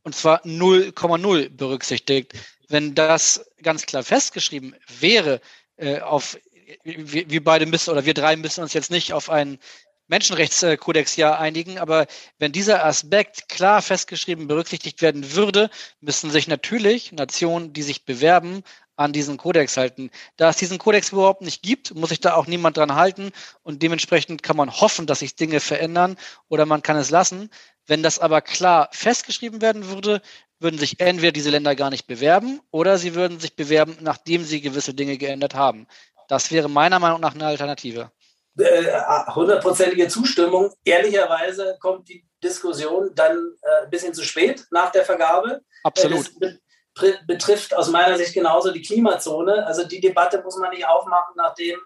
[0.03, 2.33] und zwar 0,0 berücksichtigt.
[2.67, 5.39] Wenn das ganz klar festgeschrieben wäre,
[5.77, 6.37] äh, auf
[6.83, 9.59] wir, wir beide müssen oder wir drei müssen uns jetzt nicht auf einen
[10.07, 15.69] Menschenrechtskodex ja einigen, aber wenn dieser Aspekt klar festgeschrieben berücksichtigt werden würde,
[16.01, 18.63] müssen sich natürlich Nationen, die sich bewerben,
[18.95, 20.11] an diesen Kodex halten.
[20.37, 23.31] Da es diesen Kodex überhaupt nicht gibt, muss sich da auch niemand dran halten
[23.63, 26.17] und dementsprechend kann man hoffen, dass sich Dinge verändern
[26.47, 27.49] oder man kann es lassen.
[27.87, 30.21] Wenn das aber klar festgeschrieben werden würde,
[30.59, 34.61] würden sich entweder diese Länder gar nicht bewerben oder sie würden sich bewerben, nachdem sie
[34.61, 35.87] gewisse Dinge geändert haben.
[36.27, 38.11] Das wäre meiner Meinung nach eine Alternative.
[38.57, 40.71] hundertprozentige Zustimmung.
[40.85, 45.61] Ehrlicherweise kommt die Diskussion dann ein bisschen zu spät nach der Vergabe.
[45.83, 46.29] Absolut.
[46.41, 46.53] Das
[47.25, 49.65] betrifft aus meiner Sicht genauso die Klimazone.
[49.65, 51.79] Also die Debatte muss man nicht aufmachen, nachdem,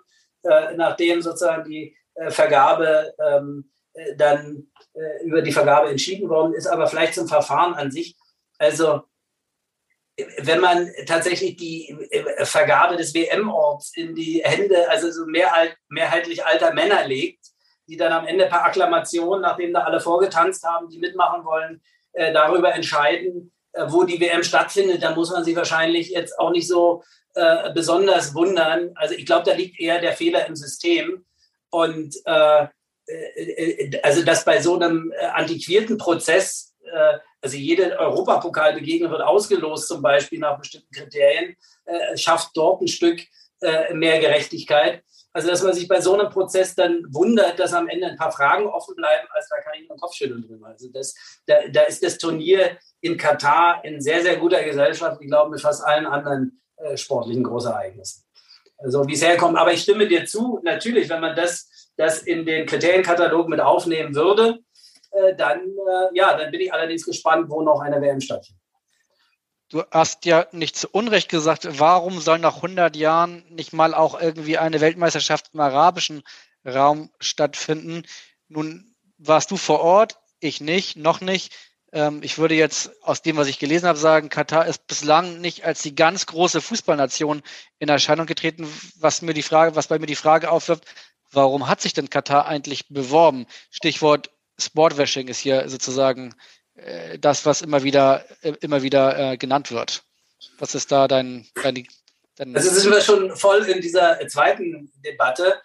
[0.43, 6.53] äh, nachdem sozusagen die äh, Vergabe ähm, äh, dann äh, über die Vergabe entschieden worden
[6.53, 8.17] ist, aber vielleicht zum Verfahren an sich.
[8.57, 9.03] Also
[10.39, 16.45] wenn man tatsächlich die äh, Vergabe des WM-Orts in die Hände, also so mehrheit, mehrheitlich
[16.45, 17.45] alter Männer legt,
[17.87, 21.81] die dann am Ende per Akklamation, nachdem da alle vorgetanzt haben, die mitmachen wollen,
[22.13, 26.51] äh, darüber entscheiden, äh, wo die WM stattfindet, da muss man sich wahrscheinlich jetzt auch
[26.51, 27.03] nicht so
[27.35, 28.91] äh, besonders wundern.
[28.95, 31.25] Also ich glaube, da liegt eher der Fehler im System.
[31.69, 32.67] Und äh,
[34.03, 36.66] also dass bei so einem antiquierten Prozess,
[37.41, 41.55] also jede Europapokalbegegnung wird ausgelost, zum Beispiel nach bestimmten Kriterien,
[42.15, 43.21] schafft dort ein Stück
[43.93, 45.03] mehr Gerechtigkeit.
[45.37, 48.31] Also, dass man sich bei so einem Prozess dann wundert, dass am Ende ein paar
[48.31, 50.63] Fragen offen bleiben, also da kann ich nur den Kopf schütteln.
[50.63, 51.13] Also, das,
[51.45, 55.61] da, da ist das Turnier in Katar in sehr, sehr guter Gesellschaft, ich glaube, mit
[55.61, 58.23] fast allen anderen äh, sportlichen Großereignissen.
[58.79, 59.59] Also, wie es herkommt.
[59.59, 64.15] Aber ich stimme dir zu, natürlich, wenn man das, das in den Kriterienkatalog mit aufnehmen
[64.15, 64.61] würde, äh,
[65.35, 68.61] dann, äh, ja, dann bin ich allerdings gespannt, wo noch eine WM stattfindet.
[69.69, 74.19] Du hast ja nicht zu Unrecht gesagt, warum soll nach 100 Jahren nicht mal auch
[74.19, 76.23] irgendwie eine Weltmeisterschaft im arabischen
[76.65, 78.03] Raum stattfinden?
[78.47, 81.53] Nun warst du vor Ort, ich nicht, noch nicht.
[81.91, 85.65] Ähm, ich würde jetzt aus dem, was ich gelesen habe, sagen, Katar ist bislang nicht
[85.65, 87.41] als die ganz große Fußballnation
[87.79, 88.67] in Erscheinung getreten,
[88.99, 90.85] was mir die Frage, was bei mir die Frage aufwirft,
[91.31, 93.47] warum hat sich denn Katar eigentlich beworben?
[93.69, 94.29] Stichwort
[94.59, 96.33] Sportwashing ist hier sozusagen
[96.75, 100.03] äh, das, was immer wieder, äh, immer wieder äh, genannt wird.
[100.59, 101.87] Was ist da dein, dein,
[102.35, 105.61] dein Also sind wir schon voll in dieser zweiten Debatte.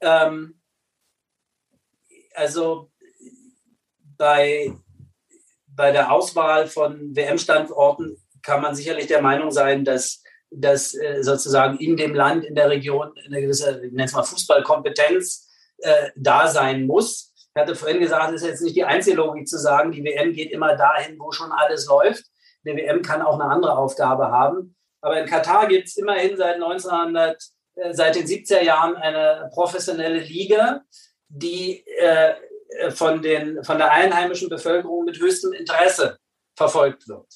[0.00, 0.60] Ähm,
[2.34, 2.90] also
[4.16, 4.72] bei,
[5.68, 11.78] bei der Auswahl von WM-Standorten kann man sicherlich der Meinung sein, dass, dass äh, sozusagen
[11.78, 15.48] in dem Land, in der Region eine gewisse, ich nenne es mal Fußballkompetenz
[15.78, 17.29] äh, da sein muss.
[17.54, 20.32] Ich hatte vorhin gesagt, es ist jetzt nicht die einzige Logik zu sagen, die WM
[20.32, 22.24] geht immer dahin, wo schon alles läuft.
[22.64, 24.76] Eine WM kann auch eine andere Aufgabe haben.
[25.00, 27.42] Aber in Katar gibt es immerhin seit 1900,
[27.76, 30.82] äh, seit den 70er Jahren eine professionelle Liga,
[31.28, 32.34] die äh,
[32.90, 36.18] von, den, von der einheimischen Bevölkerung mit höchstem Interesse
[36.56, 37.26] verfolgt wird.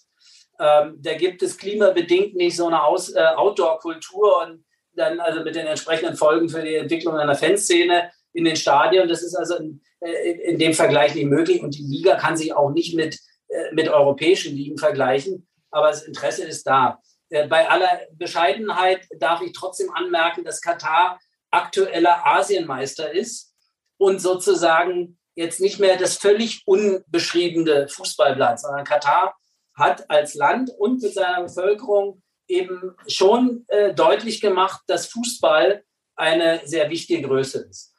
[0.61, 5.67] Ähm, da gibt es klimabedingt nicht so eine äh, Outdoor-Kultur und dann also mit den
[5.67, 9.09] entsprechenden Folgen für die Entwicklung einer Fanszene in den Stadien.
[9.09, 11.63] Das ist also in, äh, in dem Vergleich nicht möglich.
[11.63, 15.49] Und die Liga kann sich auch nicht mit, äh, mit europäischen Ligen vergleichen.
[15.71, 17.01] Aber das Interesse ist da.
[17.31, 21.19] Äh, bei aller Bescheidenheit darf ich trotzdem anmerken, dass Katar
[21.51, 23.55] aktueller Asienmeister ist
[23.97, 29.37] und sozusagen jetzt nicht mehr das völlig unbeschriebene Fußballblatt, sondern Katar
[29.75, 35.83] hat als Land und mit seiner Bevölkerung eben schon äh, deutlich gemacht, dass Fußball
[36.17, 37.94] eine sehr wichtige Größe ist.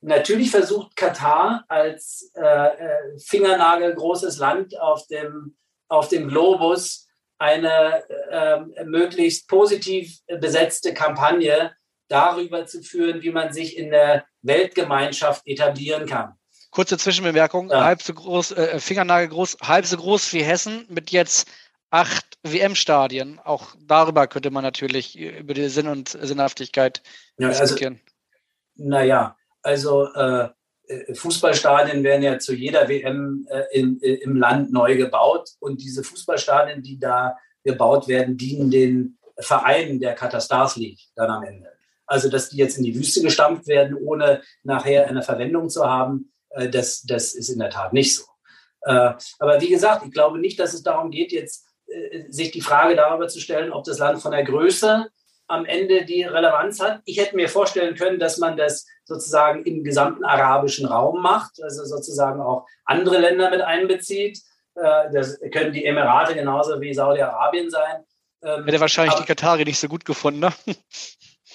[0.00, 5.56] Natürlich versucht Katar als äh, äh, fingernagelgroßes Land auf dem,
[5.88, 7.08] auf dem Globus
[7.38, 11.74] eine äh, möglichst positiv besetzte Kampagne
[12.08, 16.34] darüber zu führen, wie man sich in der Weltgemeinschaft etablieren kann.
[16.70, 17.84] Kurze Zwischenbemerkung, ja.
[17.84, 21.48] halb so groß, äh, Fingernagelgroß, halb so groß wie Hessen mit jetzt
[21.90, 23.38] acht WM-Stadien.
[23.38, 27.02] Auch darüber könnte man natürlich über die Sinn und Sinnhaftigkeit
[27.38, 28.00] ja, also diskutieren.
[28.78, 29.36] Also, naja,
[29.66, 30.48] also äh,
[31.14, 36.04] Fußballstadien werden ja zu jeder WM äh, in, äh, im Land neu gebaut und diese
[36.04, 41.72] Fußballstadien, die da gebaut werden, dienen den Vereinen der Katastars League dann am Ende.
[42.06, 46.32] Also, dass die jetzt in die Wüste gestampft werden, ohne nachher eine Verwendung zu haben,
[46.50, 48.24] äh, das, das ist in der Tat nicht so.
[48.82, 52.60] Äh, aber wie gesagt, ich glaube nicht, dass es darum geht, jetzt äh, sich die
[52.60, 55.08] Frage darüber zu stellen, ob das Land von der Größe
[55.48, 57.00] am Ende die Relevanz hat.
[57.04, 61.84] Ich hätte mir vorstellen können, dass man das sozusagen im gesamten arabischen Raum macht, also
[61.84, 64.40] sozusagen auch andere Länder mit einbezieht.
[64.74, 68.04] Äh, das können die Emirate genauso wie Saudi-Arabien sein.
[68.42, 70.52] Ähm, hätte wahrscheinlich Aber, die Katari nicht so gut gefunden, ne?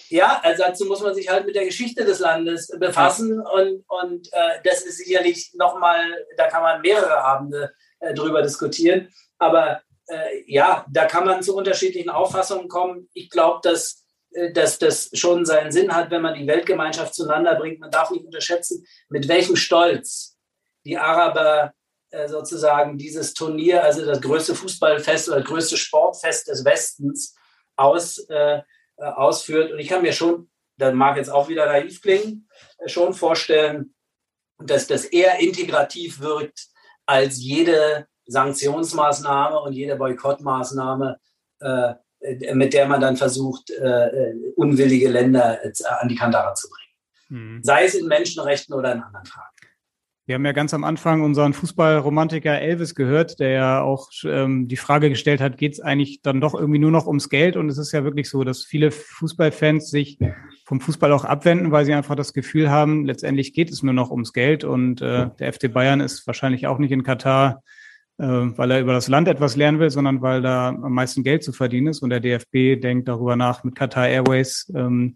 [0.10, 4.28] Ja, also dazu muss man sich halt mit der Geschichte des Landes befassen und, und
[4.34, 5.98] äh, das ist sicherlich nochmal,
[6.36, 9.08] da kann man mehrere Abende äh, drüber diskutieren.
[9.38, 9.82] Aber
[10.12, 13.10] äh, ja, da kann man zu unterschiedlichen Auffassungen kommen.
[13.14, 17.56] Ich glaube, dass, äh, dass das schon seinen Sinn hat, wenn man die Weltgemeinschaft zueinander
[17.56, 17.80] bringt.
[17.80, 20.38] Man darf nicht unterschätzen, mit welchem Stolz
[20.86, 21.74] die Araber
[22.10, 27.36] äh, sozusagen dieses Turnier, also das größte Fußballfest oder das größte Sportfest des Westens,
[27.78, 28.62] aus, äh,
[28.98, 29.72] ausführt.
[29.72, 30.52] Und ich kann mir schon
[30.82, 32.50] das mag jetzt auch wieder naiv klingen,
[32.88, 33.94] schon vorstellen,
[34.58, 36.68] dass das eher integrativ wirkt
[37.06, 41.18] als jede Sanktionsmaßnahme und jede Boykottmaßnahme,
[41.60, 41.94] äh,
[42.54, 45.60] mit der man dann versucht, äh, unwillige Länder
[46.00, 46.92] an die Kandare zu bringen.
[47.32, 47.64] Mhm.
[47.64, 49.48] Sei es in Menschenrechten oder in anderen Fragen.
[50.28, 54.78] Wir haben ja ganz am Anfang unseren Fußballromantiker Elvis gehört, der ja auch ähm, die
[54.78, 57.58] Frage gestellt hat, geht es eigentlich dann doch irgendwie nur noch ums Geld?
[57.58, 60.20] Und es ist ja wirklich so, dass viele Fußballfans sich
[60.64, 64.12] vom Fußball auch abwenden, weil sie einfach das Gefühl haben, letztendlich geht es nur noch
[64.12, 64.64] ums Geld.
[64.64, 67.81] Und äh, der FC Bayern ist wahrscheinlich auch nicht in Katar, äh,
[68.28, 71.54] weil er über das Land etwas lernen will, sondern weil da am meisten Geld zu
[71.54, 72.02] verdienen ist.
[72.02, 75.16] Und der DFB denkt darüber nach, mit Qatar Airways ähm,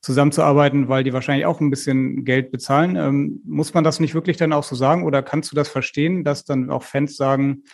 [0.00, 2.96] zusammenzuarbeiten, weil die wahrscheinlich auch ein bisschen Geld bezahlen.
[2.96, 6.24] Ähm, muss man das nicht wirklich dann auch so sagen oder kannst du das verstehen,
[6.24, 7.64] dass dann auch Fans sagen,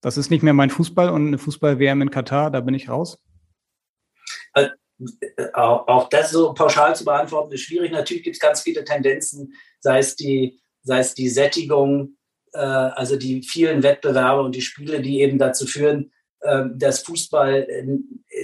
[0.00, 3.18] das ist nicht mehr mein Fußball und eine Fußball-WM in Katar, da bin ich raus?
[4.52, 4.70] Also,
[5.54, 7.92] auch, auch, das so pauschal zu beantworten ist schwierig.
[7.92, 12.16] Natürlich gibt es ganz viele Tendenzen, sei es die, sei es die Sättigung,
[12.54, 16.12] äh, also die vielen Wettbewerbe und die Spiele, die eben dazu führen,
[16.44, 17.86] ähm, dass Fußball äh,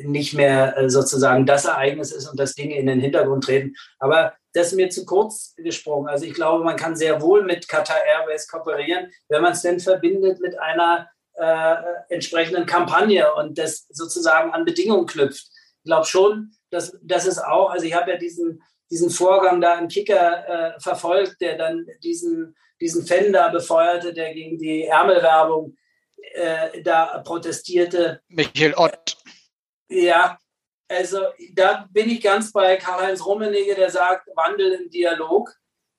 [0.04, 3.74] nicht mehr äh, sozusagen das Ereignis ist und dass Dinge in den Hintergrund treten.
[3.98, 6.08] Aber das ist mir zu kurz gesprungen.
[6.08, 9.80] Also ich glaube, man kann sehr wohl mit Qatar Airways kooperieren, wenn man es denn
[9.80, 11.74] verbindet mit einer äh,
[12.08, 15.48] entsprechenden Kampagne und das sozusagen an Bedingungen knüpft.
[15.82, 19.78] Ich glaube schon, dass das ist auch, also ich habe ja diesen, diesen Vorgang da
[19.78, 25.76] im Kicker äh, verfolgt, der dann diesen, diesen Fan da befeuerte, der gegen die Ärmelwerbung
[26.34, 28.20] äh, da protestierte.
[28.28, 29.16] Michael Ott.
[29.88, 30.38] Ja,
[30.88, 31.20] also
[31.54, 35.54] da bin ich ganz bei Karl-Heinz Rummenigge, der sagt, Wandel im Dialog.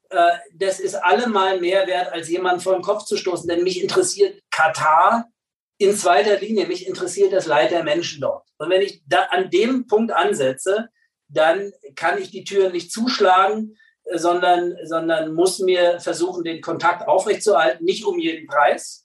[0.10, 3.48] Äh, das ist allemal mehr wert, als jemanden vor den Kopf zu stoßen.
[3.48, 5.30] Denn mich interessiert Katar
[5.78, 6.68] in zweiter Linie.
[6.68, 8.48] Mich interessiert das Leid der Menschen dort.
[8.58, 10.90] Und wenn ich da an dem Punkt ansetze,
[11.32, 13.78] dann kann ich die Türen nicht zuschlagen,
[14.14, 19.02] sondern, sondern muss mir versuchen, den Kontakt aufrechtzuerhalten, nicht um jeden Preis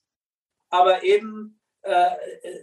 [0.70, 2.10] aber eben äh,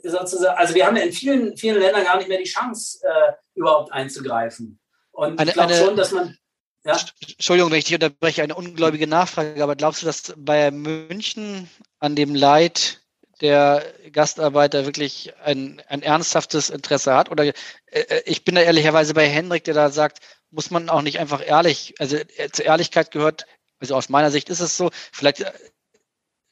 [0.03, 3.33] sozusagen, also wir haben ja in vielen, vielen Ländern gar nicht mehr die Chance, äh,
[3.55, 4.79] überhaupt einzugreifen.
[5.11, 6.37] Und eine, ich glaube schon, dass man.
[6.85, 6.97] Ja?
[7.21, 11.69] Entschuldigung, wenn ich dich unterbreche, eine ungläubige Nachfrage, aber glaubst du, dass bei München
[11.99, 13.01] an dem Leid
[13.41, 17.31] der Gastarbeiter wirklich ein, ein ernsthaftes Interesse hat?
[17.31, 20.19] Oder äh, ich bin da ehrlicherweise bei Hendrik, der da sagt,
[20.51, 23.45] muss man auch nicht einfach ehrlich, also äh, zur Ehrlichkeit gehört,
[23.79, 25.45] also aus meiner Sicht ist es so, vielleicht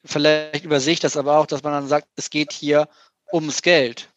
[0.06, 2.88] vielleicht übersehe ich das aber auch, dass man dann sagt, es geht hier
[3.32, 4.11] ums Geld.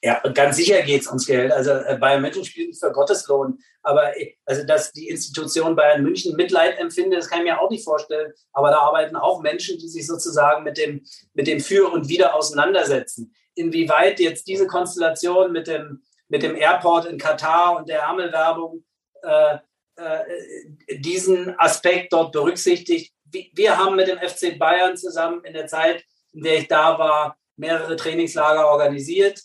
[0.00, 1.50] Ja, ganz sicher geht es ums Geld.
[1.50, 3.58] Also äh, Bayern München spielt für Gotteslohn.
[3.82, 7.70] Aber äh, also, dass die Institution Bayern München Mitleid empfindet, das kann ich mir auch
[7.70, 8.32] nicht vorstellen.
[8.52, 11.04] Aber da arbeiten auch Menschen, die sich sozusagen mit dem,
[11.34, 13.34] mit dem Für und Wider auseinandersetzen.
[13.54, 18.84] Inwieweit jetzt diese Konstellation mit dem, mit dem Airport in Katar und der Hammelwerbung
[19.22, 19.56] äh,
[19.96, 23.12] äh, diesen Aspekt dort berücksichtigt,
[23.52, 27.36] wir haben mit dem FC Bayern zusammen in der Zeit, in der ich da war,
[27.56, 29.42] mehrere Trainingslager organisiert.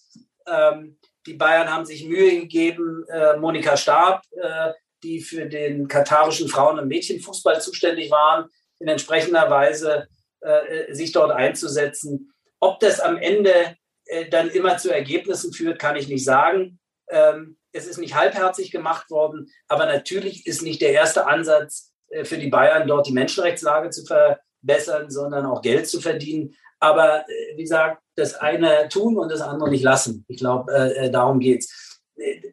[0.47, 4.71] Ähm, die Bayern haben sich Mühe gegeben, äh, Monika Stab, äh,
[5.03, 8.49] die für den katarischen Frauen- und Mädchenfußball zuständig waren,
[8.79, 10.07] in entsprechender Weise
[10.41, 12.33] äh, sich dort einzusetzen.
[12.59, 13.75] Ob das am Ende
[14.05, 16.79] äh, dann immer zu Ergebnissen führt, kann ich nicht sagen.
[17.09, 22.25] Ähm, es ist nicht halbherzig gemacht worden, aber natürlich ist nicht der erste Ansatz, äh,
[22.25, 26.55] für die Bayern dort die Menschenrechtslage zu verbessern, sondern auch Geld zu verdienen.
[26.79, 30.26] Aber äh, wie gesagt, das eine tun und das andere nicht lassen.
[30.27, 32.02] Ich glaube, äh, darum geht es.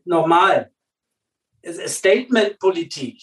[0.04, 0.70] Nochmal,
[1.64, 3.22] Statement-Politik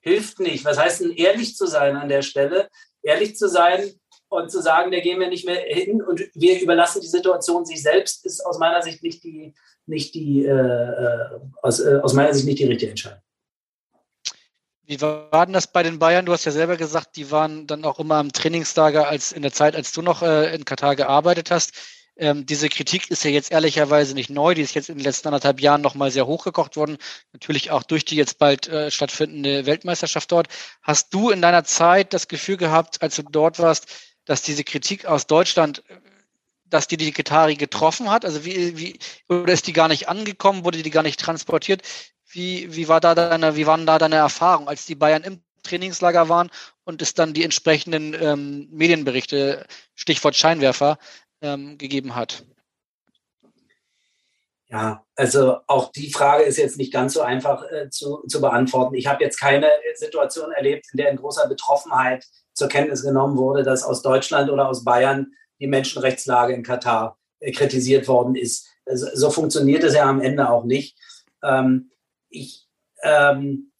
[0.00, 0.64] hilft nicht.
[0.64, 2.68] Was heißt denn ehrlich zu sein an der Stelle?
[3.02, 3.92] Ehrlich zu sein
[4.28, 7.82] und zu sagen, da gehen wir nicht mehr hin und wir überlassen die Situation sich
[7.82, 9.54] selbst, ist aus meiner Sicht nicht die,
[9.86, 13.20] nicht die äh, aus, äh, aus meiner Sicht nicht die richtige Entscheidung.
[14.86, 16.26] Wie war denn das bei den Bayern?
[16.26, 19.52] Du hast ja selber gesagt, die waren dann auch immer am Trainingslager als in der
[19.52, 21.72] Zeit, als du noch äh, in Katar gearbeitet hast.
[22.16, 25.26] Ähm, diese Kritik ist ja jetzt ehrlicherweise nicht neu, die ist jetzt in den letzten
[25.26, 26.98] anderthalb Jahren nochmal sehr hochgekocht worden.
[27.32, 30.46] Natürlich auch durch die jetzt bald äh, stattfindende Weltmeisterschaft dort.
[30.82, 33.88] Hast du in deiner Zeit das Gefühl gehabt, als du dort warst,
[34.24, 35.82] dass diese Kritik aus Deutschland,
[36.64, 38.24] dass die die Katari getroffen hat?
[38.24, 38.98] Also wie, wie,
[39.28, 41.82] oder ist die gar nicht angekommen, wurde die gar nicht transportiert?
[42.36, 46.28] Wie, wie, war da deine, wie waren da deine Erfahrungen, als die Bayern im Trainingslager
[46.28, 46.50] waren
[46.84, 49.64] und es dann die entsprechenden ähm, Medienberichte,
[49.94, 50.98] Stichwort Scheinwerfer,
[51.40, 52.44] ähm, gegeben hat?
[54.68, 58.96] Ja, also auch die Frage ist jetzt nicht ganz so einfach äh, zu, zu beantworten.
[58.96, 63.62] Ich habe jetzt keine Situation erlebt, in der in großer Betroffenheit zur Kenntnis genommen wurde,
[63.62, 68.68] dass aus Deutschland oder aus Bayern die Menschenrechtslage in Katar äh, kritisiert worden ist.
[68.84, 70.98] Also, so funktioniert es ja am Ende auch nicht.
[71.42, 71.92] Ähm,
[72.36, 72.66] ich
[73.02, 73.72] ähm,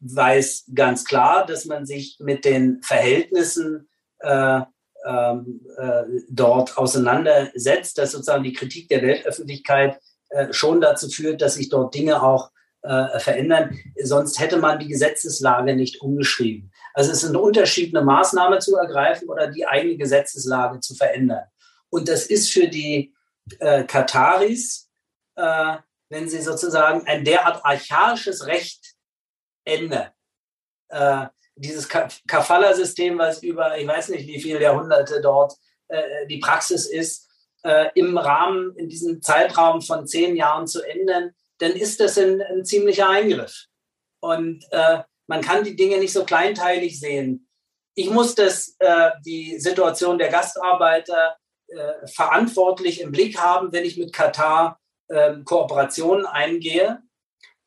[0.00, 3.88] weiß ganz klar, dass man sich mit den Verhältnissen
[4.20, 4.60] äh,
[5.06, 11.54] ähm, äh, dort auseinandersetzt, dass sozusagen die Kritik der Weltöffentlichkeit äh, schon dazu führt, dass
[11.54, 12.50] sich dort Dinge auch
[12.82, 13.78] äh, verändern.
[14.02, 16.72] Sonst hätte man die Gesetzeslage nicht umgeschrieben.
[16.92, 21.44] Also es ist ein Unterschied, eine Maßnahme zu ergreifen oder die eigene Gesetzeslage zu verändern.
[21.90, 23.14] Und das ist für die
[23.58, 24.90] äh, Kataris,
[25.36, 25.76] äh,
[26.08, 28.94] wenn sie sozusagen ein derart archaisches Recht
[29.64, 30.10] ändern,
[30.88, 31.26] äh,
[31.56, 35.54] dieses Kafala-System, was über, ich weiß nicht, wie viele Jahrhunderte dort
[35.88, 37.30] äh, die Praxis ist,
[37.62, 42.42] äh, im Rahmen, in diesem Zeitraum von zehn Jahren zu ändern, dann ist das ein,
[42.42, 43.66] ein ziemlicher Eingriff.
[44.20, 47.48] Und äh, man kann die Dinge nicht so kleinteilig sehen.
[47.94, 51.36] Ich muss das, äh, die Situation der Gastarbeiter
[51.68, 57.02] äh, verantwortlich im Blick haben, wenn ich mit Katar äh, Kooperationen eingehe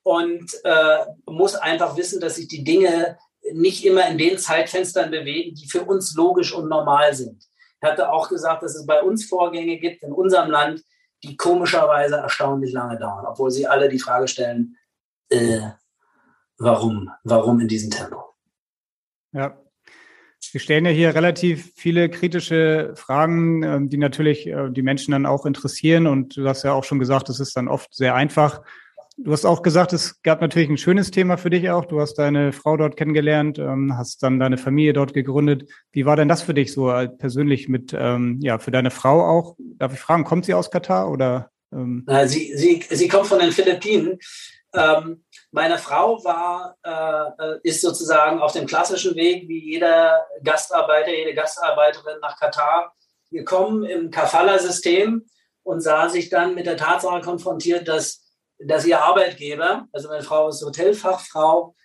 [0.04, 3.18] und äh, muss einfach wissen, dass sich die Dinge
[3.54, 7.44] nicht immer in den Zeitfenstern bewegen, die für uns logisch und normal sind.
[7.80, 10.84] Er hatte auch gesagt, dass es bei uns Vorgänge gibt in unserem Land,
[11.24, 14.78] die komischerweise erstaunlich lange dauern, obwohl sie alle die Frage stellen,
[15.30, 15.62] äh,
[16.58, 18.24] warum, warum in diesem Tempo?
[19.32, 19.58] Ja.
[20.54, 25.26] Wir stellen ja hier relativ viele kritische Fragen, ähm, die natürlich äh, die Menschen dann
[25.26, 26.08] auch interessieren.
[26.08, 28.62] Und du hast ja auch schon gesagt, es ist dann oft sehr einfach,
[29.20, 31.86] Du hast auch gesagt, es gab natürlich ein schönes Thema für dich auch.
[31.86, 35.68] Du hast deine Frau dort kennengelernt, ähm, hast dann deine Familie dort gegründet.
[35.92, 39.26] Wie war denn das für dich so äh, persönlich mit, ähm, ja, für deine Frau
[39.26, 39.56] auch?
[39.58, 41.50] Darf ich fragen, kommt sie aus Katar oder?
[42.28, 44.20] Sie, sie, sie kommt von den Philippinen.
[45.52, 51.34] Meine Frau war, äh, äh, ist sozusagen auf dem klassischen Weg, wie jeder Gastarbeiter, jede
[51.34, 52.94] Gastarbeiterin nach Katar
[53.32, 55.26] gekommen im Kafala-System
[55.64, 58.28] und sah sich dann mit der Tatsache konfrontiert, dass
[58.60, 61.76] dass ihr Arbeitgeber, also meine Frau ist Hotelfachfrau,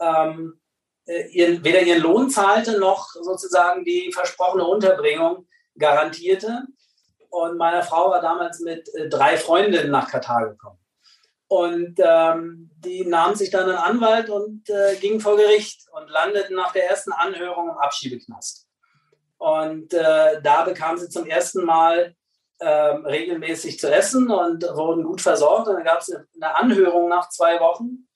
[0.00, 0.60] ähm,
[1.06, 5.46] äh, ihren, weder ihren Lohn zahlte noch sozusagen die versprochene Unterbringung
[5.78, 6.64] garantierte.
[7.30, 10.77] Und meine Frau war damals mit äh, drei Freundinnen nach Katar gekommen.
[11.48, 16.54] Und ähm, die nahmen sich dann einen Anwalt und äh, gingen vor Gericht und landeten
[16.54, 18.66] nach der ersten Anhörung im Abschiebeknast.
[19.38, 22.14] Und äh, da bekam sie zum ersten Mal
[22.60, 25.68] ähm, regelmäßig zu essen und wurden gut versorgt.
[25.68, 28.08] Und dann gab es eine Anhörung nach zwei Wochen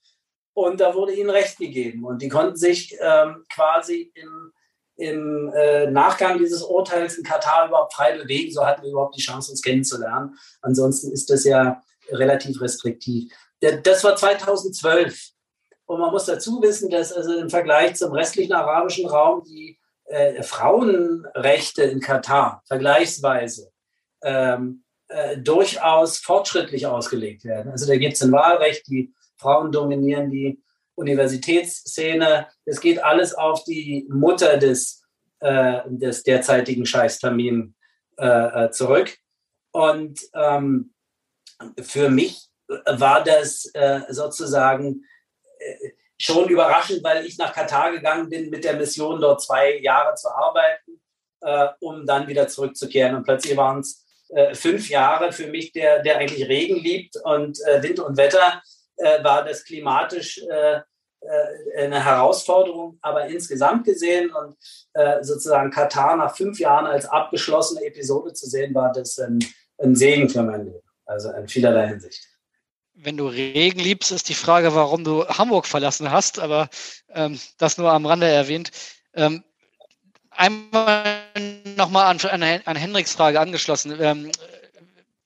[0.55, 2.05] und da wurde ihnen Recht gegeben.
[2.05, 4.53] Und die konnten sich ähm, quasi im,
[4.97, 8.53] im äh, Nachgang dieses Urteils in Katar überhaupt frei bewegen.
[8.53, 10.37] So hatten wir überhaupt die Chance, uns kennenzulernen.
[10.61, 11.81] Ansonsten ist das ja
[12.12, 13.32] relativ restriktiv.
[13.60, 15.30] Das war 2012.
[15.86, 20.43] Und man muss dazu wissen, dass also im Vergleich zum restlichen arabischen Raum die äh,
[20.43, 23.70] Frauenrechte in Katar vergleichsweise
[24.22, 27.70] ähm, äh, durchaus fortschrittlich ausgelegt werden.
[27.70, 30.62] Also da gibt es ein Wahlrecht, die Frauen dominieren die
[30.94, 32.47] Universitätsszene.
[32.64, 35.05] Es geht alles auf die Mutter des,
[35.40, 37.74] äh, des derzeitigen Scheichs Tamim
[38.18, 39.16] äh, äh, zurück.
[39.72, 40.94] Und ähm,
[41.80, 42.48] für mich
[42.86, 45.05] war das äh, sozusagen
[45.59, 50.14] äh, schon überraschend, weil ich nach Katar gegangen bin mit der Mission, dort zwei Jahre
[50.14, 51.01] zu arbeiten,
[51.80, 53.16] um dann wieder zurückzukehren.
[53.16, 54.02] Und plötzlich waren es
[54.32, 58.62] äh, fünf Jahre für mich, der, der eigentlich Regen liebt und äh, Wind und Wetter,
[58.97, 62.98] äh, war das klimatisch äh, äh, eine Herausforderung.
[63.02, 64.56] Aber insgesamt gesehen und
[64.94, 69.39] äh, sozusagen Katar nach fünf Jahren als abgeschlossene Episode zu sehen, war das ein,
[69.78, 70.91] ein Segen für mein Leben.
[71.05, 72.29] Also in vielerlei Hinsicht
[72.95, 76.69] wenn du Regen liebst, ist die Frage, warum du Hamburg verlassen hast, aber
[77.11, 78.70] ähm, das nur am Rande erwähnt.
[79.15, 79.45] Ähm,
[80.31, 81.23] einmal
[81.77, 83.97] nochmal an, an, an Henriks Frage angeschlossen.
[84.01, 84.31] Ähm,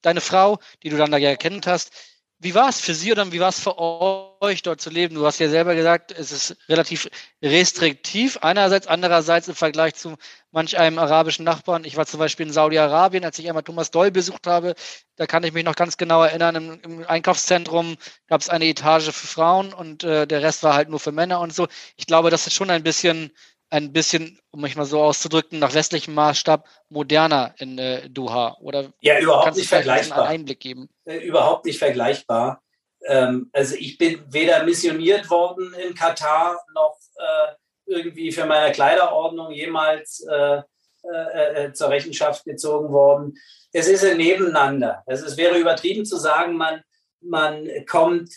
[0.02, 1.90] deine Frau, die du dann da ja kennt hast,
[2.38, 5.14] wie war es für sie oder wie war es für euch dort zu leben?
[5.14, 7.08] Du hast ja selber gesagt, es ist relativ
[7.42, 8.38] restriktiv.
[8.42, 10.16] Einerseits, andererseits im Vergleich zu
[10.50, 11.84] manch einem arabischen Nachbarn.
[11.84, 14.74] Ich war zum Beispiel in Saudi-Arabien, als ich einmal Thomas Doll besucht habe.
[15.16, 16.56] Da kann ich mich noch ganz genau erinnern.
[16.56, 17.96] Im, im Einkaufszentrum
[18.26, 21.40] gab es eine Etage für Frauen und äh, der Rest war halt nur für Männer
[21.40, 21.68] und so.
[21.96, 23.30] Ich glaube, das ist schon ein bisschen
[23.70, 28.56] ein bisschen, um mich mal so auszudrücken, nach westlichem Maßstab moderner in äh, Doha?
[28.60, 30.24] Oder ja, überhaupt nicht vergleichbar.
[30.24, 30.88] Einen Einblick geben?
[31.04, 32.62] Äh, überhaupt nicht vergleichbar.
[33.06, 37.54] Ähm, also ich bin weder missioniert worden in Katar noch äh,
[37.86, 40.62] irgendwie für meine Kleiderordnung jemals äh,
[41.12, 43.34] äh, äh, zur Rechenschaft gezogen worden.
[43.72, 45.02] Es ist ein Nebeneinander.
[45.06, 46.82] Also es wäre übertrieben zu sagen, man,
[47.20, 48.30] man kommt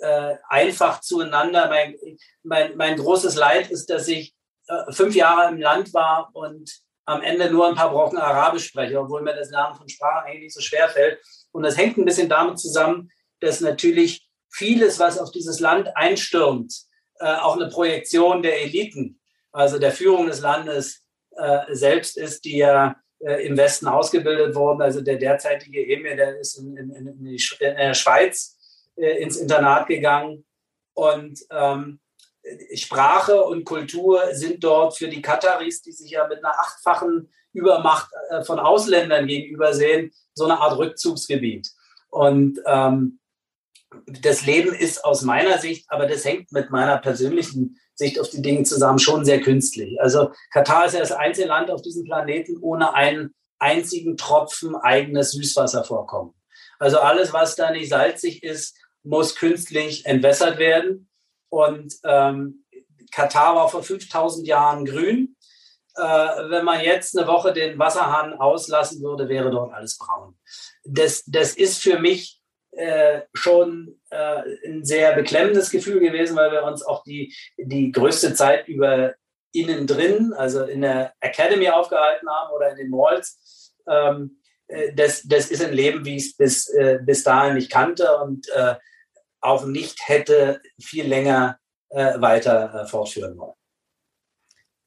[0.00, 1.68] äh, einfach zueinander.
[1.68, 1.96] Mein,
[2.42, 4.34] mein, mein großes Leid ist, dass ich
[4.68, 6.70] äh, fünf Jahre im Land war und
[7.06, 10.44] am Ende nur ein paar Brocken Arabisch spreche, obwohl mir das Lernen von Sprachen eigentlich
[10.44, 11.20] nicht so schwer fällt.
[11.52, 13.10] Und das hängt ein bisschen damit zusammen,
[13.40, 16.72] dass natürlich vieles, was auf dieses Land einstürmt,
[17.18, 19.20] äh, auch eine Projektion der Eliten,
[19.52, 21.02] also der Führung des Landes
[21.36, 24.82] äh, selbst ist, die ja äh, im Westen ausgebildet wurden.
[24.82, 28.56] Also der derzeitige Emir, der ist in, in, in, in der Schweiz
[29.00, 30.44] äh, ins Internat gegangen.
[30.94, 32.00] Und ähm,
[32.74, 38.10] Sprache und Kultur sind dort für die Kataris, die sich ja mit einer achtfachen Übermacht
[38.30, 41.70] äh, von Ausländern gegenüber sehen, so eine Art Rückzugsgebiet.
[42.10, 43.20] Und ähm,
[44.06, 48.42] das Leben ist aus meiner Sicht, aber das hängt mit meiner persönlichen Sicht auf die
[48.42, 50.00] Dinge zusammen, schon sehr künstlich.
[50.00, 55.32] Also Katar ist ja das einzige Land auf diesem Planeten ohne einen einzigen Tropfen eigenes
[55.32, 56.34] Süßwasservorkommen.
[56.78, 61.08] Also alles, was da nicht salzig ist, muss künstlich entwässert werden.
[61.48, 62.64] Und ähm,
[63.10, 65.36] Katar war vor 5000 Jahren grün.
[65.96, 70.36] Äh, wenn man jetzt eine Woche den Wasserhahn auslassen würde, wäre dort alles braun.
[70.84, 72.40] Das, das ist für mich
[72.72, 78.34] äh, schon äh, ein sehr beklemmendes Gefühl gewesen, weil wir uns auch die, die größte
[78.34, 79.14] Zeit über
[79.52, 83.74] innen drin, also in der Academy aufgehalten haben oder in den Malls.
[83.88, 87.70] Ähm, äh, das, das ist ein Leben, wie ich es bis, äh, bis dahin nicht
[87.70, 88.76] kannte und äh,
[89.40, 91.58] auch nicht hätte viel länger
[91.90, 93.54] äh, weiter äh, fortführen wollen.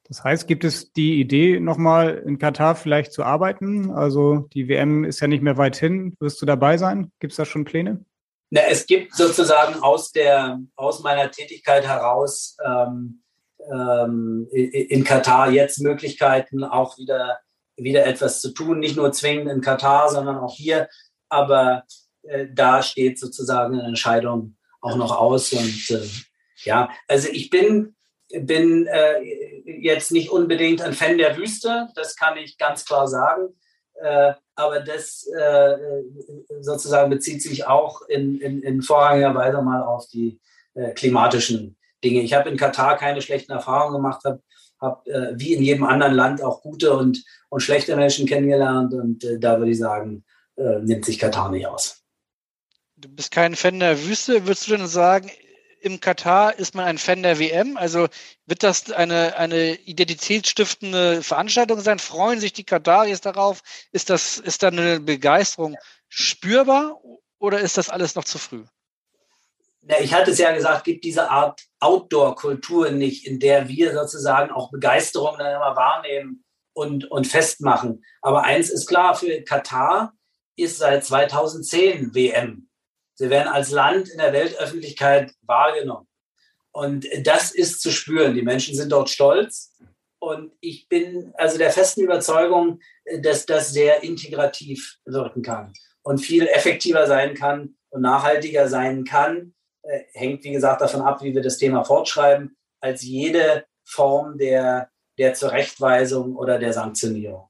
[0.06, 3.92] Das heißt, gibt es die Idee, nochmal in Katar vielleicht zu arbeiten?
[3.92, 6.16] Also die WM ist ja nicht mehr weit hin.
[6.20, 7.12] Wirst du dabei sein?
[7.20, 8.04] Gibt es da schon Pläne?
[8.50, 13.24] Na, es gibt sozusagen aus, der, aus meiner Tätigkeit heraus ähm,
[13.72, 17.40] ähm, in Katar jetzt Möglichkeiten, auch wieder,
[17.78, 18.80] wieder etwas zu tun.
[18.80, 20.90] Nicht nur zwingend in Katar, sondern auch hier.
[21.30, 21.86] Aber
[22.24, 25.54] äh, da steht sozusagen eine Entscheidung auch noch aus.
[25.54, 26.08] Und äh,
[26.64, 27.95] ja, also ich bin,
[28.30, 29.22] bin äh,
[29.66, 33.54] jetzt nicht unbedingt ein Fan der Wüste, das kann ich ganz klar sagen.
[33.95, 35.78] Äh, aber das äh,
[36.60, 40.40] sozusagen bezieht sich auch in, in, in vorrangiger Weise mal auf die
[40.74, 42.22] äh, klimatischen Dinge.
[42.22, 44.41] Ich habe in Katar keine schlechten Erfahrungen gemacht, habe
[44.82, 48.94] hab, wie in jedem anderen Land auch gute und, und schlechte Menschen kennengelernt.
[48.94, 50.26] Und da würde ich sagen,
[50.58, 52.03] nimmt sich Katar nicht aus.
[53.04, 54.46] Du bist kein Fan der Wüste.
[54.46, 55.30] Würdest du denn sagen,
[55.82, 57.76] im Katar ist man ein Fan der WM?
[57.76, 58.08] Also
[58.46, 62.00] wird das eine, eine identitätsstiftende Veranstaltung sein?
[62.00, 63.62] Freuen sich die Kataris darauf?
[63.92, 65.76] Ist das, ist da eine Begeisterung
[66.08, 66.98] spürbar
[67.40, 68.64] oder ist das alles noch zu früh?
[70.00, 74.72] Ich hatte es ja gesagt, gibt diese Art Outdoor-Kultur nicht, in der wir sozusagen auch
[74.72, 78.02] Begeisterung dann immer wahrnehmen und, und festmachen.
[78.22, 80.14] Aber eins ist klar, für Katar
[80.56, 82.70] ist seit 2010 WM.
[83.15, 86.07] Sie werden als Land in der Weltöffentlichkeit wahrgenommen.
[86.72, 88.34] Und das ist zu spüren.
[88.34, 89.76] Die Menschen sind dort stolz.
[90.19, 92.80] Und ich bin also der festen Überzeugung,
[93.22, 99.53] dass das sehr integrativ wirken kann und viel effektiver sein kann und nachhaltiger sein kann.
[99.84, 104.90] Äh, hängt, wie gesagt, davon ab, wie wir das Thema fortschreiben, als jede Form der,
[105.18, 107.49] der Zurechtweisung oder der Sanktionierung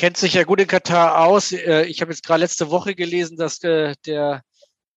[0.00, 1.52] kennt sich ja gut in Katar aus.
[1.52, 4.42] Äh, ich habe jetzt gerade letzte Woche gelesen, dass äh, der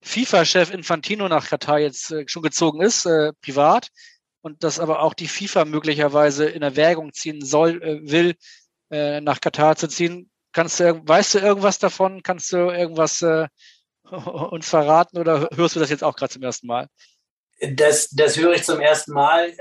[0.01, 3.03] FIFA-Chef Infantino nach Katar jetzt äh, schon gezogen ist,
[3.41, 3.89] privat,
[4.41, 8.35] und dass aber auch die FIFA möglicherweise in Erwägung ziehen soll, will,
[8.89, 10.29] nach Katar zu ziehen.
[10.51, 12.21] Kannst du, weißt du irgendwas davon?
[12.21, 13.23] Kannst du irgendwas
[14.03, 16.87] uns verraten oder hörst du das jetzt auch gerade zum ersten Mal?
[17.59, 19.53] Das, das höre ich zum ersten Mal.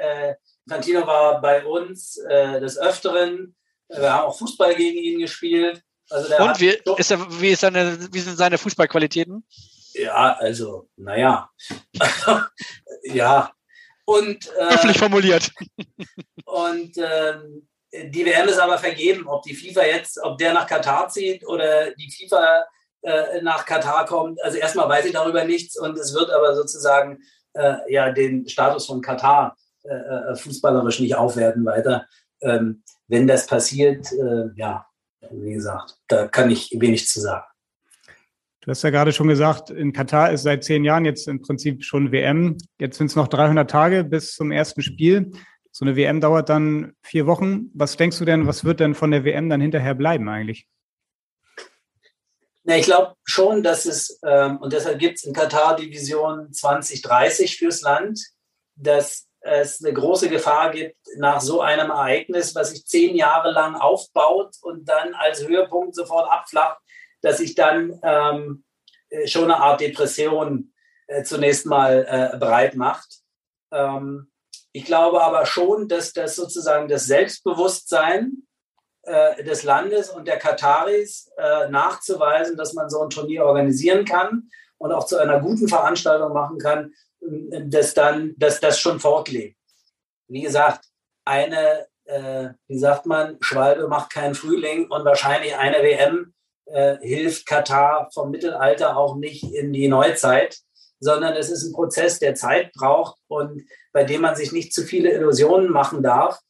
[0.66, 3.54] Infantino war bei uns des Öfteren
[3.96, 5.82] wir haben auch Fußball gegen ihn gespielt.
[6.10, 9.44] Also Und wie, ist er, wie, ist seine, wie sind seine Fußballqualitäten?
[9.94, 11.50] Ja, also, naja.
[13.04, 13.52] ja.
[14.04, 15.50] Und, äh, formuliert.
[16.44, 21.08] und ähm, die WM ist aber vergeben, ob die FIFA jetzt, ob der nach Katar
[21.08, 22.64] zieht oder die FIFA
[23.02, 24.42] äh, nach Katar kommt.
[24.42, 27.18] Also erstmal weiß ich darüber nichts und es wird aber sozusagen
[27.54, 32.06] äh, ja den Status von Katar äh, äh, fußballerisch nicht aufwerten weiter.
[32.40, 32.82] Ähm,
[33.12, 34.86] wenn das passiert, äh, ja,
[35.30, 37.44] wie gesagt, da kann ich wenig zu sagen.
[38.62, 41.84] Du hast ja gerade schon gesagt, in Katar ist seit zehn Jahren jetzt im Prinzip
[41.84, 42.56] schon WM.
[42.80, 45.30] Jetzt sind es noch 300 Tage bis zum ersten Spiel.
[45.70, 47.70] So eine WM dauert dann vier Wochen.
[47.74, 50.66] Was denkst du denn, was wird denn von der WM dann hinterher bleiben eigentlich?
[52.64, 56.50] Na, ich glaube schon, dass es, ähm, und deshalb gibt es in Katar die Vision
[56.50, 58.20] 2030 fürs Land,
[58.76, 63.74] dass es eine große Gefahr gibt, nach so einem Ereignis, was sich zehn Jahre lang
[63.74, 66.78] aufbaut und dann als Höhepunkt sofort abflacht,
[67.22, 68.64] dass sich dann ähm,
[69.10, 70.72] äh, schon eine Art Depression
[71.06, 73.20] äh, zunächst mal äh, breit macht.
[73.72, 74.30] Ähm,
[74.72, 78.46] ich glaube aber schon, dass das sozusagen das Selbstbewusstsein
[79.02, 84.48] äh, des Landes und der Kataris äh, nachzuweisen, dass man so ein Turnier organisieren kann
[84.78, 89.56] und auch zu einer guten Veranstaltung machen kann, dass dann, dass das schon fortlebt.
[90.28, 90.86] Wie gesagt,
[91.24, 96.34] eine, äh, wie sagt man, Schwalbe macht keinen Frühling und wahrscheinlich eine WM
[96.66, 100.58] äh, hilft Katar vom Mittelalter auch nicht in die Neuzeit,
[101.00, 103.62] sondern es ist ein Prozess, der Zeit braucht und
[103.92, 106.40] bei dem man sich nicht zu viele Illusionen machen darf,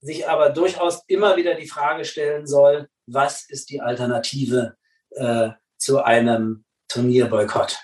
[0.00, 4.76] sich aber durchaus immer wieder die Frage stellen soll, was ist die Alternative
[5.10, 7.78] äh, zu einem Turnierboykott?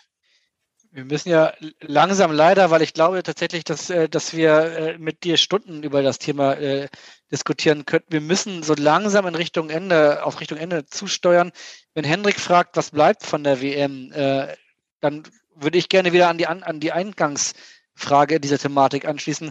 [0.91, 5.23] Wir müssen ja langsam leider, weil ich glaube tatsächlich, dass, äh, dass wir äh, mit
[5.25, 6.89] dir Stunden über das Thema äh,
[7.31, 8.13] diskutieren könnten.
[8.13, 11.53] Wir müssen so langsam in Richtung Ende, auf Richtung Ende zusteuern.
[11.93, 14.11] Wenn Hendrik fragt, was bleibt von der WM,
[15.01, 15.25] dann
[15.55, 19.51] würde ich gerne wieder an die, an die Eingangsfrage dieser Thematik anschließen.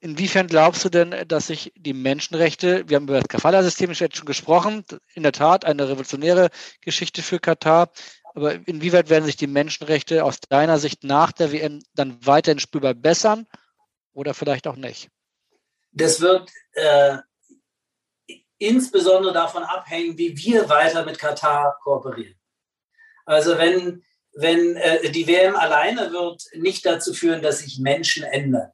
[0.00, 4.84] Inwiefern glaubst du denn, dass sich die Menschenrechte, wir haben über das Kafala-System schon gesprochen,
[5.14, 6.48] in der Tat eine revolutionäre
[6.80, 7.90] Geschichte für Katar,
[8.34, 12.94] aber inwieweit werden sich die Menschenrechte aus deiner Sicht nach der WM dann weiterhin spürbar
[12.94, 13.46] bessern
[14.12, 15.08] oder vielleicht auch nicht?
[15.92, 17.18] Das wird äh,
[18.58, 22.38] insbesondere davon abhängen, wie wir weiter mit Katar kooperieren.
[23.24, 24.02] Also wenn,
[24.34, 28.70] wenn äh, die WM alleine wird nicht dazu führen, dass sich Menschen ändern,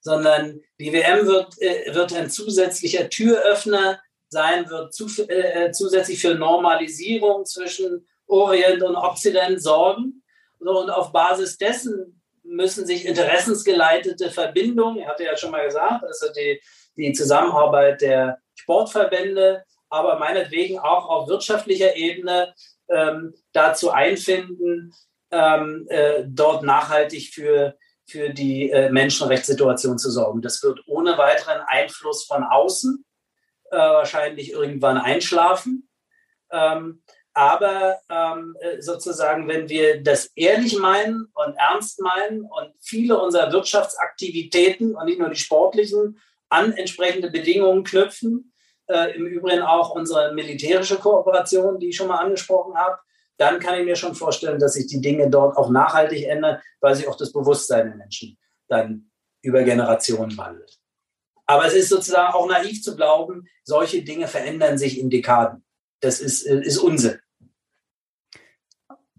[0.00, 6.34] sondern die WM wird, äh, wird ein zusätzlicher Türöffner sein, wird zu, äh, zusätzlich für
[6.34, 10.22] Normalisierung zwischen Orient und Okzident sorgen.
[10.58, 16.26] und auf Basis dessen müssen sich interessensgeleitete Verbindungen, ich hatte ja schon mal gesagt, also
[16.32, 16.60] die,
[16.96, 22.54] die Zusammenarbeit der Sportverbände, aber meinetwegen auch auf wirtschaftlicher Ebene
[22.88, 24.92] ähm, dazu einfinden,
[25.30, 27.76] ähm, äh, dort nachhaltig für,
[28.06, 30.42] für die äh, Menschenrechtssituation zu sorgen.
[30.42, 33.04] Das wird ohne weiteren Einfluss von außen
[33.70, 35.88] äh, wahrscheinlich irgendwann einschlafen.
[36.50, 37.02] Ähm,
[37.34, 43.52] aber ähm, äh, sozusagen, wenn wir das ehrlich meinen und ernst meinen und viele unserer
[43.52, 48.52] Wirtschaftsaktivitäten und nicht nur die sportlichen an entsprechende Bedingungen knüpfen,
[48.86, 52.98] äh, im Übrigen auch unsere militärische Kooperation, die ich schon mal angesprochen habe,
[53.36, 56.94] dann kann ich mir schon vorstellen, dass sich die Dinge dort auch nachhaltig ändern, weil
[56.94, 58.38] sich auch das Bewusstsein der Menschen
[58.68, 59.10] dann
[59.42, 60.78] über Generationen wandelt.
[61.46, 65.64] Aber es ist sozusagen auch naiv zu glauben, solche Dinge verändern sich in Dekaden.
[66.00, 67.18] Das ist, äh, ist Unsinn.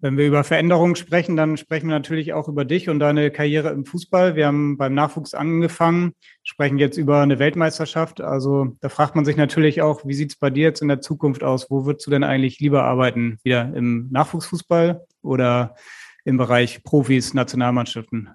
[0.05, 3.69] Wenn wir über Veränderungen sprechen, dann sprechen wir natürlich auch über dich und deine Karriere
[3.69, 4.35] im Fußball.
[4.35, 6.13] Wir haben beim Nachwuchs angefangen,
[6.43, 8.21] sprechen jetzt über eine Weltmeisterschaft.
[8.21, 11.01] Also da fragt man sich natürlich auch, wie sieht es bei dir jetzt in der
[11.01, 11.71] Zukunft aus?
[11.71, 13.39] Wo würdest du denn eigentlich lieber arbeiten?
[13.43, 15.75] Wieder im Nachwuchsfußball oder
[16.23, 18.29] im Bereich Profis, Nationalmannschaften?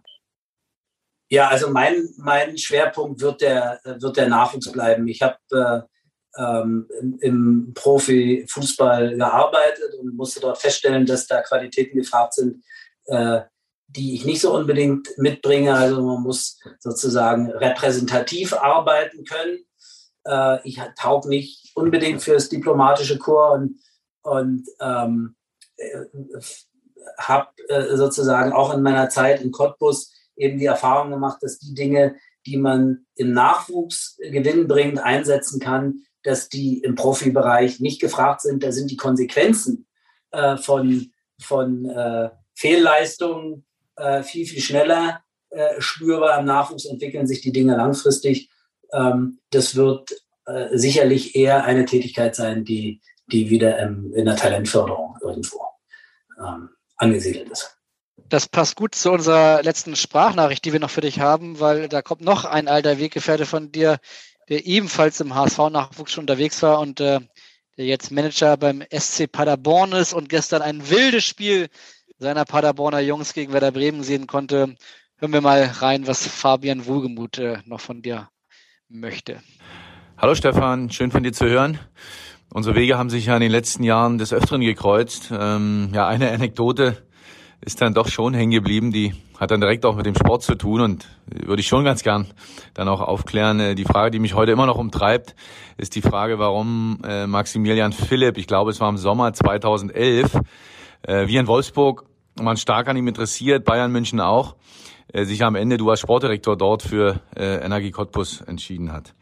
[1.29, 5.07] Ja, also mein, mein Schwerpunkt wird der, wird der Nachwuchs bleiben.
[5.07, 5.83] Ich habe äh,
[6.37, 6.89] ähm,
[7.21, 12.63] im, Profifußball gearbeitet und musste dort feststellen, dass da Qualitäten gefragt sind,
[13.07, 13.41] äh,
[13.89, 15.75] die ich nicht so unbedingt mitbringe.
[15.75, 19.65] Also man muss sozusagen repräsentativ arbeiten können.
[20.25, 23.81] Äh, ich taug nicht unbedingt fürs diplomatische Chor und,
[24.23, 25.35] und ähm,
[25.77, 26.07] äh,
[27.19, 31.75] habe äh, sozusagen auch in meiner Zeit in Cottbus eben die Erfahrung gemacht, dass die
[31.75, 32.17] Dinge,
[32.47, 38.63] die man im Nachwuchs gewinnbringend einsetzen kann, dass die im Profibereich nicht gefragt sind.
[38.63, 39.87] Da sind die Konsequenzen
[40.31, 43.65] äh, von, von äh, Fehlleistungen
[43.97, 46.39] äh, viel, viel schneller äh, spürbar.
[46.41, 48.51] Im Nachwuchs entwickeln sich die Dinge langfristig.
[48.93, 50.11] Ähm, das wird
[50.47, 55.61] äh, sicherlich eher eine Tätigkeit sein, die, die wieder im, in der Talentförderung irgendwo
[56.39, 57.77] ähm, angesiedelt ist.
[58.29, 62.01] Das passt gut zu unserer letzten Sprachnachricht, die wir noch für dich haben, weil da
[62.01, 63.99] kommt noch ein alter Weggefährte von dir,
[64.51, 67.21] der ebenfalls im HSV-Nachwuchs schon unterwegs war und äh,
[67.79, 71.69] der jetzt Manager beim SC Paderborn ist und gestern ein wildes Spiel
[72.19, 74.75] seiner Paderborner Jungs gegen Werder Bremen sehen konnte.
[75.17, 78.29] Hören wir mal rein, was Fabian Wohlgemuth äh, noch von dir
[78.89, 79.41] möchte.
[80.19, 81.79] Hallo Stefan, schön von dir zu hören.
[82.53, 85.31] Unsere Wege haben sich ja in den letzten Jahren des Öfteren gekreuzt.
[85.33, 87.07] Ähm, ja, eine Anekdote
[87.63, 90.55] ist dann doch schon hängen geblieben, die hat dann direkt auch mit dem Sport zu
[90.55, 92.27] tun und würde ich schon ganz gern
[92.75, 93.61] dann auch aufklären.
[93.61, 95.35] Äh, die Frage, die mich heute immer noch umtreibt,
[95.77, 100.39] ist die Frage, warum äh, Maximilian Philipp, ich glaube es war im Sommer 2011,
[101.03, 102.05] äh, wie in Wolfsburg,
[102.41, 104.57] man stark an ihm interessiert, Bayern München auch,
[105.13, 109.13] sich am Ende, du als Sportdirektor dort für Energie Cottbus entschieden hat.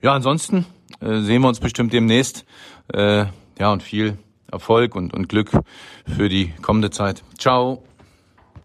[0.00, 0.66] Ja, ansonsten
[1.00, 2.46] sehen wir uns bestimmt demnächst.
[2.94, 4.18] Ja, und viel
[4.52, 5.50] Erfolg und, und Glück
[6.16, 7.22] für die kommende Zeit.
[7.38, 7.82] Ciao.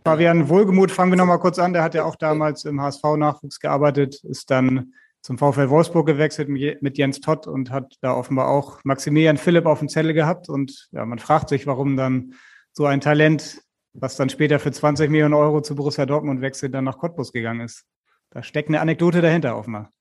[0.04, 1.74] Fabian Wohlgemuth, fangen wir nochmal kurz an.
[1.74, 6.98] Der hat ja auch damals im HSV-Nachwuchs gearbeitet, ist dann zum VfL Wolfsburg gewechselt mit
[6.98, 10.48] Jens Todd und hat da offenbar auch Maximilian Philipp auf dem Zettel gehabt.
[10.48, 12.34] Und ja, man fragt sich, warum dann
[12.72, 13.62] so ein Talent
[14.00, 17.62] was dann später für 20 Millionen Euro zu Borussia Dortmund wechselt, dann nach Cottbus gegangen
[17.62, 17.86] ist.
[18.30, 19.92] Da steckt eine Anekdote dahinter offenbar.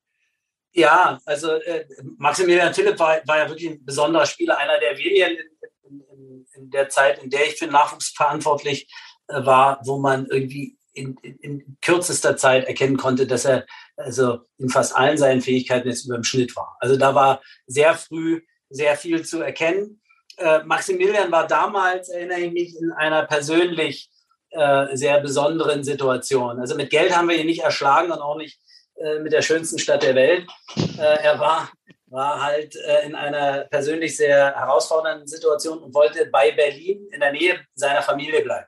[0.72, 1.86] Ja, also äh,
[2.18, 5.38] Maximilian Philipp war, war, ja wirklich ein besonderer Spieler, einer der wenigen
[5.88, 8.88] in, in, der Zeit, in der ich für Nachwuchs verantwortlich
[9.28, 14.68] äh, war, wo man irgendwie in, in, kürzester Zeit erkennen konnte, dass er also in
[14.68, 16.76] fast allen seinen Fähigkeiten jetzt über dem Schnitt war.
[16.80, 20.00] Also da war sehr früh sehr viel zu erkennen.
[20.38, 24.10] Äh, Maximilian war damals, erinnere ich mich, in einer persönlich
[24.50, 26.58] äh, sehr besonderen Situation.
[26.58, 28.58] Also mit Geld haben wir ihn nicht erschlagen und auch nicht
[28.96, 30.46] äh, mit der schönsten Stadt der Welt.
[30.98, 31.70] Äh, er war,
[32.06, 37.32] war halt äh, in einer persönlich sehr herausfordernden Situation und wollte bei Berlin in der
[37.32, 38.66] Nähe seiner Familie bleiben.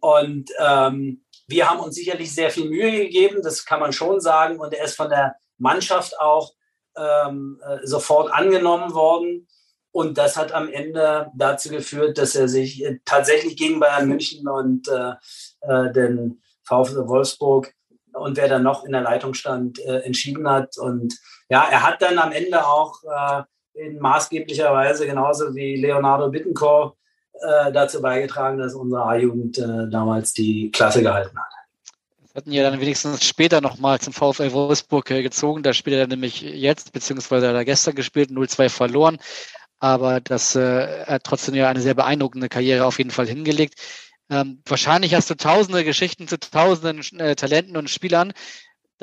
[0.00, 4.58] Und ähm, wir haben uns sicherlich sehr viel Mühe gegeben, das kann man schon sagen.
[4.58, 6.52] Und er ist von der Mannschaft auch
[6.96, 9.46] ähm, äh, sofort angenommen worden.
[9.92, 14.88] Und das hat am Ende dazu geführt, dass er sich tatsächlich gegen Bayern München und
[14.88, 15.12] äh,
[15.60, 17.72] äh, den VfL Wolfsburg
[18.14, 20.78] und wer dann noch in der Leitung stand, äh, entschieden hat.
[20.78, 21.14] Und
[21.48, 23.42] ja, er hat dann am Ende auch äh,
[23.74, 26.96] in maßgeblicher Weise, genauso wie Leonardo Bittencourt,
[27.40, 31.48] äh, dazu beigetragen, dass unsere A-Jugend äh, damals die Klasse gehalten hat.
[32.22, 35.62] Das hatten ja dann wenigstens später nochmal zum VfL Wolfsburg äh, gezogen.
[35.62, 39.18] Da spielt er nämlich jetzt, beziehungsweise hat er gestern gespielt, 0-2 verloren.
[39.80, 43.74] Aber das äh, hat trotzdem ja eine sehr beeindruckende Karriere auf jeden Fall hingelegt.
[44.30, 48.32] Ähm, wahrscheinlich hast du tausende Geschichten zu tausenden äh, Talenten und Spielern.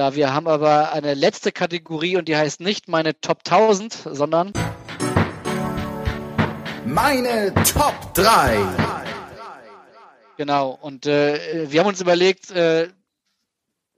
[0.01, 4.51] Da wir haben aber eine letzte Kategorie und die heißt nicht meine Top 1000, sondern
[6.87, 8.57] meine Top 3.
[10.37, 12.89] Genau, und äh, wir haben uns überlegt, äh,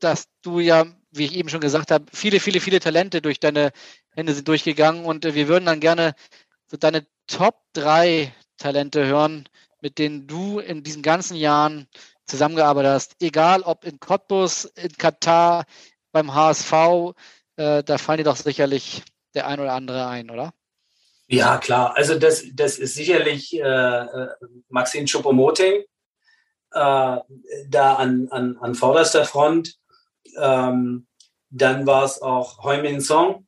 [0.01, 3.71] dass du ja, wie ich eben schon gesagt habe, viele, viele, viele Talente durch deine
[4.09, 6.15] Hände sind durchgegangen und äh, wir würden dann gerne
[6.67, 9.47] so deine Top 3 Talente hören,
[9.79, 11.87] mit denen du in diesen ganzen Jahren
[12.25, 15.65] zusammengearbeitet hast, egal ob in Cottbus, in Katar,
[16.13, 17.13] beim HSV,
[17.57, 19.03] äh, da fallen dir doch sicherlich
[19.35, 20.53] der ein oder andere ein, oder?
[21.27, 21.97] Ja, klar.
[21.97, 24.29] Also das, das ist sicherlich äh, äh
[24.69, 25.83] Maxine Choupo-Moting,
[26.71, 27.17] äh,
[27.67, 29.75] da an, an, an vorderster Front.
[30.37, 31.07] Ähm,
[31.49, 33.47] dann war es auch Heumin Song,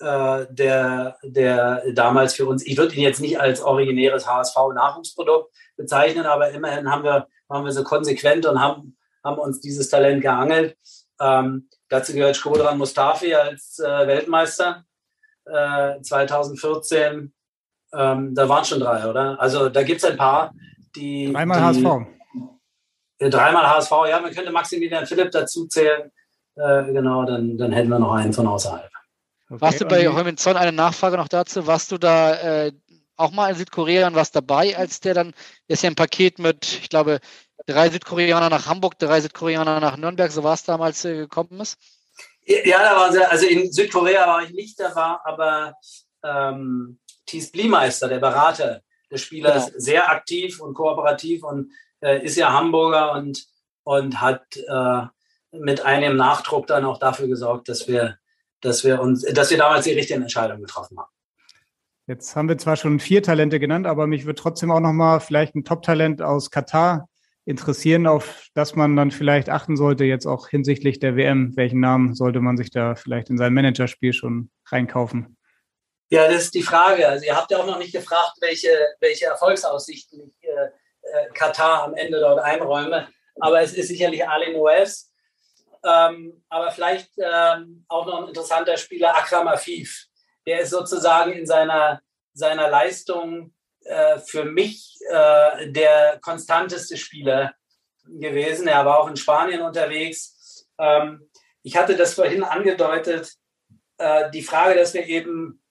[0.00, 6.26] äh, der, der damals für uns, ich würde ihn jetzt nicht als originäres HSV-Nachwuchsprodukt bezeichnen,
[6.26, 10.76] aber immerhin haben wir, waren wir so konsequent und haben, haben uns dieses Talent geangelt.
[11.20, 14.84] Ähm, dazu gehört Skodran Mustafi als äh, Weltmeister
[15.44, 17.32] äh, 2014.
[17.92, 19.40] Ähm, da waren schon drei, oder?
[19.40, 20.52] Also da gibt es ein paar,
[20.96, 21.32] die.
[21.32, 22.06] Dreimal die, HSV.
[23.18, 26.10] Äh, dreimal HSV, ja, man könnte Maximilian Philipp dazu zählen.
[26.56, 28.90] Äh, genau, dann, dann hätten wir noch einen von außerhalb.
[29.50, 31.66] Okay, Warst du bei Heumann eine Nachfrage noch dazu?
[31.66, 32.72] Warst du da äh,
[33.20, 35.34] auch mal in Südkorea warst dabei, als der dann,
[35.68, 37.20] ist ja ein Paket mit, ich glaube,
[37.66, 41.78] drei Südkoreaner nach Hamburg, drei Südkoreaner nach Nürnberg, so war es damals äh, gekommen ist?
[42.44, 45.74] Ja, da war sehr, also in Südkorea war ich nicht, da war aber
[46.24, 49.78] ähm, Thies Bliemeister, der Berater des Spielers, genau.
[49.78, 53.44] sehr aktiv und kooperativ und äh, ist ja Hamburger und,
[53.84, 55.02] und hat äh,
[55.52, 58.18] mit einem Nachdruck dann auch dafür gesorgt, dass wir
[58.60, 61.09] dass wir uns, dass wir damals die richtigen Entscheidungen getroffen haben.
[62.10, 65.54] Jetzt haben wir zwar schon vier Talente genannt, aber mich würde trotzdem auch nochmal vielleicht
[65.54, 67.08] ein Top-Talent aus Katar
[67.44, 71.56] interessieren, auf das man dann vielleicht achten sollte, jetzt auch hinsichtlich der WM.
[71.56, 75.36] Welchen Namen sollte man sich da vielleicht in sein Managerspiel schon reinkaufen?
[76.08, 77.06] Ja, das ist die Frage.
[77.06, 80.64] Also ihr habt ja auch noch nicht gefragt, welche, welche Erfolgsaussichten ich äh,
[81.02, 83.06] äh Katar am Ende dort einräume.
[83.38, 85.12] Aber es ist sicherlich Ali Moes,
[85.84, 90.09] ähm, aber vielleicht ähm, auch noch ein interessanter Spieler, Akram Afif.
[90.50, 92.02] Der ist sozusagen in seiner,
[92.34, 93.54] seiner Leistung
[93.84, 97.54] äh, für mich äh, der konstanteste Spieler
[98.04, 98.66] gewesen.
[98.66, 100.66] Er war auch in Spanien unterwegs.
[100.76, 101.30] Ähm,
[101.62, 103.32] ich hatte das vorhin angedeutet,
[103.98, 105.62] äh, die Frage, dass wir eben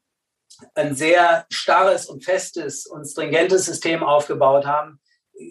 [0.76, 5.02] ein sehr starres und festes und stringentes System aufgebaut haben,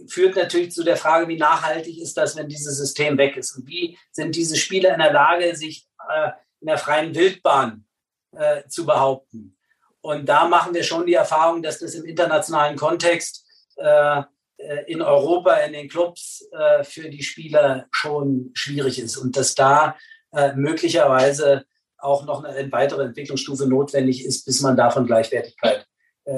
[0.08, 3.58] führt natürlich zu der Frage, wie nachhaltig ist das, wenn dieses System weg ist?
[3.58, 6.30] Und wie sind diese Spieler in der Lage, sich äh,
[6.60, 7.84] in der freien Wildbahn
[8.32, 9.56] äh, zu behaupten?
[10.00, 13.44] Und da machen wir schon die Erfahrung, dass das im internationalen Kontext
[13.76, 14.22] äh,
[14.58, 19.54] äh in Europa, in den Clubs äh, für die Spieler schon schwierig ist und dass
[19.54, 19.96] da
[20.32, 21.64] äh, möglicherweise
[21.98, 25.84] auch noch eine weitere Entwicklungsstufe notwendig ist, bis man davon Gleichwertigkeit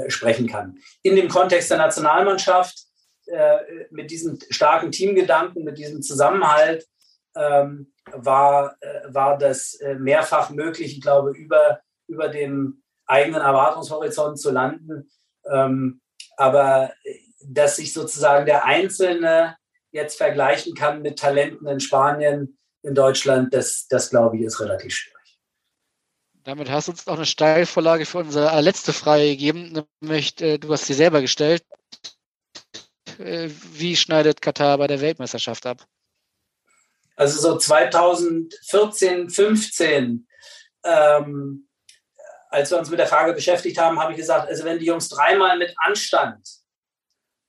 [0.07, 0.79] sprechen kann.
[1.03, 2.87] In dem Kontext der Nationalmannschaft
[3.31, 6.85] äh, mit diesem starken Teamgedanken, mit diesem Zusammenhalt
[7.37, 14.39] ähm, war, äh, war das äh, mehrfach möglich, ich glaube, über, über dem eigenen Erwartungshorizont
[14.39, 15.11] zu landen.
[15.51, 16.01] Ähm,
[16.37, 16.93] aber
[17.43, 19.57] dass sich sozusagen der Einzelne
[19.93, 24.95] jetzt vergleichen kann mit Talenten in Spanien, in Deutschland, das, das glaube ich, ist relativ
[24.95, 25.41] schwierig.
[26.45, 30.73] Damit hast du uns auch eine Steilvorlage für unsere letzte Frage gegeben, nämlich äh, du
[30.73, 31.65] hast sie selber gestellt.
[33.19, 35.87] Äh, wie schneidet Katar bei der Weltmeisterschaft ab?
[37.21, 40.27] Also so 2014, 15,
[40.85, 41.69] ähm,
[42.49, 45.11] als wir uns mit der Frage beschäftigt haben, habe ich gesagt, also wenn die Jungs
[45.11, 46.49] dreimal mit Anstand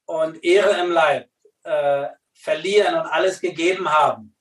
[0.07, 1.30] und Ehre im Leib
[1.64, 4.35] äh, verlieren und alles gegeben haben,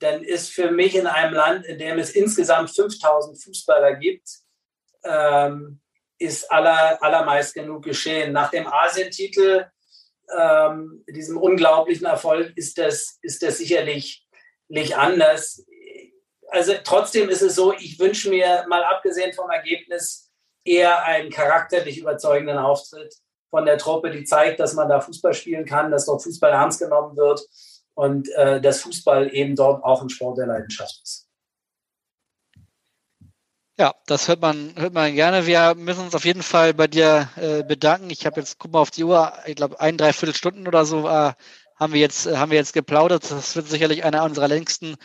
[0.00, 4.28] dann ist für mich in einem Land, in dem es insgesamt 5000 Fußballer gibt,
[5.04, 5.80] ähm,
[6.18, 8.32] ist aller, allermeist genug geschehen.
[8.32, 9.66] Nach dem Asientitel,
[10.36, 14.23] ähm, diesem unglaublichen Erfolg, ist das, ist das sicherlich
[14.68, 15.64] nicht anders.
[16.48, 20.30] Also trotzdem ist es so, ich wünsche mir mal abgesehen vom Ergebnis
[20.64, 23.14] eher einen charakterlich überzeugenden Auftritt
[23.50, 26.80] von der Truppe, die zeigt, dass man da Fußball spielen kann, dass dort Fußball ernst
[26.80, 27.40] genommen wird
[27.94, 31.28] und äh, dass Fußball eben dort auch ein Sport der Leidenschaft ist.
[33.76, 35.46] Ja, das hört man, hört man gerne.
[35.46, 38.10] Wir müssen uns auf jeden Fall bei dir äh, bedanken.
[38.10, 41.08] Ich habe jetzt, guck mal auf die Uhr, ich glaube ein, dreiviertel Stunden oder so
[41.08, 41.32] äh,
[41.76, 43.30] haben wir jetzt, äh, haben wir jetzt geplaudert.
[43.30, 44.96] Das wird sicherlich einer unserer längsten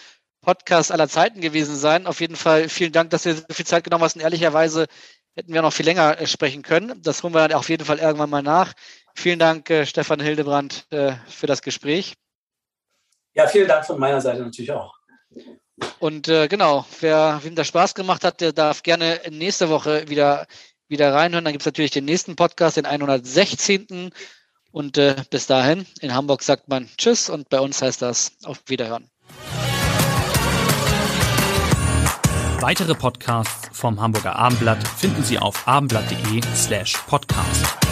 [0.42, 2.08] Podcasts aller Zeiten gewesen sein.
[2.08, 4.88] Auf jeden Fall vielen Dank, dass du so viel Zeit genommen hast und ehrlicherweise
[5.36, 7.02] hätten wir noch viel länger äh, sprechen können.
[7.02, 8.74] Das holen wir dann auf jeden Fall irgendwann mal nach.
[9.16, 12.16] Vielen Dank, äh, Stefan Hildebrand, äh, für das Gespräch.
[13.34, 14.96] Ja, vielen Dank von meiner Seite natürlich auch.
[16.00, 20.46] Und äh, genau, wer wem das Spaß gemacht hat, der darf gerne nächste Woche wieder,
[20.88, 21.46] wieder reinhören.
[21.46, 24.12] Dann gibt es natürlich den nächsten Podcast, den 116.
[24.72, 28.62] Und äh, bis dahin, in Hamburg sagt man Tschüss und bei uns heißt das auf
[28.68, 29.10] Wiederhören.
[32.62, 37.89] Weitere Podcasts vom Hamburger Abendblatt finden Sie auf abendblatt.de slash podcast.